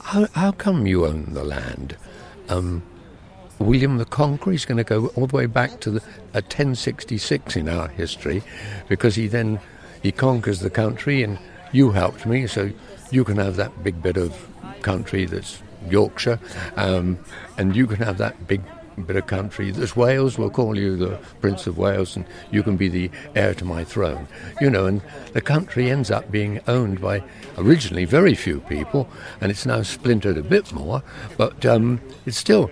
how, 0.04 0.28
how 0.34 0.52
come 0.52 0.88
you 0.88 1.06
own 1.06 1.34
the 1.34 1.44
land? 1.44 1.96
Um, 2.50 2.84
William 3.60 3.98
the 3.98 4.06
Conqueror 4.06 4.54
is 4.54 4.66
going 4.66 4.78
to 4.78 4.84
go 4.84 5.08
all 5.16 5.28
the 5.28 5.36
way 5.36 5.46
back 5.46 5.80
to 5.82 5.92
the, 5.92 6.00
uh, 6.34 6.42
1066 6.42 7.56
in 7.56 7.70
our 7.70 7.90
history, 7.90 8.42
because 8.88 9.16
he 9.16 9.28
then 9.28 9.60
he 10.02 10.12
conquers 10.12 10.62
the 10.62 10.70
country, 10.70 11.24
and 11.24 11.38
you 11.72 11.92
helped 11.92 12.26
me, 12.26 12.48
so 12.48 12.72
you 13.12 13.24
can 13.24 13.38
have 13.38 13.58
that 13.58 13.84
big 13.84 14.02
bit 14.02 14.18
of 14.18 14.48
country 14.82 15.26
that's 15.26 15.62
Yorkshire, 15.90 16.40
um, 16.78 17.20
and 17.58 17.76
you 17.76 17.86
can 17.86 17.98
have 17.98 18.18
that 18.18 18.48
big 18.48 18.62
bit 19.00 19.16
of 19.16 19.28
country 19.28 19.72
that's 19.72 19.96
Wales. 19.96 20.38
We'll 20.38 20.50
call 20.50 20.78
you 20.78 20.96
the 20.96 21.20
Prince 21.42 21.68
of 21.68 21.78
Wales, 21.78 22.16
and 22.16 22.26
you 22.52 22.64
can 22.64 22.78
be 22.78 22.90
the 22.90 23.12
heir 23.36 23.54
to 23.56 23.66
my 23.66 23.84
throne. 23.84 24.28
You 24.62 24.70
know, 24.70 24.86
and 24.86 25.02
the 25.34 25.42
country 25.42 25.90
ends 25.90 26.12
up 26.12 26.32
being 26.32 26.60
owned 26.68 27.02
by 27.02 27.24
originally 27.58 28.06
very 28.06 28.36
few 28.36 28.60
people, 28.62 29.10
and 29.42 29.52
it's 29.52 29.66
now 29.66 29.82
splintered 29.82 30.38
a 30.38 30.44
bit 30.44 30.72
more, 30.74 31.04
but 31.38 31.66
um, 31.66 32.02
it's 32.26 32.38
still 32.38 32.70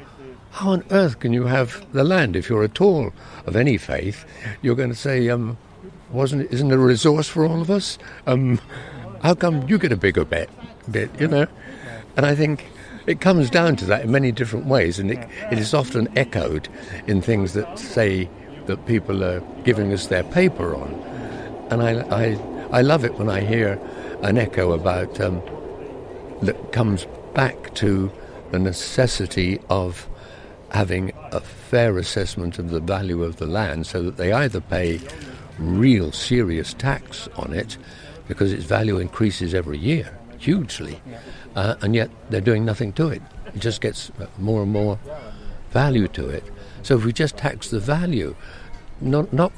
how 0.51 0.71
on 0.71 0.84
earth 0.89 1.19
can 1.19 1.34
you 1.34 1.45
have 1.45 1.86
the 1.93 2.03
land 2.03 2.36
if 2.36 2.49
you're 2.49 2.63
at 2.63 2.82
all 2.82 3.13
of 3.45 3.55
any 3.55 3.78
faith? 3.78 4.25
You're 4.63 4.75
going 4.75 4.89
to 4.89 4.95
say, 4.95 5.30
um, 5.30 5.57
wasn't 6.11 6.51
isn't 6.51 6.71
it 6.71 6.73
a 6.73 6.80
resource 6.80 7.28
for 7.28 7.45
all 7.45 7.61
of 7.61 7.69
us? 7.69 7.99
Um, 8.25 8.59
how 9.21 9.36
come 9.36 9.67
you 9.67 9.78
get 9.78 9.91
a 9.91 9.97
bigger 9.97 10.25
bit, 10.25 10.49
bit, 10.89 11.11
you 11.19 11.28
know? 11.28 11.47
And 12.15 12.25
I 12.25 12.34
think 12.34 12.65
it 13.08 13.22
comes 13.22 13.49
down 13.49 13.78
to 13.78 13.86
that 13.86 14.03
in 14.03 14.12
many 14.12 14.32
different 14.32 14.66
ways, 14.66 14.99
and 14.99 15.10
it, 15.12 15.28
it 15.49 15.58
is 15.58 15.74
often 15.74 16.08
echoed 16.18 16.68
in 17.08 17.22
things 17.22 17.53
that 17.53 17.80
say 17.80 18.30
that 18.66 18.86
people 18.86 19.24
are 19.24 19.39
giving 19.64 19.93
us 19.93 20.08
their 20.08 20.24
paper 20.24 20.76
on. 20.76 20.93
And 21.72 21.82
I, 21.82 22.01
I, 22.10 22.39
I 22.72 22.82
love 22.82 23.05
it 23.05 23.16
when 23.16 23.30
I 23.30 23.41
hear 23.41 23.80
an 24.22 24.38
echo 24.38 24.74
about 24.74 25.20
um, 25.22 25.41
that 26.41 26.74
comes 26.74 27.08
back 27.34 27.74
to 27.76 28.12
the 28.51 28.60
necessity 28.60 29.60
of 29.70 30.08
having 30.72 31.14
a 31.32 31.39
fair 31.39 31.97
assessment 31.97 32.60
of 32.60 32.72
the 32.72 32.82
value 32.82 33.24
of 33.24 33.38
the 33.38 33.45
land 33.45 33.88
so 33.88 34.03
that 34.03 34.18
they 34.18 34.34
either 34.34 34.60
pay 34.60 34.99
real 35.58 36.12
serious 36.12 36.74
tax 36.74 37.30
on 37.38 37.53
it 37.53 37.78
because 38.28 38.51
its 38.51 38.66
value 38.66 38.97
increases 38.97 39.53
every 39.53 39.78
year 39.78 40.18
hugely, 40.39 41.01
uh, 41.58 41.76
and 41.82 41.95
yet 41.95 42.10
they're 42.30 42.39
doing 42.39 42.64
nothing 42.64 42.93
to 42.93 43.08
it. 43.08 43.22
It 43.53 43.60
just 43.60 43.82
gets 43.82 44.12
more 44.38 44.62
and 44.62 44.72
more 44.72 44.99
value 45.72 46.08
to 46.10 46.30
it. 46.30 46.43
So 46.84 46.95
if 46.97 47.03
we 47.03 47.12
just 47.12 47.36
tax 47.36 47.70
the 47.70 47.80
value, 47.80 48.36
not 49.01 49.34
not 49.34 49.51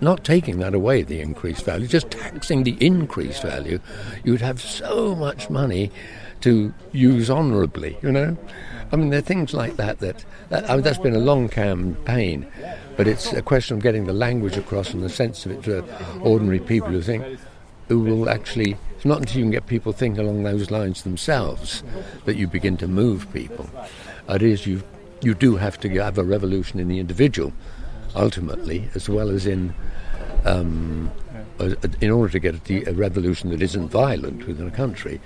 not 0.00 0.24
taking 0.24 0.58
that 0.60 0.74
away, 0.74 1.02
the 1.02 1.20
increased 1.20 1.64
value, 1.64 1.86
just 1.88 2.10
taxing 2.10 2.62
the 2.62 2.76
increased 2.80 3.42
value, 3.42 3.80
you'd 4.22 4.40
have 4.42 4.60
so 4.62 5.14
much 5.14 5.50
money 5.50 5.90
to 6.42 6.72
use 6.92 7.28
honourably, 7.30 7.98
you 8.00 8.12
know. 8.12 8.36
I 8.92 8.96
mean, 8.96 9.10
there 9.10 9.18
are 9.18 9.22
things 9.22 9.52
like 9.54 9.76
that 9.76 9.98
that, 9.98 10.24
that 10.50 10.70
I 10.70 10.74
mean, 10.74 10.82
that's 10.82 10.98
been 10.98 11.16
a 11.16 11.26
long 11.32 11.48
campaign, 11.48 12.46
but 12.96 13.08
it's 13.08 13.32
a 13.32 13.42
question 13.42 13.76
of 13.76 13.82
getting 13.82 14.06
the 14.06 14.12
language 14.12 14.56
across 14.56 14.94
and 14.94 15.02
the 15.02 15.08
sense 15.08 15.46
of 15.46 15.52
it 15.52 15.64
to 15.64 15.84
ordinary 16.20 16.60
people 16.60 16.90
who 16.90 17.02
think, 17.02 17.24
who 17.88 18.00
will 18.00 18.30
actually. 18.30 18.76
It's 19.04 19.08
not 19.10 19.18
until 19.18 19.36
you 19.36 19.44
can 19.44 19.50
get 19.50 19.66
people 19.66 19.92
thinking 19.92 20.24
along 20.24 20.44
those 20.44 20.70
lines 20.70 21.02
themselves 21.02 21.84
that 22.24 22.36
you 22.36 22.46
begin 22.46 22.78
to 22.78 22.88
move 22.88 23.30
people. 23.34 23.68
It 24.30 24.40
is 24.40 24.66
you. 24.66 24.82
You 25.20 25.34
do 25.34 25.56
have 25.56 25.78
to 25.80 25.90
have 25.98 26.16
a 26.16 26.24
revolution 26.24 26.80
in 26.80 26.88
the 26.88 26.98
individual, 26.98 27.52
ultimately, 28.16 28.88
as 28.94 29.10
well 29.10 29.28
as 29.28 29.46
in. 29.46 29.74
Um, 30.46 31.10
in 32.00 32.10
order 32.10 32.32
to 32.32 32.38
get 32.38 32.70
a, 32.70 32.90
a, 32.90 32.94
revolution 32.94 33.50
that 33.50 33.60
isn't 33.60 33.88
violent 33.88 34.46
within 34.46 34.66
a 34.66 34.70
country. 34.70 35.20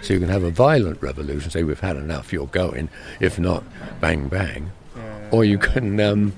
So 0.00 0.14
you 0.14 0.20
can 0.20 0.28
have 0.28 0.44
a 0.44 0.50
violent 0.50 1.02
revolution, 1.02 1.50
say 1.50 1.64
we've 1.64 1.80
had 1.80 1.96
enough, 1.96 2.32
you're 2.32 2.46
going. 2.46 2.88
If 3.18 3.38
not, 3.40 3.64
bang 4.00 4.28
bang. 4.28 4.70
Or 5.32 5.44
you 5.44 5.58
can 5.58 5.98
um, 5.98 6.34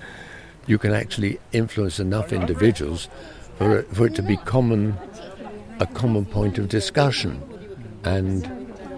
you 0.66 0.78
can 0.78 0.92
actually 0.92 1.40
influence 1.53 2.01
enough 2.01 2.32
individuals 2.32 3.11
for 3.59 3.80
it, 3.80 3.94
for 3.94 4.07
it 4.07 4.14
to 4.14 4.22
be 4.22 4.38
common 4.38 4.97
a 5.81 5.87
common 5.87 6.24
point 6.24 6.59
of 6.59 6.68
discussion 6.68 7.43
and 8.05 8.49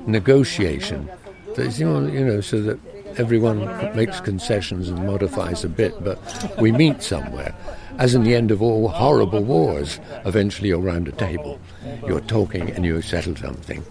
negotiation. 0.07 1.09
You 1.57 2.24
know, 2.24 2.41
so 2.41 2.62
that 2.62 2.79
everyone 3.18 3.66
makes 3.97 4.20
concessions 4.20 4.89
and 4.89 5.05
modifies 5.05 5.64
a 5.64 5.68
bit, 5.68 5.93
but 6.05 6.18
we 6.61 6.70
meet 6.70 7.03
somewhere. 7.03 7.53
As 7.99 8.14
in 8.14 8.22
the 8.22 8.37
end 8.37 8.53
of 8.53 8.62
all 8.62 8.87
horrible 8.87 9.43
wars, 9.43 9.99
eventually 10.24 10.68
you're 10.68 10.79
round 10.79 11.09
a 11.09 11.12
table, 11.12 11.59
you're 12.07 12.20
talking 12.20 12.70
and 12.70 12.85
you 12.85 13.03
settle 13.03 13.35
something. 13.35 13.85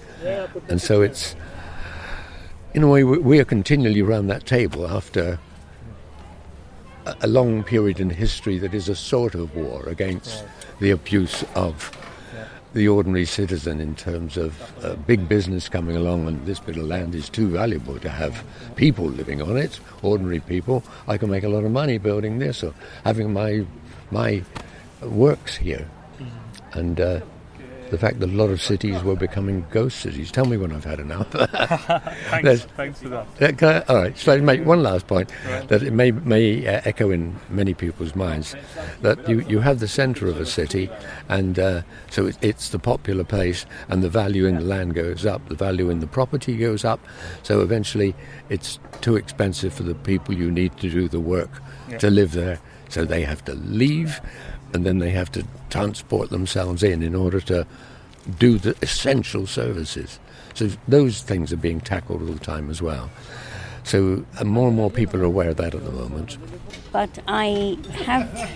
And 0.69 0.81
so 0.81 1.01
it's, 1.01 1.35
in 2.73 2.83
a 2.83 2.87
way, 2.87 3.03
we 3.03 3.37
are 3.39 3.45
continually 3.45 4.01
around 4.01 4.27
that 4.27 4.45
table 4.45 4.87
after 4.87 5.37
a 7.19 7.27
long 7.27 7.63
period 7.63 7.99
in 7.99 8.09
history 8.09 8.57
that 8.59 8.73
is 8.73 8.87
a 8.87 8.95
sort 8.95 9.35
of 9.35 9.53
war 9.57 9.83
against 9.87 10.45
the 10.79 10.91
abuse 10.91 11.43
of 11.55 11.91
the 12.73 12.87
ordinary 12.87 13.25
citizen 13.25 13.79
in 13.79 13.95
terms 13.95 14.37
of 14.37 14.53
uh, 14.83 14.95
big 14.95 15.27
business 15.27 15.69
coming 15.69 15.95
along 15.95 16.27
and 16.27 16.45
this 16.45 16.59
bit 16.59 16.77
of 16.77 16.83
land 16.83 17.15
is 17.15 17.29
too 17.29 17.47
valuable 17.49 17.97
to 17.99 18.09
have 18.09 18.43
people 18.75 19.05
living 19.05 19.41
on 19.41 19.57
it, 19.57 19.79
ordinary 20.01 20.39
people. 20.39 20.83
I 21.07 21.17
can 21.17 21.29
make 21.29 21.43
a 21.43 21.49
lot 21.49 21.63
of 21.63 21.71
money 21.71 21.97
building 21.97 22.39
this 22.39 22.63
or 22.63 22.73
having 23.03 23.33
my 23.33 23.65
my 24.11 24.43
works 25.01 25.55
here. 25.55 25.87
Mm-hmm. 26.19 26.79
And 26.79 27.01
uh, 27.01 27.21
the 27.89 27.97
fact 27.97 28.19
that 28.19 28.29
a 28.29 28.33
lot 28.33 28.49
of 28.49 28.61
cities 28.61 29.01
were 29.03 29.15
becoming 29.15 29.65
ghost 29.71 29.99
cities. 29.99 30.31
Tell 30.31 30.45
me 30.45 30.57
when 30.57 30.71
I've 30.71 30.83
had 30.83 30.99
enough. 30.99 31.27
thanks, 32.29 32.63
thanks 32.75 33.01
for 33.01 33.09
that. 33.09 33.63
I, 33.63 33.79
all 33.91 34.01
right, 34.01 34.17
so 34.17 34.33
I 34.33 34.37
make 34.37 34.65
one 34.65 34.83
last 34.83 35.07
point 35.07 35.31
right. 35.47 35.67
that 35.67 35.83
it 35.83 35.91
may, 35.91 36.11
may 36.11 36.67
uh, 36.67 36.81
echo 36.85 37.09
in 37.11 37.35
many 37.49 37.73
people's 37.73 38.15
minds 38.15 38.55
that 39.01 39.27
you, 39.29 39.41
you 39.41 39.59
have 39.59 39.79
the 39.79 39.87
centre 39.87 40.27
of 40.27 40.39
a 40.39 40.45
city, 40.45 40.89
and 41.29 41.59
uh, 41.59 41.81
so 42.09 42.27
it, 42.27 42.37
it's 42.41 42.69
the 42.69 42.79
popular 42.79 43.23
place, 43.23 43.65
and 43.89 44.03
the 44.03 44.09
value 44.09 44.45
in 44.45 44.55
the 44.55 44.61
land 44.61 44.93
goes 44.93 45.25
up, 45.25 45.47
the 45.49 45.55
value 45.55 45.89
in 45.89 45.99
the 45.99 46.07
property 46.07 46.57
goes 46.57 46.85
up, 46.85 46.99
so 47.43 47.61
eventually 47.61 48.15
it's 48.49 48.79
too 49.01 49.15
expensive 49.15 49.73
for 49.73 49.83
the 49.83 49.95
people 49.95 50.33
you 50.33 50.51
need 50.51 50.75
to 50.77 50.89
do 50.89 51.07
the 51.07 51.19
work 51.19 51.61
yeah. 51.89 51.97
to 51.97 52.09
live 52.09 52.31
there, 52.33 52.59
so 52.89 53.05
they 53.05 53.23
have 53.23 53.43
to 53.45 53.53
leave 53.55 54.21
and 54.77 54.85
then 54.85 54.99
they 54.99 55.09
have 55.09 55.31
to 55.31 55.43
transport 55.71 56.29
themselves 56.29 56.83
in 56.83 57.01
in 57.01 57.15
order 57.15 57.41
to 57.41 57.65
do 58.37 58.59
the 58.59 58.75
essential 58.83 59.47
services. 59.47 60.19
So 60.53 60.69
those 60.87 61.23
things 61.23 61.51
are 61.51 61.57
being 61.57 61.81
tackled 61.81 62.21
all 62.21 62.27
the 62.27 62.39
time 62.39 62.69
as 62.69 62.79
well. 62.79 63.09
So 63.83 64.23
uh, 64.37 64.43
more 64.43 64.67
and 64.67 64.77
more 64.77 64.91
people 64.91 65.19
are 65.19 65.23
aware 65.23 65.49
of 65.49 65.57
that 65.57 65.73
at 65.73 65.83
the 65.83 65.91
moment. 65.91 66.37
But 66.91 67.17
I 67.27 67.79
have 67.93 68.51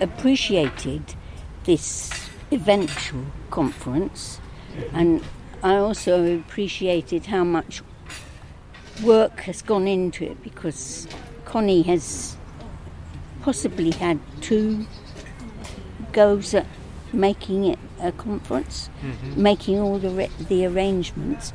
appreciated 0.00 1.14
this 1.64 2.10
eventual 2.50 3.26
conference, 3.50 4.40
and 4.94 5.22
I 5.62 5.76
also 5.76 6.38
appreciated 6.38 7.26
how 7.26 7.44
much 7.44 7.82
work 9.02 9.40
has 9.40 9.60
gone 9.60 9.86
into 9.86 10.24
it 10.24 10.42
because 10.42 11.06
Connie 11.44 11.82
has 11.82 12.36
possibly 13.42 13.90
had 13.90 14.18
two 14.40 14.86
goes 16.16 16.54
at 16.54 16.66
making 17.12 17.64
it 17.64 17.78
a 18.00 18.10
conference, 18.10 18.88
mm-hmm. 19.02 19.42
making 19.42 19.78
all 19.78 19.98
the 19.98 20.08
re- 20.08 20.30
the 20.48 20.64
arrangements, 20.64 21.52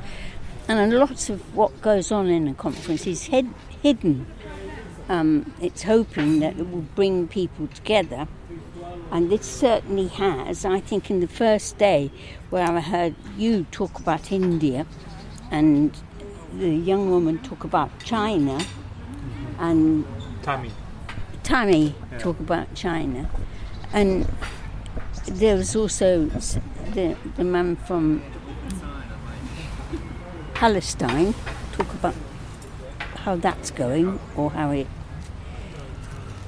and 0.68 0.94
a 0.94 0.98
lot 0.98 1.30
of 1.32 1.56
what 1.56 1.82
goes 1.82 2.12
on 2.12 2.28
in 2.28 2.48
a 2.48 2.54
conference 2.54 3.08
is 3.08 3.24
hid- 3.24 3.54
hidden. 3.82 4.28
Um, 5.10 5.54
it's 5.60 5.84
hoping 5.84 6.40
that 6.40 6.60
it 6.60 6.70
will 6.70 6.88
bring 6.96 7.28
people 7.28 7.68
together, 7.68 8.28
and 9.12 9.32
this 9.32 9.46
certainly 9.46 10.08
has. 10.08 10.64
I 10.64 10.80
think 10.80 11.10
in 11.10 11.20
the 11.22 11.34
first 11.44 11.80
day 11.80 12.12
where 12.52 12.70
I 12.70 12.80
heard 12.80 13.16
you 13.38 13.66
talk 13.72 14.00
about 14.00 14.32
India, 14.32 14.86
and 15.50 15.92
the 16.54 16.70
young 16.70 17.10
woman 17.10 17.40
talk 17.40 17.64
about 17.64 17.90
China, 18.04 18.60
mm-hmm. 18.60 19.64
and 19.68 20.06
Tammy. 20.44 20.72
Tammy 21.42 21.96
yeah. 22.12 22.20
talk 22.20 22.40
about 22.40 22.76
China 22.76 23.28
and 23.94 24.28
there 25.26 25.56
was 25.56 25.76
also 25.76 26.26
the, 26.94 27.16
the 27.36 27.44
man 27.44 27.76
from 27.76 28.22
Palestine 30.54 31.34
talk 31.72 31.94
about 31.94 32.16
how 33.18 33.36
that's 33.36 33.72
going 33.72 34.20
or 34.36 34.52
how 34.52 34.72
it 34.72 34.88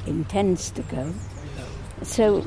intends 0.05 0.71
to 0.71 0.81
go. 0.83 1.13
So 2.01 2.45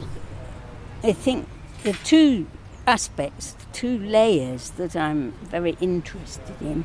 I 1.02 1.12
think 1.12 1.48
the 1.82 1.92
two 1.92 2.46
aspects, 2.86 3.52
the 3.52 3.66
two 3.72 3.98
layers 3.98 4.70
that 4.70 4.96
I'm 4.96 5.32
very 5.42 5.76
interested 5.80 6.60
in, 6.60 6.84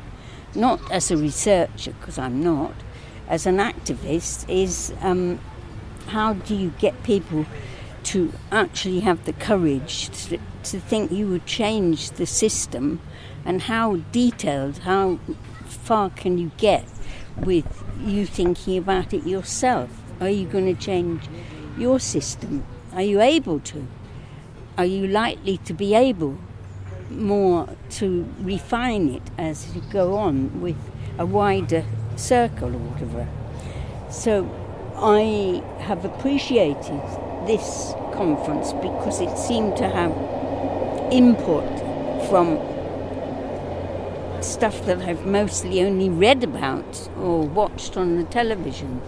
not 0.54 0.80
as 0.90 1.10
a 1.10 1.16
researcher, 1.16 1.92
because 1.92 2.18
I'm 2.18 2.42
not, 2.42 2.74
as 3.28 3.46
an 3.46 3.58
activist, 3.58 4.48
is 4.48 4.92
um, 5.00 5.40
how 6.08 6.34
do 6.34 6.54
you 6.54 6.72
get 6.78 7.02
people 7.02 7.46
to 8.04 8.32
actually 8.50 9.00
have 9.00 9.24
the 9.24 9.32
courage 9.32 10.08
to, 10.28 10.38
to 10.64 10.80
think 10.80 11.10
you 11.12 11.28
would 11.28 11.46
change 11.46 12.10
the 12.12 12.26
system 12.26 13.00
and 13.44 13.62
how 13.62 13.96
detailed, 14.12 14.78
how 14.78 15.18
far 15.64 16.10
can 16.10 16.38
you 16.38 16.50
get 16.56 16.84
with 17.36 17.84
you 18.00 18.26
thinking 18.26 18.78
about 18.78 19.12
it 19.12 19.26
yourself? 19.26 19.90
Are 20.20 20.28
you 20.28 20.46
going 20.46 20.66
to 20.74 20.80
change 20.80 21.22
your 21.76 21.98
system? 21.98 22.64
Are 22.92 23.02
you 23.02 23.20
able 23.20 23.60
to? 23.60 23.86
Are 24.78 24.84
you 24.84 25.06
likely 25.06 25.58
to 25.58 25.74
be 25.74 25.94
able 25.94 26.38
more 27.10 27.68
to 27.90 28.32
refine 28.40 29.08
it 29.08 29.22
as 29.36 29.74
you 29.74 29.82
go 29.90 30.16
on 30.16 30.60
with 30.60 30.76
a 31.18 31.26
wider 31.26 31.84
circle 32.16 32.68
or 32.68 32.78
whatever? 32.78 33.28
So 34.10 34.48
I 34.96 35.62
have 35.80 36.04
appreciated 36.04 37.02
this 37.46 37.94
conference 38.12 38.72
because 38.74 39.20
it 39.20 39.36
seemed 39.36 39.76
to 39.76 39.88
have 39.88 40.12
input 41.12 41.64
from 42.28 42.58
stuff 44.42 44.84
that 44.86 44.98
I've 45.00 45.26
mostly 45.26 45.82
only 45.82 46.08
read 46.08 46.42
about 46.42 47.08
or 47.16 47.46
watched 47.46 47.96
on 47.96 48.16
the 48.16 48.24
television. 48.24 49.00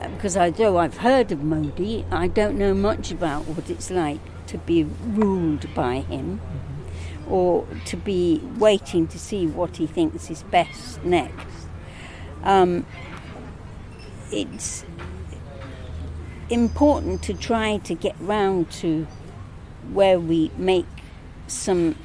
Because 0.00 0.36
although 0.36 0.78
I've 0.78 0.98
heard 0.98 1.32
of 1.32 1.42
Modi, 1.42 2.04
I 2.10 2.28
don't 2.28 2.58
know 2.58 2.74
much 2.74 3.10
about 3.10 3.46
what 3.46 3.70
it's 3.70 3.90
like 3.90 4.20
to 4.48 4.58
be 4.58 4.84
ruled 4.84 5.72
by 5.74 6.00
him 6.00 6.40
or 7.28 7.66
to 7.86 7.96
be 7.96 8.40
waiting 8.58 9.06
to 9.08 9.18
see 9.18 9.46
what 9.46 9.78
he 9.78 9.86
thinks 9.86 10.30
is 10.30 10.42
best 10.44 11.02
next. 11.04 11.68
Um, 12.44 12.84
it's 14.30 14.84
important 16.52 17.22
to 17.22 17.32
try 17.32 17.78
to 17.78 17.94
get 17.94 18.14
round 18.20 18.70
to 18.70 19.06
where 19.92 20.20
we 20.20 20.50
make 20.58 20.86
some 21.46 21.96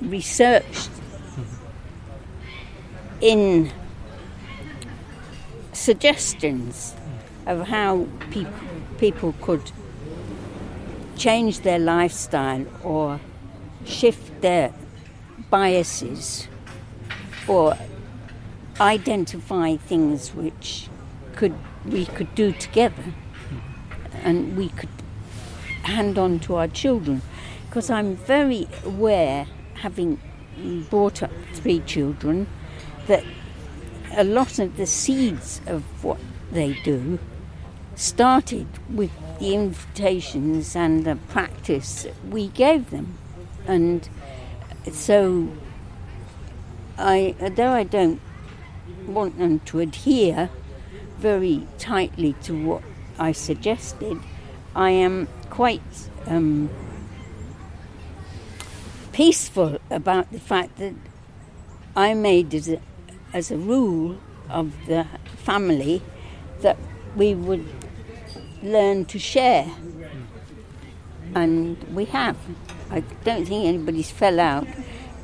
research 0.00 0.88
in 3.20 3.72
suggestions 5.72 6.94
of 7.46 7.66
how 7.66 8.06
people 8.30 8.52
people 8.98 9.34
could 9.40 9.72
change 11.16 11.60
their 11.60 11.78
lifestyle 11.78 12.64
or 12.84 13.18
shift 13.84 14.40
their 14.42 14.72
biases 15.50 16.46
or 17.48 17.76
identify 18.80 19.76
things 19.76 20.32
which 20.34 20.88
could 21.34 21.54
we 21.86 22.06
could 22.06 22.34
do 22.34 22.52
together. 22.52 23.04
And 24.22 24.56
we 24.56 24.68
could 24.68 24.88
hand 25.82 26.18
on 26.18 26.38
to 26.40 26.56
our 26.56 26.68
children. 26.68 27.22
Because 27.66 27.90
I'm 27.90 28.16
very 28.16 28.68
aware 28.84 29.46
having 29.74 30.20
brought 30.90 31.22
up 31.22 31.30
three 31.54 31.80
children 31.80 32.46
that 33.06 33.24
a 34.14 34.24
lot 34.24 34.58
of 34.58 34.76
the 34.76 34.86
seeds 34.86 35.60
of 35.66 35.82
what 36.04 36.18
they 36.50 36.74
do 36.84 37.18
started 37.94 38.66
with 38.88 39.10
the 39.38 39.54
invitations 39.54 40.76
and 40.76 41.04
the 41.04 41.16
practice 41.16 42.04
that 42.04 42.24
we 42.26 42.48
gave 42.48 42.90
them. 42.90 43.18
And 43.66 44.08
so 44.92 45.48
I 46.98 47.34
although 47.40 47.70
I 47.70 47.84
don't 47.84 48.20
want 49.06 49.38
them 49.38 49.60
to 49.60 49.80
adhere 49.80 50.50
very 51.22 51.64
tightly 51.78 52.32
to 52.42 52.52
what 52.52 52.82
I 53.16 53.30
suggested, 53.30 54.18
I 54.74 54.90
am 54.90 55.28
quite 55.50 55.80
um, 56.26 56.68
peaceful 59.12 59.78
about 59.88 60.32
the 60.32 60.40
fact 60.40 60.78
that 60.78 60.94
I 61.94 62.14
made 62.14 62.52
as 62.54 62.68
a, 62.68 62.80
as 63.32 63.52
a 63.52 63.56
rule 63.56 64.18
of 64.50 64.72
the 64.86 65.06
family 65.36 66.02
that 66.62 66.76
we 67.14 67.34
would 67.36 67.66
learn 68.60 69.04
to 69.04 69.18
share. 69.20 69.70
And 71.36 71.80
we 71.94 72.06
have. 72.06 72.36
I 72.90 73.00
don't 73.24 73.46
think 73.46 73.64
anybody's 73.64 74.10
fell 74.10 74.40
out 74.40 74.66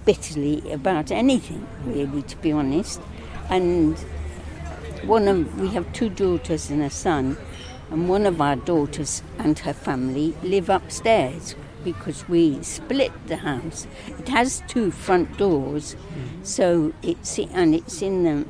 bitterly 0.04 0.70
about 0.70 1.10
anything, 1.10 1.66
really, 1.84 2.22
to 2.22 2.36
be 2.36 2.52
honest. 2.52 3.00
And 3.50 3.98
one 5.04 5.28
of 5.28 5.60
we 5.60 5.68
have 5.68 5.92
two 5.92 6.08
daughters 6.08 6.70
and 6.70 6.82
a 6.82 6.90
son, 6.90 7.36
and 7.90 8.08
one 8.08 8.26
of 8.26 8.40
our 8.40 8.56
daughters 8.56 9.22
and 9.38 9.58
her 9.60 9.72
family 9.72 10.34
live 10.42 10.68
upstairs 10.68 11.54
because 11.84 12.28
we 12.28 12.62
split 12.62 13.12
the 13.28 13.36
house. 13.36 13.86
It 14.06 14.28
has 14.28 14.62
two 14.68 14.90
front 14.90 15.36
doors, 15.38 15.96
so 16.42 16.92
it's 17.02 17.38
and 17.38 17.74
it's 17.74 18.02
in 18.02 18.26
a, 18.26 18.44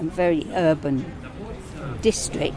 a 0.00 0.04
very 0.04 0.46
urban 0.52 1.04
district. 2.00 2.56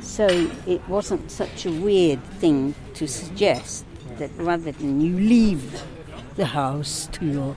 So 0.00 0.26
it 0.66 0.86
wasn't 0.88 1.30
such 1.30 1.66
a 1.66 1.72
weird 1.72 2.22
thing 2.24 2.74
to 2.94 3.08
suggest 3.08 3.84
that 4.18 4.30
rather 4.36 4.70
than 4.70 5.00
you 5.00 5.18
leave 5.18 5.82
the 6.36 6.46
house 6.46 7.08
to 7.12 7.24
your, 7.24 7.56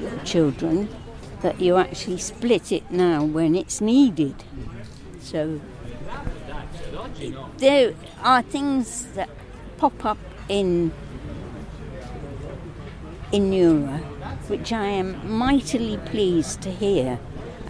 your 0.00 0.18
children, 0.24 0.88
that 1.42 1.60
you 1.60 1.76
actually 1.76 2.18
split 2.18 2.72
it 2.72 2.90
now 2.90 3.24
when 3.24 3.54
it's 3.54 3.80
needed. 3.80 4.44
So 5.20 5.60
there 7.58 7.94
are 8.22 8.42
things 8.42 9.06
that 9.14 9.28
pop 9.76 10.04
up 10.04 10.18
in 10.48 10.92
in 13.30 13.50
which 14.48 14.72
I 14.72 14.86
am 14.86 15.30
mightily 15.30 15.98
pleased 15.98 16.62
to 16.62 16.70
hear 16.70 17.18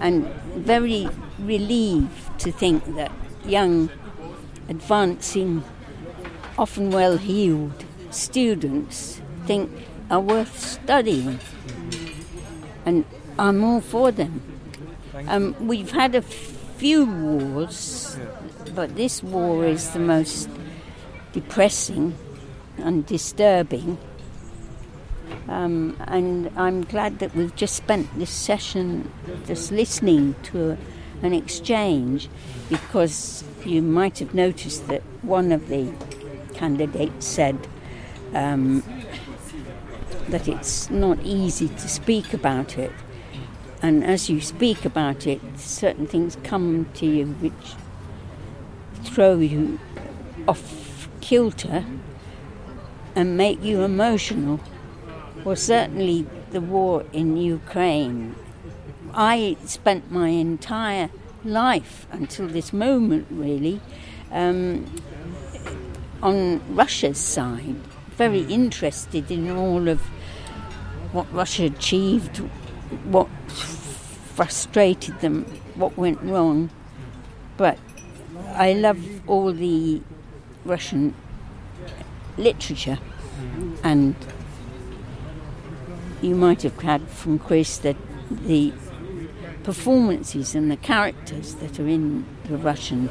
and 0.00 0.26
very 0.54 1.08
relieved 1.38 2.38
to 2.38 2.52
think 2.52 2.94
that 2.94 3.10
young, 3.44 3.90
advancing, 4.68 5.64
often 6.56 6.90
well 6.90 7.16
heeled 7.16 7.84
students 8.10 9.20
think 9.46 9.70
are 10.10 10.20
worth 10.20 10.58
studying. 10.58 11.40
And 12.86 13.04
I'm 13.38 13.62
all 13.62 13.80
for 13.80 14.10
them. 14.10 14.42
Um, 15.26 15.54
we've 15.60 15.92
had 15.92 16.14
a 16.14 16.22
few 16.22 17.06
wars, 17.06 18.18
but 18.74 18.96
this 18.96 19.22
war 19.22 19.64
is 19.64 19.90
the 19.90 19.98
most 19.98 20.48
depressing 21.32 22.16
and 22.78 23.06
disturbing. 23.06 23.98
Um, 25.48 25.96
and 26.06 26.50
I'm 26.56 26.82
glad 26.82 27.20
that 27.20 27.34
we've 27.34 27.54
just 27.54 27.74
spent 27.74 28.16
this 28.18 28.30
session 28.30 29.10
just 29.46 29.72
listening 29.72 30.34
to 30.44 30.76
an 31.22 31.32
exchange 31.32 32.28
because 32.68 33.44
you 33.64 33.82
might 33.82 34.18
have 34.18 34.34
noticed 34.34 34.86
that 34.88 35.02
one 35.22 35.52
of 35.52 35.68
the 35.68 35.92
candidates 36.54 37.26
said 37.26 37.56
um, 38.34 38.82
that 40.28 40.48
it's 40.48 40.90
not 40.90 41.18
easy 41.22 41.68
to 41.68 41.88
speak 41.88 42.34
about 42.34 42.78
it. 42.78 42.92
And 43.80 44.04
as 44.04 44.28
you 44.28 44.40
speak 44.40 44.84
about 44.84 45.26
it, 45.26 45.40
certain 45.56 46.06
things 46.06 46.36
come 46.42 46.86
to 46.94 47.06
you 47.06 47.26
which 47.26 47.74
throw 49.04 49.38
you 49.38 49.78
off 50.46 51.08
kilter 51.20 51.84
and 53.14 53.36
make 53.36 53.62
you 53.62 53.82
emotional. 53.82 54.60
Well, 55.44 55.56
certainly 55.56 56.26
the 56.50 56.60
war 56.60 57.04
in 57.12 57.36
Ukraine. 57.36 58.34
I 59.14 59.56
spent 59.64 60.10
my 60.10 60.28
entire 60.28 61.10
life 61.44 62.06
until 62.10 62.48
this 62.48 62.72
moment, 62.72 63.26
really, 63.30 63.80
um, 64.30 64.86
on 66.22 66.60
Russia's 66.74 67.18
side, 67.18 67.76
very 68.16 68.42
interested 68.42 69.30
in 69.30 69.50
all 69.50 69.88
of 69.88 70.00
what 71.12 71.32
Russia 71.32 71.64
achieved, 71.64 72.38
what 73.04 73.28
frustrated 74.38 75.18
them, 75.18 75.44
what 75.74 75.98
went 75.98 76.22
wrong. 76.22 76.70
But 77.56 77.76
I 78.54 78.72
love 78.72 79.00
all 79.26 79.52
the 79.52 80.00
Russian 80.64 81.12
literature. 82.36 83.00
And 83.82 84.14
you 86.22 86.36
might 86.36 86.62
have 86.62 86.78
had 86.80 87.08
from 87.08 87.40
Chris 87.40 87.78
that 87.78 87.96
the 88.30 88.72
performances 89.64 90.54
and 90.54 90.70
the 90.70 90.76
characters 90.76 91.56
that 91.56 91.80
are 91.80 91.88
in 91.88 92.24
the 92.44 92.58
Russian 92.58 93.10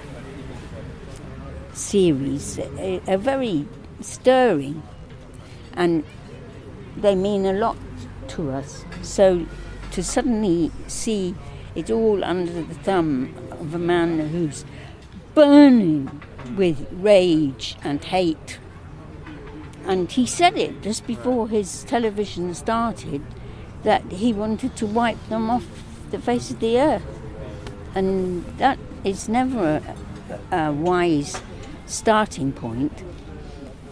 series 1.74 2.58
are, 2.58 3.18
very 3.18 3.68
stirring 4.00 4.82
and 5.74 6.06
they 6.96 7.16
mean 7.16 7.46
a 7.46 7.52
lot 7.52 7.76
to 8.30 8.52
us. 8.52 8.86
So 9.02 9.46
to 9.98 10.04
suddenly 10.04 10.70
see 10.86 11.34
it 11.74 11.90
all 11.90 12.24
under 12.24 12.62
the 12.62 12.76
thumb 12.76 13.34
of 13.54 13.74
a 13.74 13.80
man 13.80 14.30
who's 14.30 14.64
burning 15.34 16.22
with 16.56 16.88
rage 16.92 17.76
and 17.84 18.04
hate. 18.04 18.60
And 19.88 20.12
he 20.12 20.28
said 20.28 20.56
it 20.56 20.84
just 20.84 21.08
before 21.08 21.50
his 21.50 21.84
television 21.86 22.54
started 22.54 23.24
that 23.82 24.04
he 24.12 24.34
wanted 24.34 24.76
to 24.76 24.86
wipe 24.86 25.30
them 25.30 25.50
off 25.50 25.66
the 26.12 26.20
face 26.20 26.52
of 26.52 26.60
the 26.60 26.80
earth. 26.80 27.20
And 27.96 28.46
that 28.60 28.78
is 29.04 29.28
never 29.28 29.82
a, 30.52 30.56
a 30.56 30.72
wise 30.72 31.42
starting 31.88 32.52
point. 32.52 33.02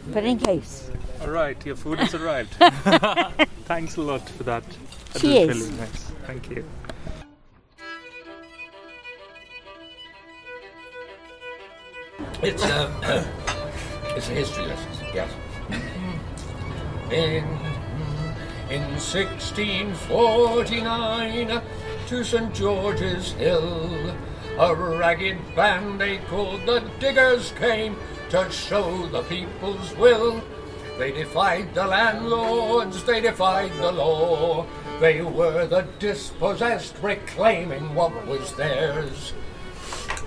But 0.08 0.24
in 0.24 0.40
case. 0.40 0.90
All 1.22 1.30
right, 1.30 1.64
your 1.66 1.76
food 1.76 2.00
has 2.00 2.14
arrived. 2.14 2.54
Thanks 3.66 3.98
a 3.98 4.02
lot 4.02 4.28
for 4.30 4.44
that. 4.44 4.64
That 5.14 5.22
Cheers. 5.22 5.48
was 5.48 5.58
really 5.68 5.80
nice. 5.80 6.12
Thank 6.28 6.50
you. 6.50 6.64
It's 12.42 12.64
a, 12.64 12.88
uh, 13.04 13.26
it's 14.16 14.30
a 14.30 14.34
history 14.34 14.66
lesson, 14.66 14.88
yes. 15.14 15.30
In, 17.12 17.44
in 18.70 18.82
1649, 19.00 21.62
to 22.08 22.24
St. 22.24 22.54
George's 22.54 23.32
Hill, 23.34 24.16
a 24.60 24.74
ragged 24.76 25.38
band 25.56 26.00
they 26.00 26.18
called 26.30 26.66
the 26.66 26.82
Diggers 27.00 27.52
came 27.54 27.96
to 28.36 28.52
show 28.52 29.08
the 29.08 29.22
people's 29.24 29.96
will. 29.96 30.44
They 30.98 31.14
defied 31.14 31.74
the 31.74 31.88
landlords, 31.88 33.02
they 33.06 33.22
defied 33.22 33.72
the 33.78 33.94
law. 33.94 34.66
They 35.00 35.22
were 35.22 35.66
the 35.68 35.88
dispossessed, 36.00 36.96
reclaiming 37.02 37.96
what 37.96 38.28
was 38.28 38.54
theirs. 38.56 39.32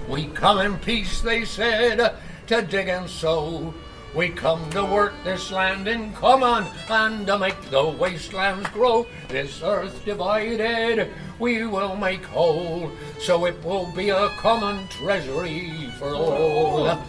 We 0.08 0.28
come 0.28 0.58
in 0.58 0.78
peace, 0.78 1.20
they 1.20 1.44
said, 1.44 2.14
to 2.46 2.62
dig 2.62 2.88
and 2.88 3.10
sow. 3.10 3.74
We 4.14 4.30
come 4.30 4.70
to 4.70 4.86
work 4.86 5.12
this 5.22 5.50
land 5.50 5.86
in 5.86 6.14
common 6.14 6.64
and 6.88 7.26
to 7.26 7.38
make 7.38 7.60
the 7.70 7.84
wastelands 7.84 8.70
grow. 8.70 9.06
This 9.28 9.62
earth 9.62 10.02
divided 10.06 11.10
we 11.38 11.66
will 11.66 11.94
make 11.94 12.24
whole, 12.24 12.90
so 13.20 13.44
it 13.44 13.62
will 13.62 13.92
be 13.92 14.08
a 14.08 14.30
common 14.38 14.88
treasury 14.88 15.90
for 15.98 16.14
all. 16.14 17.04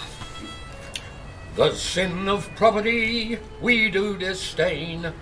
The 1.56 1.74
sin 1.74 2.30
of 2.30 2.50
property 2.56 3.38
we 3.62 3.90
do 3.90 4.18
disdain. 4.18 5.14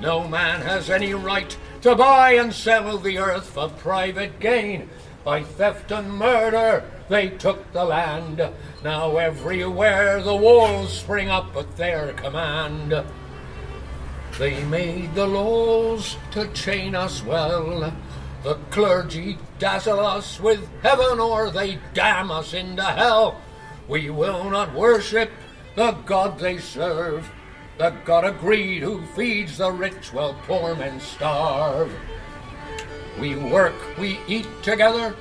No 0.00 0.26
man 0.26 0.62
has 0.62 0.90
any 0.90 1.14
right 1.14 1.56
to 1.82 1.94
buy 1.94 2.32
and 2.32 2.52
sell 2.52 2.98
the 2.98 3.18
earth 3.18 3.50
for 3.50 3.68
private 3.68 4.40
gain. 4.40 4.88
By 5.24 5.42
theft 5.42 5.92
and 5.92 6.12
murder 6.12 6.82
they 7.08 7.28
took 7.28 7.72
the 7.72 7.84
land. 7.84 8.42
Now 8.82 9.16
everywhere 9.16 10.22
the 10.22 10.34
walls 10.34 10.98
spring 10.98 11.28
up 11.28 11.54
at 11.56 11.76
their 11.76 12.12
command. 12.14 13.04
They 14.38 14.64
made 14.64 15.14
the 15.14 15.26
laws 15.26 16.16
to 16.30 16.48
chain 16.48 16.94
us 16.94 17.22
well. 17.22 17.92
The 18.42 18.54
clergy 18.70 19.38
dazzle 19.58 20.00
us 20.00 20.40
with 20.40 20.68
heaven 20.82 21.20
or 21.20 21.50
they 21.50 21.78
damn 21.94 22.30
us 22.30 22.54
into 22.54 22.82
hell. 22.82 23.40
We 23.86 24.10
will 24.10 24.50
not 24.50 24.74
worship 24.74 25.30
the 25.74 25.92
God 26.04 26.38
they 26.38 26.58
serve, 26.58 27.30
the 27.78 27.90
God 28.04 28.24
of 28.24 28.38
greed 28.40 28.82
who 28.82 29.04
feeds 29.14 29.58
the 29.58 29.70
rich 29.70 30.12
while 30.12 30.34
poor 30.46 30.74
men 30.74 31.00
starve. 31.00 31.92
We 33.18 33.36
work, 33.36 33.74
we 33.98 34.18
eat 34.26 34.46
together, 34.62 35.14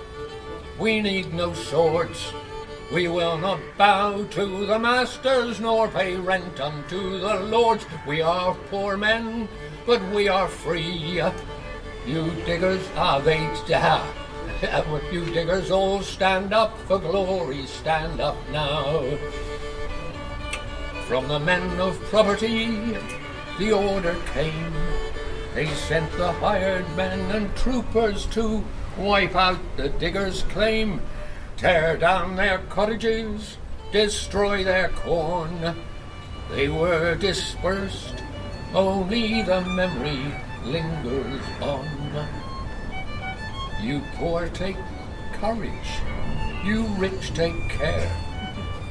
we 0.80 1.02
need 1.02 1.34
no 1.34 1.54
swords. 1.54 2.34
We 2.92 3.08
will 3.08 3.38
not 3.38 3.62
bow 3.78 4.26
to 4.26 4.66
the 4.66 4.78
masters 4.78 5.62
nor 5.62 5.88
pay 5.88 6.18
rent 6.18 6.60
unto 6.60 7.20
the 7.20 7.36
lords. 7.36 7.86
We 8.06 8.22
are 8.22 8.54
poor 8.70 8.98
men, 8.98 9.48
but 9.86 10.02
we 10.12 10.28
are 10.28 10.50
free. 10.50 11.22
You 12.06 12.32
diggers, 12.46 12.86
ah, 12.96 13.20
they, 13.20 13.50
ah, 13.74 14.06
you 15.12 15.24
diggers 15.26 15.72
all 15.72 16.02
stand 16.02 16.54
up 16.54 16.78
for 16.80 17.00
glory, 17.00 17.66
stand 17.66 18.20
up 18.20 18.36
now. 18.52 19.18
From 21.12 21.28
the 21.28 21.40
men 21.40 21.78
of 21.78 22.00
property, 22.04 22.96
the 23.60 23.74
order 23.74 24.16
came. 24.34 24.74
They 25.54 25.68
sent 25.68 26.10
the 26.14 26.32
hired 26.32 26.90
men 26.96 27.20
and 27.32 27.54
troopers 27.54 28.26
to 28.28 28.64
wipe 28.98 29.36
out 29.36 29.60
the 29.76 29.90
diggers' 29.90 30.44
claim, 30.44 31.02
tear 31.58 31.98
down 31.98 32.38
their 32.38 32.60
cottages, 32.70 33.58
destroy 33.92 34.64
their 34.64 34.88
corn. 34.88 35.76
They 36.52 36.70
were 36.70 37.16
dispersed, 37.16 38.24
only 38.74 39.42
the 39.42 39.60
memory 39.60 40.34
lingers 40.64 41.42
on. 41.62 41.90
You 43.82 44.02
poor 44.16 44.48
take 44.48 44.78
courage, 45.34 45.92
you 46.64 46.84
rich 46.98 47.34
take 47.34 47.68
care. 47.68 48.31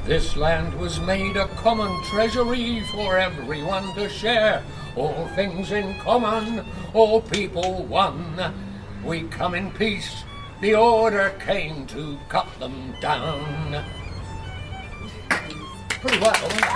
This 0.05 0.35
land 0.35 0.73
was 0.79 0.99
made 0.99 1.37
a 1.37 1.47
common 1.49 2.03
treasury 2.05 2.81
for 2.91 3.17
everyone 3.19 3.93
to 3.93 4.09
share. 4.09 4.63
All 4.95 5.27
things 5.35 5.71
in 5.71 5.97
common, 5.99 6.65
all 6.93 7.21
people 7.21 7.85
one. 7.85 8.53
We 9.05 9.23
come 9.23 9.53
in 9.53 9.71
peace, 9.71 10.23
the 10.59 10.75
order 10.75 11.33
came 11.39 11.85
to 11.87 12.17
cut 12.29 12.47
them 12.59 12.93
down. 12.99 13.85
Pretty 16.01 16.19
well. 16.19 16.71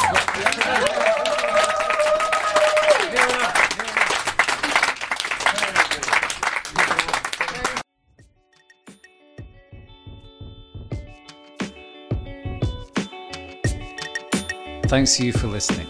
Thanks 14.87 15.17
to 15.17 15.25
you 15.25 15.33
for 15.33 15.47
listening. 15.47 15.87